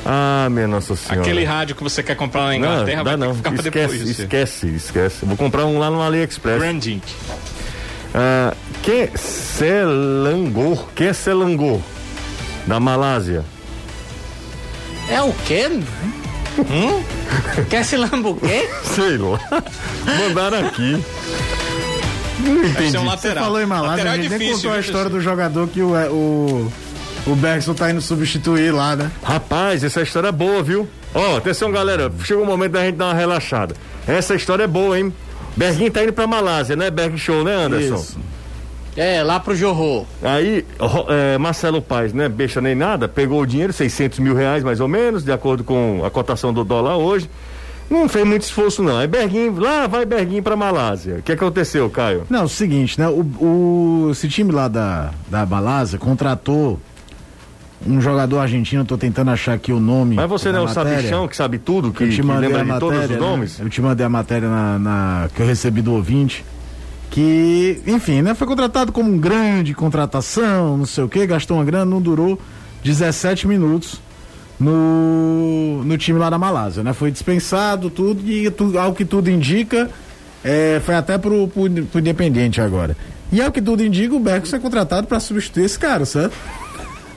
Ah, 0.05 0.49
minha 0.51 0.67
Nossa 0.69 0.95
Senhora. 0.97 1.21
Aquele 1.23 1.45
rádio 1.45 1.75
que 1.77 1.83
você 1.83 2.03
quer 2.03 2.17
comprar 2.17 2.45
na 2.47 2.57
Inglaterra 2.57 2.97
não, 2.99 3.05
vai 3.05 3.17
dá 3.17 3.19
ter 3.19 3.27
não. 3.27 3.31
que 3.31 3.37
ficar 3.39 3.51
pra 3.53 3.63
Esquece, 3.63 3.99
depois. 3.99 4.19
esquece, 4.19 4.67
esquece. 4.69 5.17
Vou 5.25 5.37
comprar 5.37 5.65
um 5.67 5.79
lá 5.79 5.91
no 5.91 6.03
AliExpress. 6.03 6.59
Branding. 6.59 7.01
Ah, 8.15 8.55
que 8.83 9.11
Selangor, 9.17 10.87
que 10.95 11.13
Selangor, 11.13 11.81
da 12.67 12.81
Malásia. 12.81 13.45
É 15.09 15.21
o 15.23 15.33
quê? 15.47 15.69
Hum? 16.59 17.03
Quer 17.71 17.85
se 17.85 17.97
lamba 17.97 18.31
o 18.31 18.37
quê? 18.37 18.69
Sei 18.83 19.17
lá. 19.17 19.39
Mandaram 20.19 20.67
aqui. 20.67 21.03
Não 22.41 22.65
entendi. 22.65 22.91
ser 22.91 22.99
um 22.99 23.03
Você 23.03 23.09
lateral. 23.09 23.45
falou 23.45 23.61
em 23.61 23.67
Malásia, 23.67 23.91
lateral 23.91 24.13
a 24.13 24.17
é 24.17 24.23
gente 24.23 24.31
nem 24.31 24.39
difícil, 24.39 24.57
contou 24.63 24.73
a 24.73 24.81
história 24.81 25.11
do 25.11 25.21
jogador 25.21 25.69
que 25.69 25.83
o, 25.83 25.93
o, 25.95 26.73
o 27.27 27.35
Bergson 27.37 27.75
tá 27.75 27.91
indo 27.91 28.01
substituir 28.01 28.73
lá, 28.73 28.97
né? 28.97 29.11
Rapaz, 29.23 29.85
essa 29.85 30.01
história 30.01 30.29
é 30.29 30.33
boa, 30.33 30.63
viu? 30.63 30.89
Ó, 31.15 31.37
atenção, 31.37 31.71
galera. 31.71 32.11
Chegou 32.25 32.45
o 32.45 32.47
momento 32.47 32.73
da 32.73 32.85
gente 32.85 32.97
dar 32.97 33.07
uma 33.07 33.15
relaxada. 33.15 33.75
Essa 34.07 34.35
história 34.35 34.65
é 34.65 34.67
boa, 34.67 34.99
hein? 34.99 35.13
Berguinho 35.61 35.91
tá 35.91 36.03
indo 36.03 36.13
pra 36.15 36.27
Malásia, 36.27 36.75
né? 36.75 36.91
Berg 36.91 37.19
Show, 37.19 37.45
né, 37.45 37.55
Anderson? 37.55 37.95
Isso. 37.97 38.19
É, 38.97 39.23
lá 39.23 39.39
pro 39.39 39.55
Jorro. 39.55 40.07
Aí, 40.23 40.65
é, 41.09 41.37
Marcelo 41.37 41.83
Paes, 41.83 42.15
né, 42.15 42.31
besta 42.31 42.63
nem 42.63 42.75
nada, 42.75 43.07
pegou 43.07 43.43
o 43.43 43.47
dinheiro, 43.47 43.71
600 43.73 44.19
mil 44.21 44.35
reais 44.35 44.65
mais 44.65 44.81
ou 44.81 44.89
menos, 44.89 45.23
de 45.23 45.31
acordo 45.31 45.63
com 45.63 46.03
a 46.03 46.11
cotação 46.11 46.51
do 46.53 46.65
dólar 46.65 46.97
hoje. 46.97 47.29
Não 47.91 48.09
fez 48.09 48.25
muito 48.27 48.43
esforço, 48.43 48.83
não. 48.83 48.97
Aí 48.99 49.07
Berguinho, 49.07 49.59
lá 49.61 49.87
vai 49.87 50.07
Berguinho 50.07 50.43
pra 50.43 50.57
Malásia. 50.57 51.17
O 51.19 51.23
que 51.23 51.33
aconteceu, 51.33 51.91
Caio? 51.91 52.23
Não, 52.31 52.45
o 52.45 52.49
seguinte, 52.49 52.99
né? 52.99 53.07
O, 53.09 53.21
o- 53.21 54.09
esse 54.13 54.29
time 54.29 54.51
lá 54.53 54.67
da, 54.67 55.11
da 55.29 55.45
Malásia 55.45 55.99
contratou 55.99 56.81
um 57.87 58.01
jogador 58.01 58.39
argentino, 58.41 58.85
tô 58.85 58.99
tentando 58.99 59.31
achar 59.31 59.55
aqui 59.55 59.73
o 59.73 59.81
nome. 59.81 60.17
Mas 60.17 60.29
você 60.29 60.53
não 60.53 60.61
é 60.61 60.63
o 60.63 60.69
sabichão 60.69 61.27
que 61.27 61.37
sabe 61.37 61.59
tudo, 61.59 61.93
que, 61.93 62.05
Eu 62.05 62.11
te 62.11 62.17
que 62.17 62.23
mandei 62.23 62.49
lembra 62.49 62.61
a 62.61 62.65
de 62.65 62.69
matéria, 62.71 62.91
todos 62.99 63.05
os 63.05 63.11
né? 63.11 63.17
nomes? 63.19 63.61
Eu 63.61 63.69
te 63.71 63.81
mandei 63.81 64.05
a 64.05 64.09
matéria 64.09 64.49
na, 64.49 64.79
na- 64.79 65.29
que 65.35 65.41
eu 65.41 65.47
recebi 65.47 65.81
do 65.81 65.93
ouvinte. 65.93 66.45
Que, 67.11 67.81
enfim, 67.87 68.23
né? 68.23 68.35
Foi 68.35 68.47
contratado 68.47 68.93
como 68.93 69.11
um 69.11 69.19
grande 69.19 69.75
contratação, 69.75 70.77
não 70.77 70.87
sei 70.87 71.03
o 71.05 71.09
que, 71.09 71.27
gastou 71.27 71.57
uma 71.57 71.65
grana, 71.65 71.85
não 71.85 72.01
durou 72.01 72.39
17 72.85 73.49
minutos 73.49 74.01
no, 74.61 75.83
no 75.85 75.99
time 75.99 76.19
lá 76.19 76.31
da 76.31 76.39
Malásia, 76.39 76.83
né? 76.85 76.93
Foi 76.93 77.11
dispensado, 77.11 77.91
tudo, 77.91 78.21
e 78.31 78.49
tu, 78.51 78.79
ao 78.79 78.93
que 78.95 79.05
tudo 79.05 79.29
indica, 79.31 79.91
é, 80.45 80.81
foi 80.85 80.95
até 80.95 81.19
pro, 81.19 81.49
pro, 81.49 81.69
pro 81.87 81.99
Independente 82.01 82.61
agora. 82.61 82.97
E 83.33 83.41
ao 83.41 83.51
que 83.51 83.63
tudo 83.63 83.83
indica, 83.85 84.15
o 84.15 84.21
Berco 84.21 84.55
é 84.55 84.59
contratado 84.59 85.07
para 85.07 85.19
substituir 85.19 85.65
esse 85.65 85.79
cara, 85.79 86.05
certo? 86.05 86.35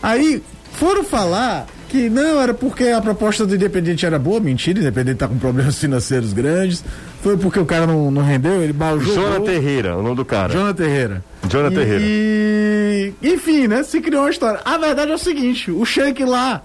Aí 0.01 0.41
foram 0.73 1.03
falar 1.03 1.65
que 1.89 2.09
não, 2.09 2.41
era 2.41 2.53
porque 2.53 2.85
a 2.85 2.99
proposta 2.99 3.45
do 3.45 3.53
Independente 3.55 4.03
era 4.05 4.17
boa, 4.17 4.39
mentira, 4.39 4.79
o 4.79 4.81
Independente 4.81 5.17
tá 5.17 5.27
com 5.27 5.37
problemas 5.37 5.77
financeiros 5.79 6.33
grandes. 6.33 6.83
Foi 7.21 7.37
porque 7.37 7.59
o 7.59 7.65
cara 7.65 7.85
não, 7.87 8.09
não 8.11 8.21
rendeu, 8.23 8.61
ele 8.61 8.73
baljou. 8.73 9.13
Jona 9.13 9.39
Terreira, 9.41 9.95
o 9.97 10.01
nome 10.03 10.15
do 10.15 10.25
cara. 10.25 10.51
Jona 10.51 10.73
Terreira. 10.73 11.23
Jona 11.49 11.69
E- 11.71 11.75
Terreira. 11.75 12.03
E, 12.05 13.13
enfim, 13.23 13.67
né? 13.67 13.83
Se 13.83 14.01
criou 14.01 14.23
uma 14.23 14.29
história. 14.31 14.59
A 14.65 14.77
verdade 14.77 15.11
é 15.11 15.15
o 15.15 15.19
seguinte: 15.19 15.71
o 15.71 15.85
Sheik 15.85 16.23
lá, 16.25 16.61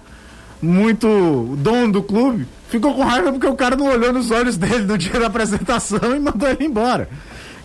muito 0.60 1.56
dono 1.58 1.92
do 1.92 2.02
clube, 2.02 2.46
ficou 2.68 2.94
com 2.94 3.02
raiva 3.04 3.30
porque 3.32 3.46
o 3.46 3.54
cara 3.54 3.76
não 3.76 3.86
olhou 3.86 4.12
nos 4.12 4.30
olhos 4.30 4.56
dele 4.56 4.84
no 4.84 4.98
dia 4.98 5.18
da 5.20 5.26
apresentação 5.26 6.16
e 6.16 6.18
mandou 6.20 6.48
ele 6.48 6.64
embora. 6.64 7.08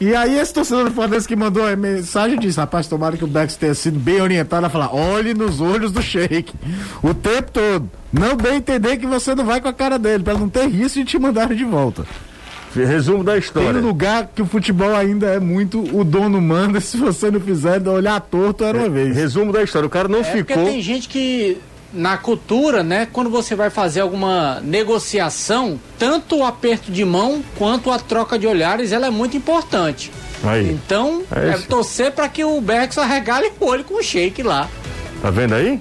E 0.03 0.15
aí 0.15 0.37
esse 0.37 0.53
torcedor 0.53 0.85
do 0.85 0.91
Fortaleza 0.91 1.27
que 1.27 1.35
mandou 1.35 1.65
a 1.65 1.75
mensagem 1.75 2.37
disse, 2.37 2.59
rapaz, 2.59 2.87
tomara 2.87 3.15
que 3.15 3.23
o 3.23 3.27
Bex 3.27 3.55
tenha 3.55 3.73
sido 3.73 3.97
bem 3.99 4.19
orientado 4.21 4.65
a 4.65 4.69
falar, 4.69 4.93
olhe 4.93 5.33
nos 5.33 5.61
olhos 5.61 5.91
do 5.91 6.01
Sheik 6.01 6.53
o 7.01 7.13
tempo 7.13 7.51
todo. 7.51 7.89
Não 8.11 8.35
dê 8.35 8.49
a 8.49 8.55
entender 8.55 8.97
que 8.97 9.07
você 9.07 9.33
não 9.33 9.45
vai 9.45 9.61
com 9.61 9.67
a 9.67 9.73
cara 9.73 9.97
dele, 9.97 10.23
para 10.23 10.37
não 10.37 10.49
ter 10.49 10.67
risco 10.67 10.99
de 10.99 11.05
te 11.05 11.17
mandar 11.17 11.53
de 11.53 11.63
volta. 11.63 12.05
Resumo 12.75 13.23
da 13.23 13.33
Tem 13.33 13.39
história. 13.41 13.79
um 13.79 13.85
lugar 13.85 14.29
que 14.33 14.41
o 14.41 14.45
futebol 14.47 14.95
ainda 14.95 15.27
é 15.27 15.39
muito 15.39 15.79
o 15.95 16.03
dono 16.03 16.41
manda, 16.41 16.79
se 16.81 16.97
você 16.97 17.29
não 17.29 17.39
fizer, 17.39 17.87
olhar 17.87 18.19
torto 18.19 18.63
era 18.63 18.77
uma 18.77 18.89
vez. 18.89 19.15
Resumo 19.15 19.51
da 19.53 19.61
história. 19.63 19.85
O 19.85 19.89
cara 19.91 20.07
não 20.07 20.19
É 20.19 20.23
porque 20.23 20.53
ficou. 20.53 20.65
tem 20.65 20.81
gente 20.81 21.07
que 21.07 21.57
na 21.93 22.17
cultura, 22.17 22.81
né, 22.83 23.07
quando 23.11 23.29
você 23.29 23.55
vai 23.55 23.69
fazer 23.69 24.01
alguma 24.01 24.59
negociação, 24.61 25.79
tanto 25.99 26.37
o 26.37 26.43
aperto 26.45 26.91
de 26.91 27.05
mão 27.05 27.43
quanto 27.57 27.91
a 27.91 27.99
troca 27.99 28.37
de 28.37 28.47
olhares, 28.47 28.91
ela 28.91 29.07
é 29.07 29.09
muito 29.09 29.37
importante. 29.37 30.11
Aí. 30.43 30.69
Então, 30.71 31.23
É 31.33 31.49
é 31.49 31.57
torcer 31.59 32.11
para 32.11 32.27
que 32.27 32.43
o 32.43 32.59
Bergson 32.59 33.01
arregale 33.01 33.51
o 33.59 33.65
olho 33.65 33.83
com 33.83 33.95
o 33.95 34.03
shake 34.03 34.43
lá. 34.43 34.67
Tá 35.21 35.29
vendo 35.29 35.55
aí? 35.55 35.79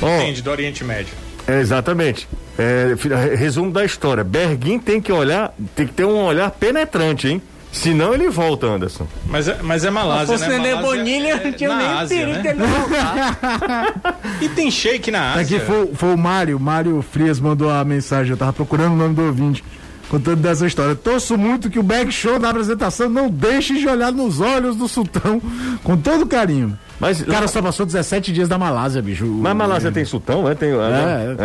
Entende, 0.00 0.42
do 0.42 0.50
Oriente 0.50 0.84
Médio. 0.84 1.12
é, 1.46 1.60
exatamente. 1.60 2.28
É, 2.58 2.94
resumo 3.36 3.70
da 3.70 3.84
história. 3.84 4.24
Berguin 4.24 4.78
tem 4.78 4.98
que 5.00 5.12
olhar, 5.12 5.54
tem 5.74 5.86
que 5.86 5.92
ter 5.92 6.04
um 6.06 6.24
olhar 6.24 6.50
penetrante, 6.50 7.28
hein? 7.28 7.42
Senão 7.76 8.14
ele 8.14 8.30
volta, 8.30 8.66
Anderson. 8.66 9.06
Mas 9.26 9.46
é, 9.48 9.58
mas 9.62 9.84
é 9.84 9.88
Se 9.88 9.92
Malásia, 9.92 10.26
fosse 10.38 10.48
né? 10.48 10.58
Nenê 10.58 10.74
Malásia 10.74 10.96
Bonilha, 10.98 11.28
é 11.28 11.44
não 11.44 11.52
tinha 11.52 11.76
nem 11.76 11.86
Ásia, 11.86 12.16
perigo 12.16 12.36
né? 12.36 12.42
dele 12.42 12.66
voltar. 12.66 14.16
E 14.40 14.48
tem 14.48 14.70
shake 14.70 15.10
na 15.10 15.34
Ásia. 15.34 15.56
Aqui 15.58 15.66
foi, 15.66 15.90
foi 15.94 16.14
o 16.14 16.18
Mário, 16.18 16.58
Mário 16.58 17.02
Frias 17.12 17.38
mandou 17.38 17.70
a 17.70 17.84
mensagem, 17.84 18.30
eu 18.32 18.36
tava 18.36 18.52
procurando 18.52 18.92
o 18.92 18.96
nome 18.96 19.14
do 19.14 19.22
ouvinte, 19.22 19.62
contando 20.08 20.36
dessa 20.40 20.66
história. 20.66 20.94
Torço 20.94 21.36
muito 21.36 21.68
que 21.70 21.78
o 21.78 21.82
back 21.82 22.10
show 22.10 22.38
da 22.38 22.50
apresentação 22.50 23.08
não 23.08 23.28
deixe 23.28 23.78
de 23.78 23.86
olhar 23.86 24.10
nos 24.12 24.40
olhos 24.40 24.74
do 24.76 24.88
sultão 24.88 25.40
com 25.84 25.96
todo 25.96 26.26
carinho. 26.26 26.78
Mas, 26.98 27.20
O 27.20 27.26
cara 27.26 27.46
só 27.46 27.60
passou 27.60 27.84
17 27.84 28.32
dias 28.32 28.48
da 28.48 28.56
Malásia, 28.58 29.02
bicho. 29.02 29.26
mas 29.26 29.54
Malásia 29.54 29.92
tem 29.92 30.04
sultão, 30.04 30.48
é? 30.48 30.54
Tem, 30.54 30.70
é, 30.70 31.36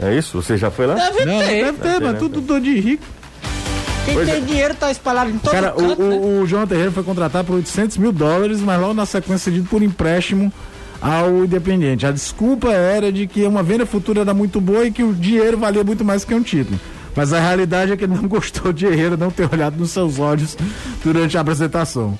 é, 0.00 0.08
é 0.10 0.16
isso? 0.16 0.40
Você 0.40 0.56
já 0.56 0.70
foi 0.70 0.86
lá? 0.86 0.94
Deve 0.94 1.24
Não, 1.24 1.40
ter. 1.40 1.64
deve 1.64 1.78
ter, 1.78 2.00
mas 2.00 2.12
né? 2.12 2.18
tudo 2.18 2.40
dor 2.40 2.60
de 2.60 2.78
rico. 2.78 3.04
Quem 4.04 4.14
Pois 4.14 4.28
tem 4.28 4.36
é. 4.36 4.40
dinheiro 4.40 4.74
tá 4.74 4.90
espalhado 4.90 5.30
em 5.30 5.38
todo 5.38 5.52
Cara, 5.52 5.70
canto, 5.72 6.02
o, 6.02 6.08
né? 6.08 6.16
o, 6.16 6.42
o 6.42 6.46
João 6.46 6.66
Terreiro 6.66 6.92
foi 6.92 7.02
contratado 7.02 7.46
por 7.46 7.56
800 7.56 7.96
mil 7.96 8.12
dólares, 8.12 8.60
mas 8.60 8.80
logo 8.80 8.94
na 8.94 9.06
sequência 9.06 9.50
cedido 9.50 9.68
por 9.68 9.82
empréstimo 9.82 10.52
ao 11.00 11.44
Independiente. 11.44 12.06
A 12.06 12.10
desculpa 12.10 12.70
era 12.72 13.12
de 13.12 13.26
que 13.26 13.44
uma 13.44 13.62
venda 13.62 13.86
futura 13.86 14.20
era 14.20 14.34
muito 14.34 14.60
boa 14.60 14.86
e 14.86 14.90
que 14.90 15.02
o 15.02 15.12
dinheiro 15.12 15.58
valia 15.58 15.84
muito 15.84 16.04
mais 16.04 16.24
que 16.24 16.34
um 16.34 16.42
título. 16.42 16.78
Mas 17.16 17.32
a 17.32 17.40
realidade 17.40 17.92
é 17.92 17.96
que 17.96 18.04
ele 18.04 18.14
não 18.14 18.26
gostou 18.28 18.72
de 18.72 18.86
Herrera 18.86 19.16
não 19.16 19.30
ter 19.30 19.48
olhado 19.52 19.76
nos 19.76 19.90
seus 19.90 20.18
olhos 20.18 20.56
durante 21.02 21.36
a 21.36 21.40
apresentação. 21.40 22.18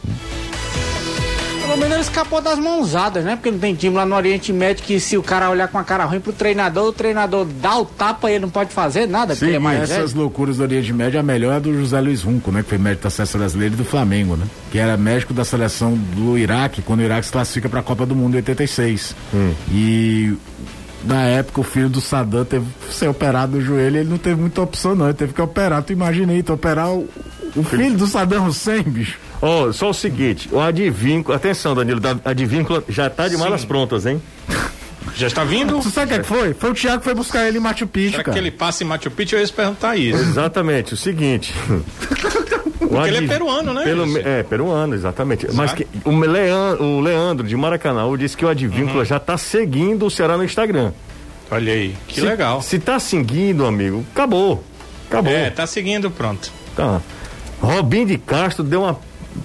Pelo 1.74 1.82
menos 1.82 1.96
ele 1.96 2.04
escapou 2.04 2.40
das 2.40 2.56
mãozadas, 2.56 3.24
né? 3.24 3.34
Porque 3.34 3.50
não 3.50 3.58
tem 3.58 3.74
time 3.74 3.96
lá 3.96 4.06
no 4.06 4.14
Oriente 4.14 4.52
Médio 4.52 4.84
que 4.84 5.00
se 5.00 5.18
o 5.18 5.22
cara 5.24 5.50
olhar 5.50 5.66
com 5.66 5.76
a 5.76 5.82
cara 5.82 6.04
ruim 6.04 6.20
pro 6.20 6.32
treinador, 6.32 6.86
o 6.86 6.92
treinador 6.92 7.44
dá 7.60 7.76
o 7.76 7.84
tapa 7.84 8.30
e 8.30 8.34
ele 8.34 8.42
não 8.42 8.48
pode 8.48 8.72
fazer 8.72 9.08
nada, 9.08 9.34
porque 9.34 9.46
ele 9.46 9.56
é 9.56 9.58
mais 9.58 9.82
essas 9.82 10.12
velho. 10.12 10.22
loucuras 10.22 10.58
do 10.58 10.62
Oriente 10.62 10.92
Médio, 10.92 11.18
a 11.18 11.22
melhor 11.24 11.52
é 11.52 11.56
a 11.56 11.58
do 11.58 11.76
José 11.76 12.00
Luiz 12.00 12.22
Runco, 12.22 12.52
né? 12.52 12.62
Que 12.62 12.68
foi 12.68 12.78
médico 12.78 13.02
da 13.02 13.10
seleção 13.10 13.40
brasileira 13.40 13.74
e 13.74 13.76
do 13.76 13.84
Flamengo, 13.84 14.36
né? 14.36 14.46
Que 14.70 14.78
era 14.78 14.96
médico 14.96 15.34
da 15.34 15.44
seleção 15.44 15.94
do 15.94 16.38
Iraque, 16.38 16.80
quando 16.80 17.00
o 17.00 17.02
Iraque 17.02 17.26
se 17.26 17.32
classifica 17.32 17.68
para 17.68 17.80
a 17.80 17.82
Copa 17.82 18.06
do 18.06 18.14
Mundo 18.14 18.34
em 18.34 18.36
86. 18.36 19.16
E 19.72 20.32
na 21.02 21.22
época 21.22 21.60
o 21.60 21.64
filho 21.64 21.88
do 21.88 22.00
Saddam 22.00 22.44
teve 22.44 22.66
que 22.86 22.94
ser 22.94 23.08
operado 23.08 23.56
no 23.56 23.60
joelho, 23.60 23.96
ele 23.96 24.08
não 24.08 24.18
teve 24.18 24.40
muita 24.40 24.62
opção, 24.62 24.94
não. 24.94 25.06
Ele 25.06 25.14
teve 25.14 25.32
que 25.32 25.42
operar. 25.42 25.82
Tu 25.82 25.92
imagina 25.92 26.32
aí, 26.32 26.40
tu 26.40 26.52
operar 26.52 26.92
o, 26.92 27.08
o 27.56 27.62
filho 27.62 27.96
do 27.96 28.06
Saddam 28.06 28.46
Hussein, 28.46 28.82
bicho. 28.82 29.18
Ó, 29.40 29.70
só 29.72 29.90
o 29.90 29.94
seguinte, 29.94 30.48
o 30.50 30.60
advínculo, 30.60 31.36
atenção, 31.36 31.74
Danilo, 31.74 32.00
da- 32.00 32.16
advínculo 32.24 32.82
já 32.88 33.08
tá 33.10 33.28
de 33.28 33.36
malas 33.36 33.64
prontas, 33.64 34.06
hein? 34.06 34.20
Já 35.16 35.26
está 35.28 35.44
vindo? 35.44 35.78
Tu 35.80 35.90
sabe 35.90 36.06
o 36.06 36.08
que, 36.08 36.14
é 36.14 36.18
que 36.20 36.26
foi? 36.26 36.54
Foi 36.54 36.70
o 36.70 36.74
Thiago 36.74 36.98
que 36.98 37.04
foi 37.04 37.14
buscar 37.14 37.46
ele 37.46 37.58
em 37.58 37.60
Machu 37.60 37.86
Picchu, 37.86 38.12
Será 38.12 38.24
cara. 38.24 38.32
que 38.34 38.38
ele 38.42 38.50
passa 38.50 38.82
em 38.82 38.86
Machu 38.86 39.10
Picchu? 39.10 39.36
Eu 39.36 39.40
ia 39.40 39.46
se 39.46 39.52
perguntar 39.52 39.96
isso. 39.96 40.18
Exatamente, 40.18 40.94
o 40.94 40.96
seguinte. 40.96 41.54
Porque 42.78 43.08
ele 43.08 43.24
é 43.24 43.28
peruano, 43.28 43.72
né, 43.72 43.82
Pelo, 43.84 44.18
é, 44.18 44.42
peruano, 44.42 44.94
exatamente. 44.94 45.46
Mas 45.52 45.72
que, 45.72 45.86
o, 46.04 46.10
Leandro, 46.18 46.84
o 46.84 47.00
Leandro 47.00 47.46
de 47.46 47.56
Maracanã 47.56 48.02
disse 48.16 48.36
que 48.36 48.44
o 48.44 48.48
advínculo 48.48 48.98
Uhum. 49.00 49.04
já 49.04 49.18
tá 49.18 49.36
seguindo 49.36 50.06
o 50.06 50.10
Ceará 50.10 50.36
no 50.36 50.44
Instagram. 50.44 50.92
Olha 51.50 51.72
aí, 51.72 51.94
que 52.08 52.16
Se- 52.20 52.26
legal. 52.26 52.62
Se 52.62 52.78
tá 52.78 52.98
seguindo, 52.98 53.64
amigo, 53.66 54.04
acabou. 54.12 54.62
Acabou. 55.08 55.32
É, 55.32 55.50
tá 55.50 55.66
seguindo, 55.66 56.10
pronto. 56.10 56.50
Tá. 56.76 57.00
Robin 57.60 58.06
de 58.06 58.18
Castro 58.18 58.62
deu 58.64 58.82
uma. 58.82 58.98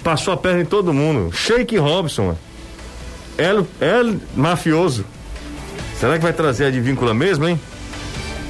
Passou 0.04 0.34
a 0.34 0.38
perna 0.38 0.62
em 0.62 0.66
todo 0.66 0.94
mundo. 0.94 1.32
Shake 1.34 1.78
Robson. 1.78 2.24
mano. 2.28 2.40
El, 3.38 3.66
El 3.80 4.20
mafioso. 4.36 5.06
Será 6.00 6.18
que 6.18 6.24
vai 6.24 6.34
trazer 6.34 6.66
a 6.66 6.72
de 6.72 6.80
víncula 6.80 7.14
mesmo, 7.14 7.48
hein? 7.48 7.60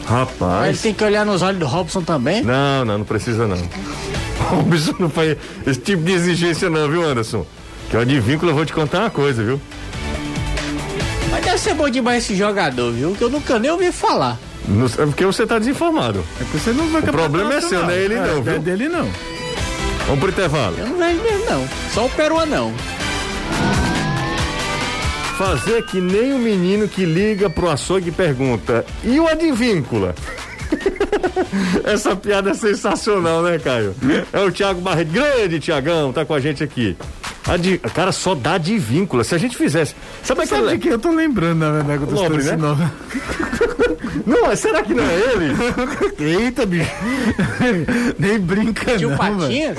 Ele 0.02 0.08
Rapaz. 0.18 0.82
tem 0.82 0.94
que 0.94 1.04
olhar 1.04 1.26
nos 1.26 1.42
olhos 1.44 1.60
do 1.60 1.66
Robson 1.68 2.02
também. 2.02 2.42
Não, 2.44 2.84
não, 2.84 2.98
não 3.00 3.06
precisa 3.06 3.48
não. 3.48 3.58
Robson 4.50 4.96
não 5.00 5.10
faz 5.10 5.38
esse 5.66 5.80
tipo 5.80 6.04
de 6.04 6.12
exigência 6.14 6.70
não, 6.70 6.90
viu, 6.90 7.04
Anderson? 7.08 7.46
Que 7.90 7.98
o 7.98 8.06
de 8.06 8.20
víncula 8.20 8.52
eu 8.52 8.56
vou 8.56 8.66
te 8.66 8.74
contar 8.74 9.02
uma 9.02 9.10
coisa, 9.10 9.44
viu? 9.44 9.60
Mas 11.32 11.46
deve 11.46 11.58
ser 11.60 11.74
bom 11.76 11.90
demais 11.90 12.24
esse 12.24 12.36
jogador, 12.36 12.92
viu? 12.92 13.14
Que 13.16 13.24
eu 13.24 13.30
nunca 13.30 13.60
nem 13.60 13.70
ouvi 13.72 13.92
falar. 13.92 14.38
Não- 14.68 14.86
é 14.88 15.06
porque 15.06 15.26
você 15.26 15.46
tá 15.46 15.58
desinformado. 15.60 16.24
É 16.40 16.44
porque 16.44 16.58
você 16.60 16.72
não 16.72 16.88
vai 16.90 17.02
O 17.02 17.06
problema 17.06 17.54
é 17.56 17.62
seu, 17.62 17.82
não 17.82 17.90
é 17.90 17.98
ele 18.00 18.16
não, 18.16 18.24
É, 18.38 18.42
viu? 18.42 18.54
é 18.54 18.60
dele 18.60 18.90
não. 18.90 19.08
Vamos 20.10 20.22
pro 20.22 20.32
intervalo. 20.32 20.76
Eu 20.76 20.88
não 20.88 20.98
vejo 20.98 21.22
mesmo, 21.22 21.46
não. 21.46 21.70
Só 21.94 22.08
o 22.08 22.10
peruanão. 22.10 22.74
Fazer 25.38 25.86
que 25.86 26.02
nem 26.02 26.34
o 26.34 26.40
menino 26.40 26.88
que 26.88 27.06
liga 27.06 27.48
pro 27.48 27.70
açougue 27.70 28.10
e 28.10 28.12
pergunta: 28.12 28.84
e 29.04 29.20
o 29.20 29.28
advíncula? 29.28 30.16
Essa 31.86 32.16
piada 32.16 32.50
é 32.50 32.54
sensacional, 32.56 33.44
né, 33.44 33.60
Caio? 33.60 33.96
É 34.34 34.40
o 34.40 34.52
Thiago 34.52 34.82
Barreto. 34.82 35.12
Grande 35.12 35.60
Tiagão, 35.60 36.12
tá 36.12 36.26
com 36.26 36.34
a 36.34 36.40
gente 36.40 36.64
aqui. 36.64 36.98
Adi... 37.50 37.78
Cara, 37.78 38.12
só 38.12 38.36
dá 38.36 38.54
advíncula. 38.54 39.24
Se 39.24 39.34
a 39.36 39.38
gente 39.38 39.58
fizesse. 39.58 39.96
Sabe 40.24 40.46
Sabe 40.46 40.62
de 40.62 40.68
aquele. 40.68 40.80
que 40.80 40.90
eu 40.90 41.00
tô 41.00 41.12
lembrando, 41.12 41.60
na 41.60 41.72
verdade, 41.72 41.98
que 41.98 42.04
eu 42.12 42.16
tô 42.16 42.24
esquecendo 42.24 42.76
né? 42.76 42.80
nome. 42.80 42.92
Não, 44.26 44.44
mas 44.48 44.60
será 44.60 44.82
que 44.82 44.94
não 44.94 45.04
é 45.04 45.16
ele? 45.16 45.54
Eita, 46.46 46.66
bicho. 46.66 46.90
Nem 48.18 48.40
brinca, 48.40 48.98
Tio 48.98 49.12
não, 49.12 49.18
Patinhas? 49.18 49.78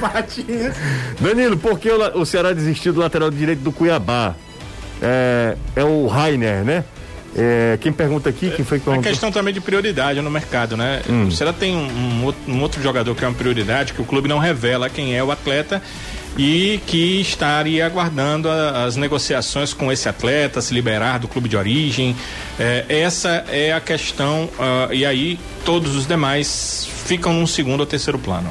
Patinha. 0.00 0.74
Danilo, 1.20 1.56
por 1.56 1.78
que 1.78 1.90
o, 1.90 2.20
o 2.20 2.26
Ceará 2.26 2.52
desistiu 2.52 2.92
do 2.92 3.00
lateral 3.00 3.30
direito 3.30 3.60
do 3.60 3.72
Cuiabá? 3.72 4.34
É, 5.00 5.56
é 5.76 5.84
o 5.84 6.06
Rainer, 6.06 6.64
né? 6.64 6.84
É, 7.38 7.78
quem 7.80 7.92
pergunta 7.92 8.30
aqui, 8.30 8.50
quem 8.50 8.64
foi 8.64 8.78
que 8.78 8.84
É 8.84 8.92
perguntou? 8.92 9.10
questão 9.10 9.30
também 9.30 9.52
de 9.52 9.60
prioridade 9.60 10.20
no 10.22 10.30
mercado, 10.30 10.76
né? 10.76 11.02
Hum. 11.08 11.30
Será 11.30 11.52
que 11.52 11.60
tem 11.60 11.76
um, 11.76 12.34
um 12.48 12.62
outro 12.62 12.82
jogador 12.82 13.14
que 13.14 13.24
é 13.24 13.28
uma 13.28 13.34
prioridade, 13.34 13.92
que 13.92 14.00
o 14.00 14.04
clube 14.04 14.26
não 14.26 14.38
revela 14.38 14.88
quem 14.88 15.14
é 15.16 15.22
o 15.22 15.30
atleta 15.30 15.82
e 16.36 16.80
que 16.86 17.20
estaria 17.20 17.86
aguardando 17.86 18.48
a- 18.50 18.84
as 18.84 18.96
negociações 18.96 19.72
com 19.72 19.90
esse 19.90 20.08
atleta, 20.08 20.60
se 20.60 20.74
liberar 20.74 21.18
do 21.18 21.26
clube 21.28 21.48
de 21.48 21.56
origem. 21.56 22.14
É, 22.58 22.84
essa 22.88 23.44
é 23.48 23.72
a 23.72 23.80
questão, 23.80 24.48
ah, 24.58 24.88
e 24.92 25.04
aí 25.06 25.38
todos 25.64 25.96
os 25.96 26.06
demais 26.06 26.86
ficam 27.06 27.32
num 27.32 27.46
segundo 27.46 27.80
ou 27.80 27.86
terceiro 27.86 28.18
plano. 28.18 28.50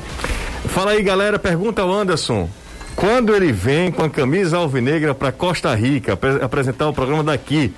Fala 0.70 0.92
aí, 0.92 1.04
galera. 1.04 1.38
Pergunta 1.38 1.82
ao 1.82 1.92
Anderson. 1.94 2.50
Quando 2.96 3.36
ele 3.36 3.52
vem 3.52 3.92
com 3.92 4.04
a 4.04 4.10
camisa 4.10 4.58
alvinegra 4.58 5.14
para 5.14 5.32
Costa 5.32 5.76
Rica 5.76 6.14
apre- 6.14 6.42
apresentar 6.44 6.88
o 6.88 6.94
programa 6.94 7.24
daqui? 7.24 7.72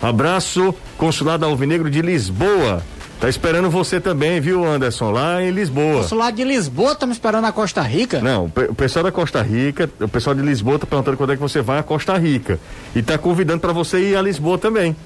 Abraço, 0.00 0.74
Consulado 0.96 1.44
Alvinegro 1.44 1.88
de 1.90 2.02
Lisboa. 2.02 2.82
Tá 3.22 3.28
esperando 3.28 3.70
você 3.70 4.00
também, 4.00 4.40
viu, 4.40 4.64
Anderson? 4.64 5.12
Lá 5.12 5.40
em 5.40 5.50
Lisboa. 5.52 5.98
Nosso 6.02 6.16
lado 6.16 6.34
de 6.34 6.42
Lisboa, 6.42 6.90
estamos 6.90 7.16
esperando 7.16 7.44
a 7.44 7.52
Costa 7.52 7.80
Rica. 7.80 8.20
Não, 8.20 8.46
o 8.46 8.50
pe- 8.50 8.64
o 8.64 8.74
pessoal 8.74 9.04
da 9.04 9.12
Costa 9.12 9.40
Rica, 9.40 9.88
o 10.00 10.08
pessoal 10.08 10.34
de 10.34 10.42
Lisboa 10.42 10.76
tá 10.76 10.86
perguntando 10.88 11.16
quando 11.16 11.32
é 11.32 11.36
que 11.36 11.40
você 11.40 11.62
vai 11.62 11.78
a 11.78 11.84
Costa 11.84 12.18
Rica. 12.18 12.58
E 12.96 13.00
tá 13.00 13.16
convidando 13.16 13.60
para 13.60 13.72
você 13.72 14.00
ir 14.10 14.16
a 14.16 14.22
Lisboa 14.22 14.58
também. 14.58 14.96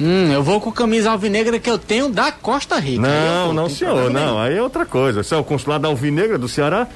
Hum, 0.00 0.32
eu 0.32 0.42
vou 0.42 0.60
com 0.60 0.72
camisa 0.72 1.12
alvinegra 1.12 1.58
que 1.60 1.70
eu 1.70 1.78
tenho 1.78 2.08
da 2.08 2.32
Costa 2.32 2.76
Rica. 2.80 3.02
Não, 3.02 3.44
vou, 3.46 3.54
não, 3.54 3.68
senhor, 3.68 4.10
não. 4.10 4.36
Aí 4.40 4.56
é 4.56 4.62
outra 4.62 4.84
coisa. 4.84 5.22
Você 5.22 5.34
é 5.36 5.38
o 5.38 5.44
Consulado 5.44 5.86
Alvinegra 5.86 6.36
do 6.36 6.48
Ceará? 6.48 6.88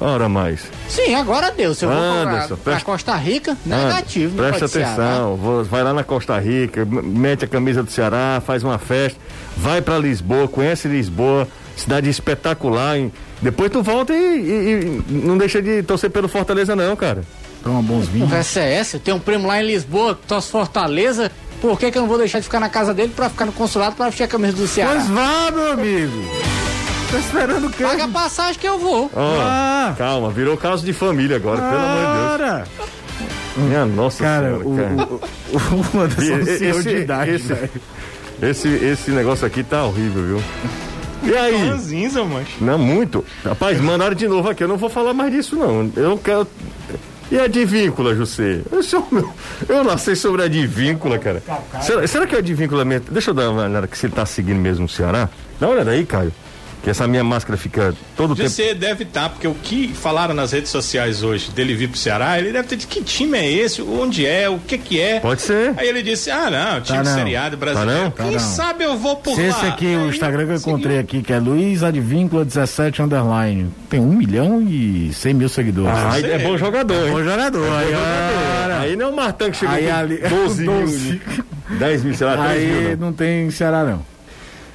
Ora 0.00 0.28
mais. 0.28 0.62
Sim, 0.88 1.14
agora 1.14 1.52
deu. 1.52 1.74
Se 1.74 1.84
eu 1.84 1.90
vou 1.90 1.98
Anderson, 1.98 2.56
pra 2.56 2.72
presta- 2.72 2.84
Costa 2.84 3.14
Rica, 3.14 3.52
Ah, 3.52 3.56
negativo. 3.76 4.36
não 4.42 4.48
Presta 4.50 4.64
atenção, 4.64 5.36
vou- 5.36 5.62
vai 5.62 5.84
lá 5.84 5.92
na 5.94 6.02
Costa 6.02 6.36
Rica, 6.40 6.84
mete 6.84 7.44
a 7.44 7.48
camisa 7.48 7.84
do 7.84 7.90
Ceará, 7.90 8.42
faz 8.44 8.64
uma 8.64 8.78
festa, 8.78 9.18
vai 9.56 9.80
pra 9.82 9.98
Lisboa, 9.98 10.48
conhece 10.48 10.88
Lisboa, 10.88 11.46
cidade 11.76 12.08
espetacular. 12.08 12.96
hein? 12.96 13.12
Depois 13.40 13.70
tu 13.70 13.82
volta 13.82 14.12
e, 14.12 14.16
e- 14.16 15.02
e 15.08 15.12
não 15.12 15.36
deixa 15.36 15.60
de 15.60 15.82
torcer 15.82 16.10
pelo 16.10 16.28
Fortaleza, 16.28 16.76
não, 16.76 16.94
cara. 16.96 17.22
Toma 17.62 17.82
bons 17.82 18.06
vinhos. 18.08 18.28
Conversa 18.28 18.60
é 18.60 18.74
essa? 18.74 18.96
Eu 18.96 19.00
tenho 19.00 19.16
um 19.16 19.20
primo 19.20 19.46
lá 19.46 19.62
em 19.62 19.66
Lisboa, 19.66 20.18
torce 20.26 20.50
Fortaleza. 20.50 21.30
Por 21.60 21.78
que, 21.78 21.90
que 21.92 21.98
eu 21.98 22.02
não 22.02 22.08
vou 22.08 22.18
deixar 22.18 22.38
de 22.40 22.44
ficar 22.44 22.58
na 22.58 22.68
casa 22.68 22.92
dele 22.92 23.12
pra 23.14 23.30
ficar 23.30 23.44
no 23.46 23.52
consulado 23.52 23.94
pra 23.94 24.06
vestir 24.06 24.24
a 24.24 24.28
camisa 24.28 24.56
do 24.56 24.66
Ceará? 24.66 24.94
Pois 24.94 25.06
vá, 25.08 25.50
meu 25.52 25.72
amigo. 25.72 26.24
Tá 27.10 27.18
esperando 27.18 27.66
o 27.66 27.70
quê? 27.70 27.84
Paga 27.84 28.04
a 28.04 28.08
passagem 28.08 28.58
que 28.60 28.66
eu 28.66 28.78
vou. 28.80 29.10
Ó, 29.14 29.38
Ah. 29.40 29.94
calma, 29.96 30.30
virou 30.30 30.56
caso 30.56 30.84
de 30.84 30.92
família 30.92 31.36
agora, 31.36 31.60
pelo 31.60 31.80
amor 31.82 32.38
de 32.38 32.44
Deus. 32.44 32.88
Minha 33.68 33.84
nossa 33.86 34.24
cara, 34.24 34.46
senhora, 34.58 34.66
o, 34.68 34.76
cara. 34.76 35.08
o, 35.12 35.96
o, 35.96 35.98
o 35.98 36.00
Anderson 36.00 36.32
é 36.32 36.34
um 36.36 36.40
E- 36.40 36.58
senhor 36.58 36.80
esse- 36.80 36.88
de 36.88 36.96
idade, 36.96 37.30
esse- 37.32 37.46
velho. 37.52 37.70
Esse, 38.42 38.68
esse 38.68 39.10
negócio 39.12 39.46
aqui 39.46 39.62
tá 39.62 39.84
horrível, 39.84 40.22
viu? 40.22 40.42
E 41.22 41.36
aí? 41.36 41.68
Ranzinza, 41.68 42.24
mancho. 42.24 42.52
Não, 42.60 42.76
muito. 42.76 43.24
Rapaz, 43.44 43.80
mandaram 43.80 44.16
de 44.16 44.26
novo 44.26 44.48
aqui. 44.50 44.64
Eu 44.64 44.68
não 44.68 44.76
vou 44.76 44.90
falar 44.90 45.14
mais 45.14 45.30
disso, 45.30 45.54
não. 45.54 45.90
Eu 45.94 46.08
não 46.10 46.18
quero. 46.18 46.46
E 47.30 47.38
a 47.38 47.44
Advíncula, 47.44 48.14
José? 48.14 48.60
Eu, 48.70 48.82
sou, 48.82 49.06
eu 49.68 49.84
não 49.84 49.96
sei 49.96 50.16
sobre 50.16 50.42
a 50.42 50.46
Advíncula, 50.46 51.18
cara. 51.18 51.42
Será, 51.80 52.06
será 52.06 52.26
que 52.26 52.34
a 52.34 52.38
Advíncula. 52.38 52.84
Deixa 53.10 53.30
eu 53.30 53.34
dar 53.34 53.48
uma 53.50 53.62
olhada 53.62 53.86
que 53.86 53.96
você 53.96 54.08
tá 54.08 54.26
seguindo 54.26 54.58
mesmo 54.58 54.86
o 54.86 54.88
Ceará. 54.88 55.28
Dá 55.60 55.68
uma 55.68 55.74
olhada 55.74 55.92
aí, 55.92 56.04
Caio. 56.04 56.32
Que 56.82 56.90
essa 56.90 57.06
minha 57.06 57.22
máscara 57.22 57.56
fica 57.56 57.94
todo 58.16 58.34
tempo. 58.34 58.48
Você 58.48 58.74
deve 58.74 59.04
estar, 59.04 59.28
porque 59.28 59.46
o 59.46 59.54
que 59.54 59.94
falaram 59.94 60.34
nas 60.34 60.50
redes 60.50 60.68
sociais 60.68 61.22
hoje 61.22 61.52
dele 61.52 61.76
vir 61.76 61.88
pro 61.88 61.96
Ceará, 61.96 62.36
ele 62.40 62.50
deve 62.50 62.66
ter 62.66 62.74
dito 62.74 62.88
que 62.88 63.00
time 63.04 63.38
é 63.38 63.48
esse, 63.52 63.80
onde 63.80 64.26
é, 64.26 64.48
o 64.50 64.58
que 64.58 64.76
que 64.76 65.00
é. 65.00 65.20
Pode 65.20 65.42
ser. 65.42 65.74
Aí 65.76 65.88
ele 65.88 66.02
disse: 66.02 66.28
ah, 66.28 66.50
não, 66.50 66.80
time 66.80 66.98
Tá 66.98 67.04
não. 67.04 67.14
seriado 67.14 67.56
brasileiro. 67.56 67.92
Tá 68.00 68.04
não? 68.04 68.10
Tá 68.10 68.22
Quem 68.24 68.32
não. 68.32 68.40
sabe 68.40 68.82
eu 68.82 68.98
vou 68.98 69.14
por 69.14 69.36
Se 69.36 69.42
lá. 69.42 69.48
esse 69.48 69.66
aqui, 69.66 69.94
o 69.94 70.00
Aí, 70.02 70.08
Instagram 70.08 70.46
que 70.46 70.52
eu 70.54 70.58
seguiu. 70.58 70.72
encontrei 70.72 70.98
aqui, 70.98 71.22
que 71.22 71.32
é 71.32 71.38
Luiz 71.38 71.84
Advíncula 71.84 72.44
17 72.44 73.00
Underline. 73.00 73.70
Tem 73.88 74.00
um 74.00 74.12
milhão 74.16 74.60
e 74.60 75.12
100 75.12 75.34
mil 75.34 75.48
seguidores. 75.48 75.96
Ah, 75.96 76.14
aí 76.14 76.24
é 76.32 76.38
bom 76.40 76.56
jogador, 76.58 77.06
hein? 77.06 77.12
Bom 77.12 77.22
jogador. 77.22 77.72
Aí, 77.74 77.92
Jogador. 77.92 78.80
Aí 78.82 78.96
não 78.96 79.06
é 79.06 79.08
o 79.10 79.14
Martão 79.14 79.48
que 79.52 79.56
chegou 79.56 79.72
Aí 79.76 79.88
ali- 79.88 80.18
12 80.28 80.62
mil. 80.66 80.80
12. 80.80 81.20
10 81.78 82.02
mil, 82.02 82.14
sei 82.16 82.26
lá, 82.26 82.36
3 82.48 82.60
mil. 82.68 82.78
aí 82.90 82.96
Não. 82.96 83.06
não 83.06 83.12
tem 83.12 83.48
Ceará, 83.52 83.84
não. 83.84 84.02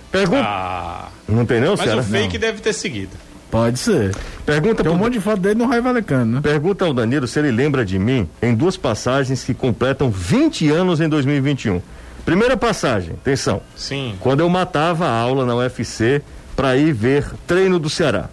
Pergunta. 0.09 0.41
Ah, 0.45 1.09
Não 1.27 1.45
tem 1.45 1.59
não, 1.59 1.71
mas 1.71 1.81
Ceará? 1.81 2.01
o 2.01 2.03
fake 2.03 2.37
deve 2.37 2.61
ter 2.61 2.73
seguido. 2.73 3.11
Pode 3.51 3.79
ser. 3.79 4.13
Pergunta 4.45 4.83
Tem 4.83 4.91
um 4.91 4.95
pro- 4.95 5.03
monte 5.05 5.13
de 5.13 5.19
foto 5.21 5.39
dele 5.39 5.55
no 5.55 5.65
Raio 5.65 5.81
Valecano, 5.83 6.33
né? 6.35 6.41
Pergunta 6.41 6.85
ao 6.85 6.93
Danilo 6.93 7.27
se 7.27 7.39
ele 7.39 7.51
lembra 7.51 7.85
de 7.85 7.97
mim 7.97 8.27
em 8.41 8.53
duas 8.53 8.75
passagens 8.75 9.43
que 9.43 9.53
completam 9.53 10.09
20 10.11 10.69
anos 10.69 10.99
em 10.99 11.07
2021. 11.07 11.81
Primeira 12.25 12.57
passagem, 12.57 13.13
atenção. 13.13 13.61
Sim. 13.75 14.15
Quando 14.19 14.41
eu 14.41 14.49
matava 14.49 15.05
a 15.07 15.11
aula 15.17 15.45
na 15.45 15.55
UFC 15.55 16.21
para 16.57 16.75
ir 16.75 16.91
ver 16.91 17.25
treino 17.45 17.79
do 17.79 17.89
Ceará. 17.89 18.29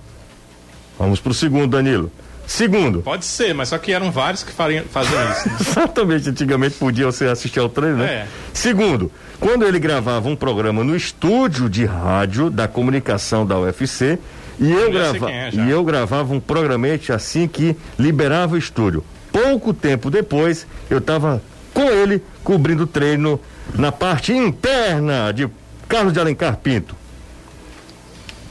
Vamos 0.98 1.20
pro 1.20 1.32
segundo, 1.34 1.70
Danilo. 1.76 2.10
Segundo, 2.46 3.02
Pode 3.02 3.24
ser, 3.24 3.54
mas 3.54 3.70
só 3.70 3.78
que 3.78 3.92
eram 3.92 4.10
vários 4.10 4.42
que 4.42 4.52
fariam, 4.52 4.84
faziam 4.84 5.30
isso. 5.30 5.48
né? 5.48 5.56
exatamente, 5.60 6.28
antigamente 6.28 6.76
podia 6.76 7.06
você 7.06 7.26
assistir 7.26 7.58
ao 7.58 7.68
treino, 7.68 7.98
né? 7.98 8.06
É. 8.06 8.26
Segundo, 8.52 9.10
quando 9.40 9.64
ele 9.64 9.78
gravava 9.78 10.28
um 10.28 10.36
programa 10.36 10.84
no 10.84 10.94
estúdio 10.94 11.68
de 11.68 11.84
rádio 11.84 12.50
da 12.50 12.68
comunicação 12.68 13.46
da 13.46 13.58
UFC, 13.58 14.18
e 14.58 14.70
eu, 14.70 14.92
sei 14.92 14.92
grava... 14.92 15.30
é, 15.30 15.50
e 15.52 15.70
eu 15.70 15.82
gravava 15.82 16.32
um 16.32 16.40
programete 16.40 17.12
assim 17.12 17.48
que 17.48 17.76
liberava 17.98 18.54
o 18.54 18.58
estúdio. 18.58 19.04
Pouco 19.32 19.74
tempo 19.74 20.10
depois, 20.10 20.66
eu 20.88 20.98
estava 20.98 21.42
com 21.72 21.82
ele 21.82 22.22
cobrindo 22.44 22.86
treino 22.86 23.40
na 23.74 23.90
parte 23.90 24.32
interna 24.32 25.32
de 25.32 25.48
Carlos 25.88 26.12
de 26.12 26.20
Alencar 26.20 26.56
Pinto. 26.58 26.94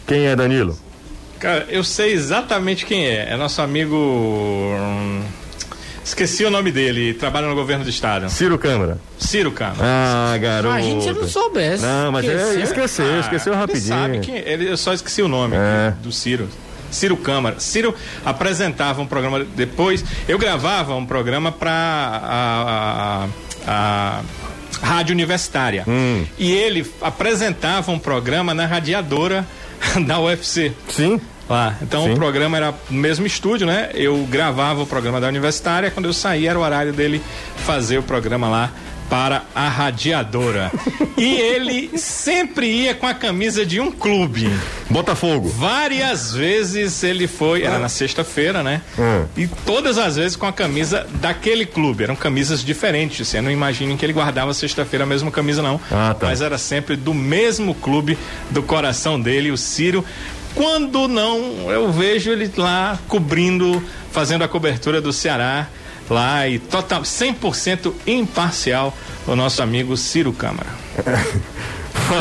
Quem 0.05 0.27
é 0.27 0.35
Danilo? 0.35 0.77
Cara, 1.43 1.65
eu 1.69 1.83
sei 1.83 2.13
exatamente 2.13 2.85
quem 2.85 3.05
é. 3.05 3.27
É 3.33 3.35
nosso 3.37 3.61
amigo. 3.61 3.95
hum, 3.97 5.21
Esqueci 6.05 6.43
o 6.43 6.49
nome 6.49 6.69
dele, 6.71 7.13
trabalha 7.13 7.47
no 7.47 7.55
governo 7.55 7.83
do 7.83 7.89
estado. 7.89 8.29
Ciro 8.29 8.57
Câmara. 8.57 8.97
Ciro 9.17 9.51
Câmara. 9.51 9.77
Ah, 9.81 10.37
garoto. 10.37 10.75
A 10.75 10.81
gente 10.81 11.11
não 11.11 11.27
soubesse. 11.27 11.83
Não, 11.83 12.11
mas 12.11 12.25
é, 12.27 12.31
Esqueceu. 12.33 12.61
esqueceu, 12.63 13.05
Ah, 13.15 13.19
esqueceu 13.19 13.53
rapidinho. 13.55 13.87
sabe 13.87 14.19
quem. 14.19 14.35
Ele, 14.37 14.69
eu 14.69 14.75
só 14.77 14.93
esqueci 14.93 15.21
o 15.21 15.27
nome 15.29 15.55
É. 15.55 15.89
aqui, 15.89 15.99
do 16.03 16.11
Ciro. 16.11 16.49
Ciro 16.91 17.15
Câmara. 17.17 17.59
Ciro 17.59 17.95
apresentava 18.25 19.01
um 19.01 19.05
programa 19.05 19.45
depois. 19.55 20.03
Eu 20.27 20.37
gravava 20.37 20.93
um 20.95 21.05
programa 21.05 21.51
para 21.51 21.71
a, 21.71 23.27
a- 23.67 24.21
a 24.81 24.85
rádio 24.85 25.13
universitária. 25.13 25.83
Hum. 25.87 26.25
E 26.37 26.51
ele 26.51 26.85
apresentava 27.01 27.91
um 27.91 27.97
programa 27.99 28.53
na 28.53 28.65
radiadora 28.65 29.45
da 30.05 30.19
UFC. 30.19 30.73
Sim. 30.89 31.19
Então 31.81 32.05
Sim. 32.05 32.13
o 32.13 32.15
programa 32.15 32.57
era 32.57 32.73
no 32.89 32.99
mesmo 32.99 33.25
estúdio, 33.25 33.67
né? 33.67 33.89
Eu 33.93 34.25
gravava 34.29 34.81
o 34.81 34.87
programa 34.87 35.19
da 35.19 35.27
universitária, 35.27 35.91
quando 35.91 36.05
eu 36.05 36.13
saía 36.13 36.51
era 36.51 36.59
o 36.59 36.61
horário 36.61 36.93
dele 36.93 37.21
fazer 37.57 37.97
o 37.97 38.03
programa 38.03 38.49
lá 38.49 38.71
para 39.09 39.43
a 39.53 39.69
radiadora. 39.69 40.71
e 41.15 41.35
ele 41.35 41.97
sempre 41.99 42.65
ia 42.65 42.95
com 42.95 43.05
a 43.05 43.13
camisa 43.13 43.63
de 43.63 43.79
um 43.79 43.91
clube. 43.91 44.51
Botafogo. 44.89 45.49
Várias 45.49 46.33
vezes 46.33 47.03
ele 47.03 47.27
foi, 47.27 47.61
era 47.61 47.77
na 47.77 47.89
sexta-feira, 47.89 48.63
né? 48.63 48.81
Hum. 48.97 49.25
E 49.37 49.47
todas 49.47 49.99
as 49.99 50.15
vezes 50.15 50.35
com 50.35 50.47
a 50.47 50.51
camisa 50.51 51.05
daquele 51.21 51.65
clube. 51.65 52.03
Eram 52.03 52.15
camisas 52.15 52.63
diferentes. 52.63 53.27
Você 53.27 53.39
não 53.39 53.51
imagina 53.51 53.95
que 53.95 54.03
ele 54.03 54.13
guardava 54.13 54.51
sexta-feira 54.51 55.03
a 55.03 55.07
mesma 55.07 55.29
camisa, 55.29 55.61
não. 55.61 55.79
Ah, 55.91 56.15
tá. 56.19 56.27
Mas 56.27 56.41
era 56.41 56.57
sempre 56.57 56.95
do 56.95 57.13
mesmo 57.13 57.75
clube 57.75 58.17
do 58.49 58.63
coração 58.63 59.21
dele, 59.21 59.51
o 59.51 59.57
Ciro. 59.57 60.03
Quando 60.55 61.07
não, 61.07 61.69
eu 61.71 61.91
vejo 61.91 62.31
ele 62.31 62.51
lá 62.57 62.97
cobrindo, 63.07 63.81
fazendo 64.11 64.43
a 64.43 64.47
cobertura 64.47 65.01
do 65.01 65.11
Ceará 65.11 65.67
lá 66.09 66.47
e 66.47 66.59
total 66.59 67.01
100% 67.01 67.93
imparcial 68.05 68.95
o 69.25 69.35
nosso 69.35 69.61
amigo 69.63 69.95
Ciro 69.97 70.31
Câmara. 70.33 70.69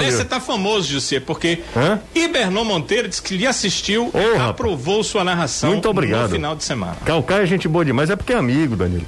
Você 0.04 0.24
tá 0.24 0.38
famoso, 0.40 0.88
José, 0.92 1.18
porque 1.20 1.60
Hã? 1.76 1.98
Ibernon 2.14 2.64
Monteiro 2.64 3.08
disse 3.08 3.20
que 3.20 3.36
lhe 3.36 3.46
assistiu 3.46 4.10
e 4.14 4.18
rapaz. 4.34 4.50
aprovou 4.50 5.02
sua 5.02 5.24
narração 5.24 5.70
Muito 5.72 5.88
obrigado. 5.88 6.22
no 6.22 6.28
final 6.28 6.54
de 6.54 6.62
semana. 6.64 6.96
Calcaia 7.04 7.42
é 7.42 7.46
gente 7.46 7.66
boa 7.68 7.84
demais, 7.84 8.08
é 8.08 8.16
porque 8.16 8.32
é 8.32 8.36
amigo, 8.36 8.76
Danilo. 8.76 9.04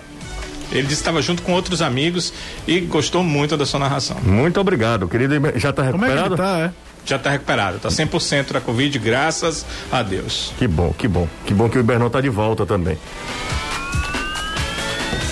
Ele 0.73 0.83
disse 0.83 0.89
que 0.97 1.03
estava 1.03 1.23
junto 1.23 1.43
com 1.43 1.53
outros 1.53 1.81
amigos 1.81 2.33
e 2.67 2.81
gostou 2.81 3.23
muito 3.23 3.57
da 3.57 3.65
sua 3.65 3.79
narração. 3.79 4.17
Muito 4.23 4.59
obrigado, 4.61 5.07
querido. 5.07 5.35
Já 5.57 5.73
tá 5.73 5.91
Como 5.93 6.05
é 6.05 6.09
que 6.09 6.15
recuperado? 6.15 6.35
ele 6.35 6.43
tá, 6.43 6.59
é? 6.59 6.71
Já 7.05 7.17
está 7.17 7.31
recuperado, 7.31 7.77
está 7.77 7.89
100% 7.89 8.53
da 8.53 8.61
Covid, 8.61 8.99
graças 8.99 9.65
a 9.93 10.03
Deus. 10.03 10.53
Que 10.59 10.67
bom, 10.67 10.93
que 10.97 11.07
bom. 11.07 11.29
Que 11.45 11.53
bom 11.53 11.69
que 11.69 11.77
o 11.77 11.81
Ibernão 11.81 12.09
tá 12.09 12.21
de 12.21 12.29
volta 12.31 12.65
também. 12.65 12.99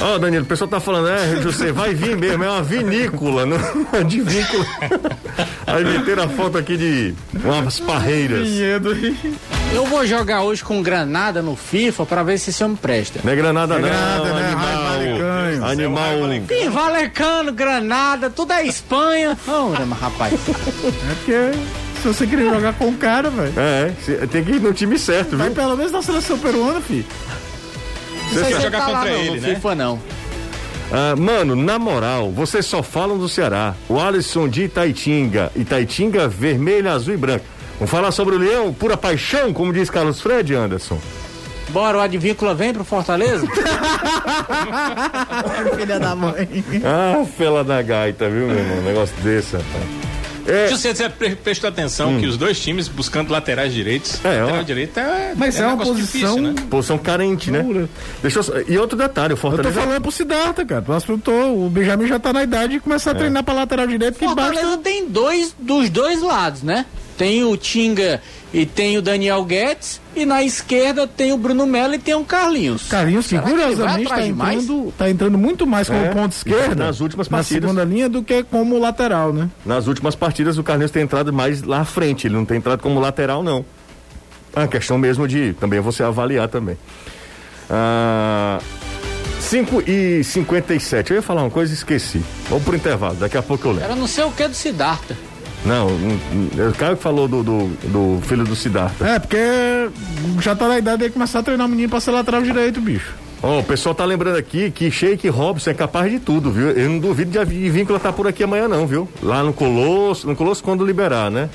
Ó, 0.00 0.18
Danilo, 0.18 0.42
o 0.42 0.46
pessoal 0.46 0.68
tá 0.68 0.80
falando, 0.80 1.08
é, 1.08 1.40
José, 1.40 1.70
vai 1.70 1.94
vir 1.94 2.16
mesmo, 2.16 2.42
é 2.42 2.50
uma 2.50 2.62
vinícola, 2.62 3.46
não 3.46 3.56
é 3.92 4.02
de 4.02 4.20
vínculo. 4.20 4.66
Aí 5.64 5.84
meteram 5.84 6.24
a 6.24 6.28
foto 6.28 6.58
aqui 6.58 6.76
de 6.76 7.14
umas 7.44 7.78
parreiras. 7.78 8.48
Eu 9.72 9.86
vou 9.86 10.04
jogar 10.04 10.42
hoje 10.42 10.64
com 10.64 10.82
granada 10.82 11.40
no 11.40 11.54
FIFA 11.54 12.04
pra 12.04 12.22
ver 12.24 12.36
se 12.38 12.50
esse 12.50 12.64
homem 12.64 12.76
presta. 12.76 13.20
Não 13.22 13.32
é 13.32 13.36
granada, 13.36 13.74
não, 13.74 13.82
Granada, 13.82 14.24
né? 14.24 14.30
Raio 14.32 14.32
Valecanho. 14.32 14.58
animal. 14.58 14.81
Animal. 15.64 16.12
Valecano, 16.70 17.52
granada, 17.52 18.30
tudo 18.30 18.52
é 18.52 18.66
Espanha. 18.66 19.36
Ora, 19.46 19.86
mas 19.86 19.98
rapaz. 19.98 20.32
É 20.34 21.14
porque 21.14 21.52
se 22.00 22.08
você 22.08 22.26
querer 22.26 22.50
jogar 22.50 22.72
com 22.74 22.88
o 22.88 22.96
cara, 22.96 23.30
velho. 23.30 23.52
É, 23.56 23.92
cê 24.04 24.26
tem 24.26 24.42
que 24.42 24.52
ir 24.52 24.60
no 24.60 24.72
time 24.72 24.98
certo, 24.98 25.36
Vai 25.36 25.48
viu? 25.48 25.56
pelo 25.56 25.76
menos 25.76 25.92
na 25.92 26.02
seleção 26.02 26.38
peruana, 26.38 26.80
filho. 26.80 27.04
Não 28.32 28.42
vai 28.42 28.52
ele 28.52 28.60
jogar 28.60 28.78
tá 28.80 28.86
contra 28.86 29.10
não, 29.10 29.18
ele, 29.18 29.40
no 29.40 29.46
né? 29.46 29.54
FIFA 29.54 29.74
não. 29.74 30.00
Ah, 30.90 31.16
mano, 31.16 31.56
na 31.56 31.78
moral, 31.78 32.30
vocês 32.30 32.66
só 32.66 32.82
falam 32.82 33.16
do 33.16 33.28
Ceará. 33.28 33.74
O 33.88 33.98
Alisson 33.98 34.48
de 34.48 34.64
Itaitinga. 34.64 35.50
Itaitinga 35.56 36.28
vermelho, 36.28 36.90
azul 36.90 37.14
e 37.14 37.16
branco. 37.16 37.44
Vamos 37.78 37.90
falar 37.90 38.12
sobre 38.12 38.36
o 38.36 38.38
Leão, 38.38 38.72
pura 38.74 38.96
paixão, 38.96 39.52
como 39.52 39.72
diz 39.72 39.88
Carlos 39.88 40.20
Fred, 40.20 40.54
Anderson. 40.54 40.98
Bora, 41.70 41.98
o 41.98 42.00
Advíncula 42.00 42.54
vem 42.54 42.72
pro 42.72 42.84
Fortaleza? 42.84 43.46
Filha 45.76 45.98
da 45.98 46.14
mãe. 46.14 46.48
Ah, 46.84 47.24
fela 47.36 47.64
da 47.64 47.80
gaita, 47.82 48.28
viu, 48.28 48.46
meu 48.48 48.58
irmão? 48.58 48.78
Um 48.78 48.82
negócio 48.82 49.14
desse, 49.22 49.56
rapaz. 49.56 49.84
É, 50.44 50.66
José, 50.66 50.92
você 50.92 51.08
pre- 51.08 51.36
prestou 51.36 51.68
atenção 51.68 52.18
que 52.18 52.26
os 52.26 52.36
dois 52.36 52.58
times 52.58 52.88
buscando 52.88 53.30
laterais 53.30 53.72
direitos. 53.72 54.18
É, 54.24 54.40
ó. 54.40 54.46
lateral 54.46 54.64
direito 54.64 54.98
é. 54.98 55.34
Mas 55.36 55.56
é, 55.56 55.62
uma 55.64 55.70
negócio 55.76 55.94
posição. 55.94 56.34
difícil, 56.34 56.42
né? 56.42 56.54
posição 56.68 56.98
carente, 56.98 57.48
né? 57.52 57.62
Pura. 57.62 57.88
Deixa 58.20 58.40
eu... 58.40 58.64
E 58.68 58.76
outro 58.76 58.98
detalhe, 58.98 59.34
o 59.34 59.36
Eu 59.36 59.36
tô 59.36 59.40
Fortaleza... 59.40 59.80
falando 59.80 60.02
pro 60.02 60.10
Siddhartha, 60.10 60.66
cara. 60.66 60.84
Nós 60.88 61.04
perguntou, 61.04 61.64
o 61.64 61.70
Benjamin 61.70 62.08
já 62.08 62.18
tá 62.18 62.32
na 62.32 62.42
idade 62.42 62.72
de 62.72 62.80
começar 62.80 63.12
a 63.12 63.14
treinar 63.14 63.44
pra 63.44 63.54
lateral 63.54 63.86
direito, 63.86 64.18
Fortaleza 64.18 64.62
basta. 64.62 64.78
tem 64.78 65.08
dois 65.08 65.54
dos 65.56 65.88
dois 65.88 66.20
lados, 66.20 66.62
né? 66.64 66.86
Tem 67.16 67.44
o 67.44 67.56
Tinga 67.56 68.20
e 68.52 68.64
tem 68.66 68.96
o 68.98 69.02
Daniel 69.02 69.44
Guedes. 69.44 70.00
E 70.14 70.26
na 70.26 70.42
esquerda 70.42 71.06
tem 71.06 71.32
o 71.32 71.38
Bruno 71.38 71.66
Melo 71.66 71.94
e 71.94 71.98
tem 71.98 72.14
o 72.14 72.24
Carlinhos. 72.24 72.88
Carlinhos, 72.88 73.26
que 73.26 73.38
curiosamente 73.38 74.08
tá 74.08 74.16
mais? 74.34 74.62
entrando, 74.64 74.92
tá 74.98 75.10
entrando 75.10 75.38
muito 75.38 75.66
mais 75.66 75.88
como 75.88 76.00
É, 76.04 76.10
ponto 76.10 76.32
esquerda 76.32 76.84
nas 76.86 77.00
últimas 77.00 77.28
na 77.28 77.38
partidas. 77.38 77.62
segunda 77.70 77.84
linha 77.84 78.08
do 78.08 78.22
que 78.22 78.42
como 78.42 78.78
lateral, 78.78 79.32
né? 79.32 79.48
Nas 79.64 79.86
últimas 79.86 80.14
partidas, 80.14 80.58
o 80.58 80.62
Carlinhos 80.62 80.90
tem 80.90 81.02
entrado 81.02 81.32
mais 81.32 81.62
lá 81.62 81.80
à 81.80 81.84
frente. 81.84 82.26
Ele 82.26 82.34
não 82.34 82.44
tem 82.44 82.58
entrado 82.58 82.80
como 82.80 83.00
lateral, 83.00 83.42
não. 83.42 83.64
É 84.54 84.60
uma 84.60 84.68
questão 84.68 84.98
mesmo 84.98 85.26
de 85.26 85.54
também 85.54 85.80
você 85.80 86.02
avaliar 86.02 86.46
também. 86.48 86.76
Ah, 87.70 88.58
5 89.40 89.82
e 89.88 90.22
57. 90.22 91.10
Eu 91.10 91.16
ia 91.16 91.22
falar 91.22 91.42
uma 91.42 91.50
coisa 91.50 91.72
e 91.72 91.74
esqueci. 91.74 92.22
Vamos 92.48 92.64
pro 92.64 92.76
intervalo, 92.76 93.14
daqui 93.16 93.36
a 93.36 93.42
pouco 93.42 93.66
eu 93.66 93.72
lembro. 93.72 93.84
Era 93.86 93.96
não 93.96 94.06
sei 94.06 94.24
o 94.24 94.30
que 94.30 94.46
do 94.46 94.54
Siddhartha. 94.54 95.16
Não, 95.64 95.86
o 95.86 96.74
Caio 96.76 96.96
que 96.96 97.02
falou 97.02 97.28
do, 97.28 97.42
do, 97.42 97.66
do 97.68 98.20
filho 98.22 98.44
do 98.44 98.56
Siddhartha. 98.56 99.06
É, 99.06 99.18
porque 99.18 99.38
já 100.40 100.56
tá 100.56 100.66
na 100.66 100.78
idade 100.78 101.04
de 101.04 101.10
começar 101.10 101.38
a 101.38 101.42
treinar 101.42 101.66
o 101.66 101.70
menino 101.70 101.88
pra 101.88 102.00
ser 102.00 102.10
lateral 102.10 102.42
direito, 102.42 102.80
bicho. 102.80 103.14
Ó, 103.42 103.60
o 103.60 103.64
pessoal 103.64 103.94
tá 103.94 104.04
lembrando 104.04 104.36
aqui 104.36 104.70
que 104.70 104.90
Sheik 104.90 105.28
Robson 105.28 105.70
é 105.70 105.74
capaz 105.74 106.10
de 106.10 106.20
tudo, 106.20 106.50
viu? 106.50 106.70
Eu 106.70 106.88
não 106.88 106.98
duvido 106.98 107.30
de 107.30 107.38
a 107.38 107.44
Víncula 107.44 107.98
tá 107.98 108.12
por 108.12 108.26
aqui 108.26 108.42
amanhã, 108.44 108.68
não, 108.68 108.86
viu? 108.86 109.08
Lá 109.22 109.42
no 109.42 109.52
Colosso, 109.52 110.26
no 110.26 110.36
Colosso 110.36 110.62
quando 110.62 110.84
liberar, 110.84 111.30
né? 111.30 111.48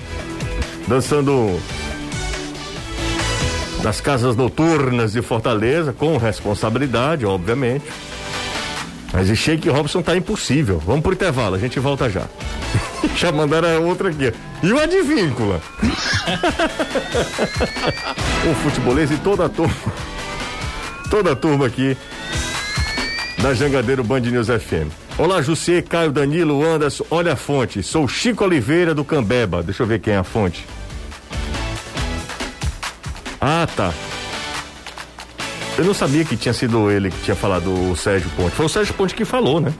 Dançando. 0.87 1.59
das 3.81 4.01
casas 4.01 4.35
noturnas 4.35 5.13
de 5.13 5.21
Fortaleza, 5.21 5.93
com 5.93 6.17
responsabilidade, 6.17 7.25
obviamente. 7.25 7.85
Mas 9.13 9.29
o 9.29 9.35
Shake 9.35 9.69
Robson 9.69 10.01
tá 10.01 10.15
impossível. 10.15 10.81
Vamos 10.85 11.01
pro 11.01 11.13
intervalo, 11.13 11.55
a 11.55 11.59
gente 11.59 11.79
volta 11.79 12.09
já. 12.09 12.25
já 13.15 13.31
mandaram 13.31 13.85
outra 13.85 14.09
aqui. 14.09 14.33
E 14.61 14.71
o 14.71 14.79
advíncula? 14.79 15.61
o 18.49 18.53
futebolês 18.55 19.11
e 19.11 19.17
toda 19.17 19.45
a 19.45 19.49
turma. 19.49 19.73
Toda 21.09 21.31
a 21.31 21.35
turma 21.35 21.65
aqui 21.67 21.95
da 23.41 23.53
Jangadeiro 23.53 24.03
Band 24.03 24.21
News 24.21 24.47
FM. 24.47 24.91
Olá, 25.17 25.41
José, 25.41 25.81
Caio, 25.81 26.11
Danilo, 26.11 26.63
Anderson. 26.63 27.05
Olha 27.09 27.33
a 27.33 27.35
fonte. 27.35 27.81
Sou 27.81 28.07
Chico 28.07 28.43
Oliveira 28.43 28.93
do 28.93 29.05
Cambeba. 29.05 29.63
Deixa 29.63 29.83
eu 29.83 29.87
ver 29.87 29.99
quem 29.99 30.13
é 30.13 30.17
a 30.17 30.23
fonte. 30.23 30.65
Ah, 33.39 33.67
tá. 33.75 33.93
Eu 35.77 35.85
não 35.85 35.93
sabia 35.93 36.25
que 36.25 36.35
tinha 36.35 36.53
sido 36.53 36.89
ele 36.89 37.11
que 37.11 37.21
tinha 37.23 37.35
falado 37.35 37.67
o 37.91 37.95
Sérgio 37.95 38.29
Ponte. 38.35 38.55
Foi 38.55 38.65
o 38.65 38.69
Sérgio 38.69 38.93
Ponte 38.95 39.13
que 39.13 39.23
falou, 39.25 39.59
né? 39.61 39.73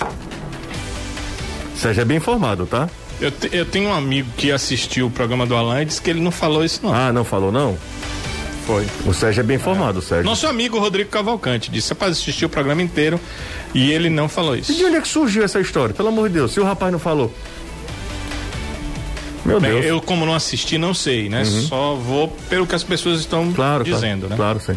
Sérgio 1.76 2.02
é 2.02 2.06
bem 2.06 2.18
informado, 2.18 2.66
tá? 2.66 2.88
Eu, 3.20 3.32
te, 3.32 3.50
eu 3.52 3.66
tenho 3.66 3.90
um 3.90 3.94
amigo 3.94 4.30
que 4.38 4.52
assistiu 4.52 5.08
o 5.08 5.12
programa 5.12 5.46
do 5.46 5.56
Alan 5.56 5.82
e 5.82 5.86
disse 5.86 6.00
que 6.02 6.10
ele 6.10 6.22
não 6.22 6.30
falou 6.32 6.64
isso, 6.64 6.82
não. 6.84 6.94
Ah, 6.94 7.12
não 7.12 7.24
falou, 7.24 7.52
não? 7.52 7.76
Foi. 8.68 8.86
O 9.06 9.14
Sérgio 9.14 9.40
é 9.42 9.44
bem 9.44 9.56
informado, 9.56 10.00
o 10.00 10.02
Sérgio. 10.02 10.26
Nosso 10.26 10.46
amigo 10.46 10.78
Rodrigo 10.78 11.10
Cavalcante 11.10 11.72
disse 11.72 11.96
para 11.96 12.10
assistir 12.10 12.46
o 12.46 12.50
programa 12.50 12.82
inteiro 12.82 13.20
e 13.74 13.92
ele 13.92 14.10
não 14.10 14.30
falou 14.30 14.56
isso. 14.56 14.72
E 14.72 14.76
de 14.76 14.86
onde 14.86 14.98
é 14.98 15.02
que 15.02 15.08
surgiu 15.08 15.44
essa 15.44 15.60
história? 15.60 15.96
Pelo 15.96 16.10
amor 16.10 16.28
de 16.30 16.36
Deus, 16.36 16.52
se 16.52 16.60
o 16.60 16.64
rapaz 16.64 16.92
não 16.92 17.00
falou. 17.00 17.34
Meu 19.46 19.60
Bem, 19.62 19.72
Deus. 19.72 19.86
eu 19.86 20.02
como 20.02 20.26
não 20.26 20.36
assisti, 20.36 20.78
não 20.78 20.94
sei, 20.94 21.30
né? 21.30 21.46
Só 21.46 21.96
vou 21.96 22.28
pelo 22.50 22.68
que 22.68 22.76
as 22.76 22.84
pessoas 22.84 23.22
estão 23.22 23.52
Claro, 23.54 23.84
dizendo, 23.86 24.28
claro, 24.28 24.30
né? 24.30 24.36
Claro, 24.36 24.60
sim. 24.60 24.76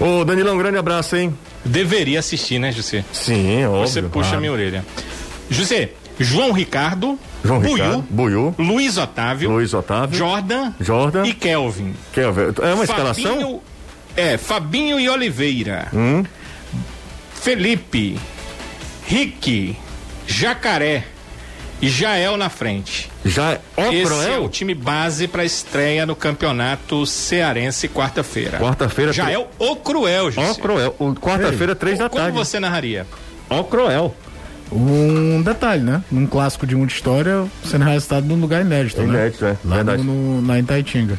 Ô, 0.00 0.24
Danilão, 0.24 0.54
um 0.54 0.58
grande 0.58 0.78
abraço, 0.78 1.16
hein? 1.16 1.36
Deveria 1.64 2.18
assistir, 2.18 2.58
né, 2.58 2.72
José? 2.72 3.04
Sim, 3.12 3.64
óbvio. 3.64 3.86
Você 3.86 4.02
puxa 4.02 4.20
claro. 4.22 4.36
a 4.36 4.40
minha 4.40 4.52
orelha. 4.52 4.84
José, 5.48 5.90
João 6.18 6.52
Ricardo, 6.52 7.18
João 7.44 7.60
Buiu, 7.60 7.74
Ricardo, 7.74 8.04
Buiu, 8.10 8.54
Luiz 8.58 8.96
Otávio, 8.96 9.50
Luiz 9.50 9.74
Otávio, 9.74 10.16
Jordan, 10.18 10.72
Jordan. 10.80 11.26
e 11.26 11.32
Kelvin. 11.32 11.94
Ver? 12.12 12.54
É 12.62 12.74
uma 12.74 12.84
escalação? 12.84 13.60
É, 14.16 14.36
Fabinho 14.36 14.98
e 14.98 15.08
Oliveira. 15.08 15.88
Hum? 15.92 16.24
Felipe, 17.34 18.18
Rick, 19.06 19.76
Jacaré 20.26 21.04
Jael 21.82 22.36
na 22.36 22.48
frente. 22.48 23.10
Já 23.24 23.58
ó, 23.76 23.90
Esse 23.92 24.30
é 24.30 24.38
o 24.38 24.48
time 24.48 24.74
base 24.74 25.28
para 25.28 25.44
estreia 25.44 26.06
no 26.06 26.16
Campeonato 26.16 27.04
Cearense 27.06 27.88
quarta-feira. 27.88 28.58
Quarta-feira. 28.58 29.12
Jael 29.12 29.48
o 29.58 29.76
Cruel. 29.76 30.30
Croel. 30.60 30.94
O- 30.98 31.14
Quarta-feira, 31.14 31.74
três 31.74 31.98
da 31.98 32.08
Como 32.08 32.22
tarde. 32.22 32.36
você 32.36 32.58
narraria? 32.58 33.06
Ó, 33.50 33.62
Croel. 33.64 34.14
Um 34.72 35.42
detalhe, 35.42 35.82
né? 35.82 36.02
Num 36.10 36.26
clássico 36.26 36.66
de 36.66 36.74
muita 36.74 36.94
história, 36.94 37.44
sendo 37.64 37.84
resultado 37.84 38.26
num 38.26 38.40
lugar 38.40 38.62
inédito, 38.62 39.02
né? 39.02 39.08
Inédito, 39.08 39.44
é. 39.44 39.56
Lá 39.64 39.76
Verdade. 39.76 40.02
no, 40.02 40.40
na 40.40 40.58
Itaitinga. 40.58 41.18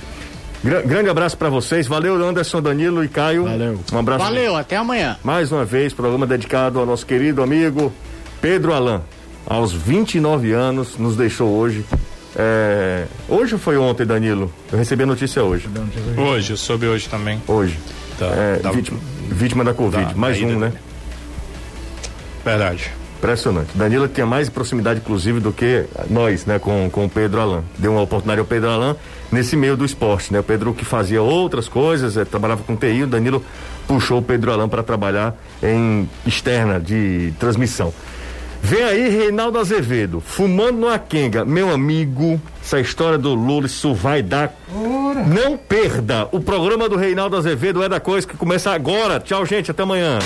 Gra- 0.63 0.81
grande 0.81 1.09
abraço 1.09 1.37
pra 1.37 1.47
vocês. 1.47 1.85
Valeu, 1.85 2.15
Anderson, 2.27 2.59
Danilo 2.61 3.03
e 3.03 3.07
Caio. 3.07 3.43
Valeu. 3.43 3.79
Um 3.93 3.99
abraço. 3.99 4.23
Valeu, 4.25 4.55
até 4.55 4.75
amanhã. 4.77 5.15
Mais 5.23 5.51
uma 5.51 5.63
vez, 5.63 5.93
programa 5.93 6.25
dedicado 6.25 6.79
ao 6.79 6.85
nosso 6.87 7.05
querido 7.05 7.43
amigo 7.43 7.93
Pedro 8.41 8.73
Alain. 8.73 8.99
Aos 9.47 9.71
29 9.73 10.51
anos, 10.53 10.97
nos 10.97 11.15
deixou 11.15 11.49
hoje. 11.49 11.85
É, 12.35 13.05
Hoje 13.29 13.53
ou 13.53 13.59
foi 13.59 13.77
ontem, 13.77 14.05
Danilo? 14.05 14.51
Eu 14.71 14.77
recebi 14.77 15.03
a 15.03 15.05
notícia 15.05 15.43
hoje. 15.43 15.69
Hoje, 16.17 16.51
eu 16.51 16.57
soube 16.57 16.85
hoje 16.87 17.07
também. 17.07 17.41
Hoje. 17.47 17.79
Da- 18.19 18.25
É, 18.27 18.59
da- 18.59 18.71
vítima, 18.71 18.99
vítima 19.29 19.63
da 19.63 19.73
Covid. 19.73 20.05
da- 20.05 20.13
Mais 20.15 20.41
um, 20.41 20.59
né? 20.59 20.73
Verdade. 22.43 22.91
Impressionante. 23.17 23.69
Danilo 23.73 24.07
tinha 24.07 24.25
mais 24.25 24.49
proximidade, 24.49 24.99
inclusive, 24.99 25.39
do 25.39 25.51
que 25.51 25.85
nós, 26.09 26.45
né, 26.45 26.59
com, 26.59 26.89
com 26.91 27.05
o 27.05 27.09
Pedro 27.09 27.39
Alain. 27.41 27.63
Deu 27.77 27.91
uma 27.93 28.01
oportunidade 28.01 28.39
ao 28.39 28.45
Pedro 28.45 28.69
Alain 28.69 28.95
nesse 29.31 29.55
meio 29.55 29.75
do 29.77 29.85
esporte, 29.85 30.31
né? 30.33 30.39
O 30.41 30.43
Pedro 30.43 30.73
que 30.73 30.83
fazia 30.85 31.21
outras 31.21 31.67
coisas, 31.67 32.17
eh, 32.17 32.25
trabalhava 32.25 32.63
com 32.63 32.75
TI, 32.75 33.03
o 33.03 33.07
Danilo 33.07 33.43
puxou 33.87 34.19
o 34.19 34.21
Pedro 34.21 34.51
Alain 34.51 34.67
para 34.67 34.83
trabalhar 34.83 35.33
em 35.63 36.07
externa 36.27 36.79
de 36.79 37.33
transmissão. 37.39 37.91
Vem 38.65 38.83
aí 38.83 39.09
Reinaldo 39.09 39.59
Azevedo, 39.59 40.19
fumando 40.19 40.79
numa 40.79 40.97
quenga. 40.97 41.45
Meu 41.45 41.71
amigo, 41.71 42.41
essa 42.59 42.79
história 42.79 43.15
do 43.15 43.35
Lula, 43.35 43.67
isso 43.67 43.93
vai 43.93 44.23
dar. 44.23 44.55
Não 45.27 45.55
perda! 45.55 46.27
O 46.31 46.39
programa 46.39 46.89
do 46.89 46.95
Reinaldo 46.95 47.37
Azevedo 47.37 47.83
é 47.83 47.87
da 47.87 47.99
coisa 47.99 48.25
que 48.25 48.35
começa 48.35 48.71
agora. 48.71 49.19
Tchau, 49.19 49.45
gente, 49.45 49.69
até 49.69 49.83
amanhã. 49.83 50.17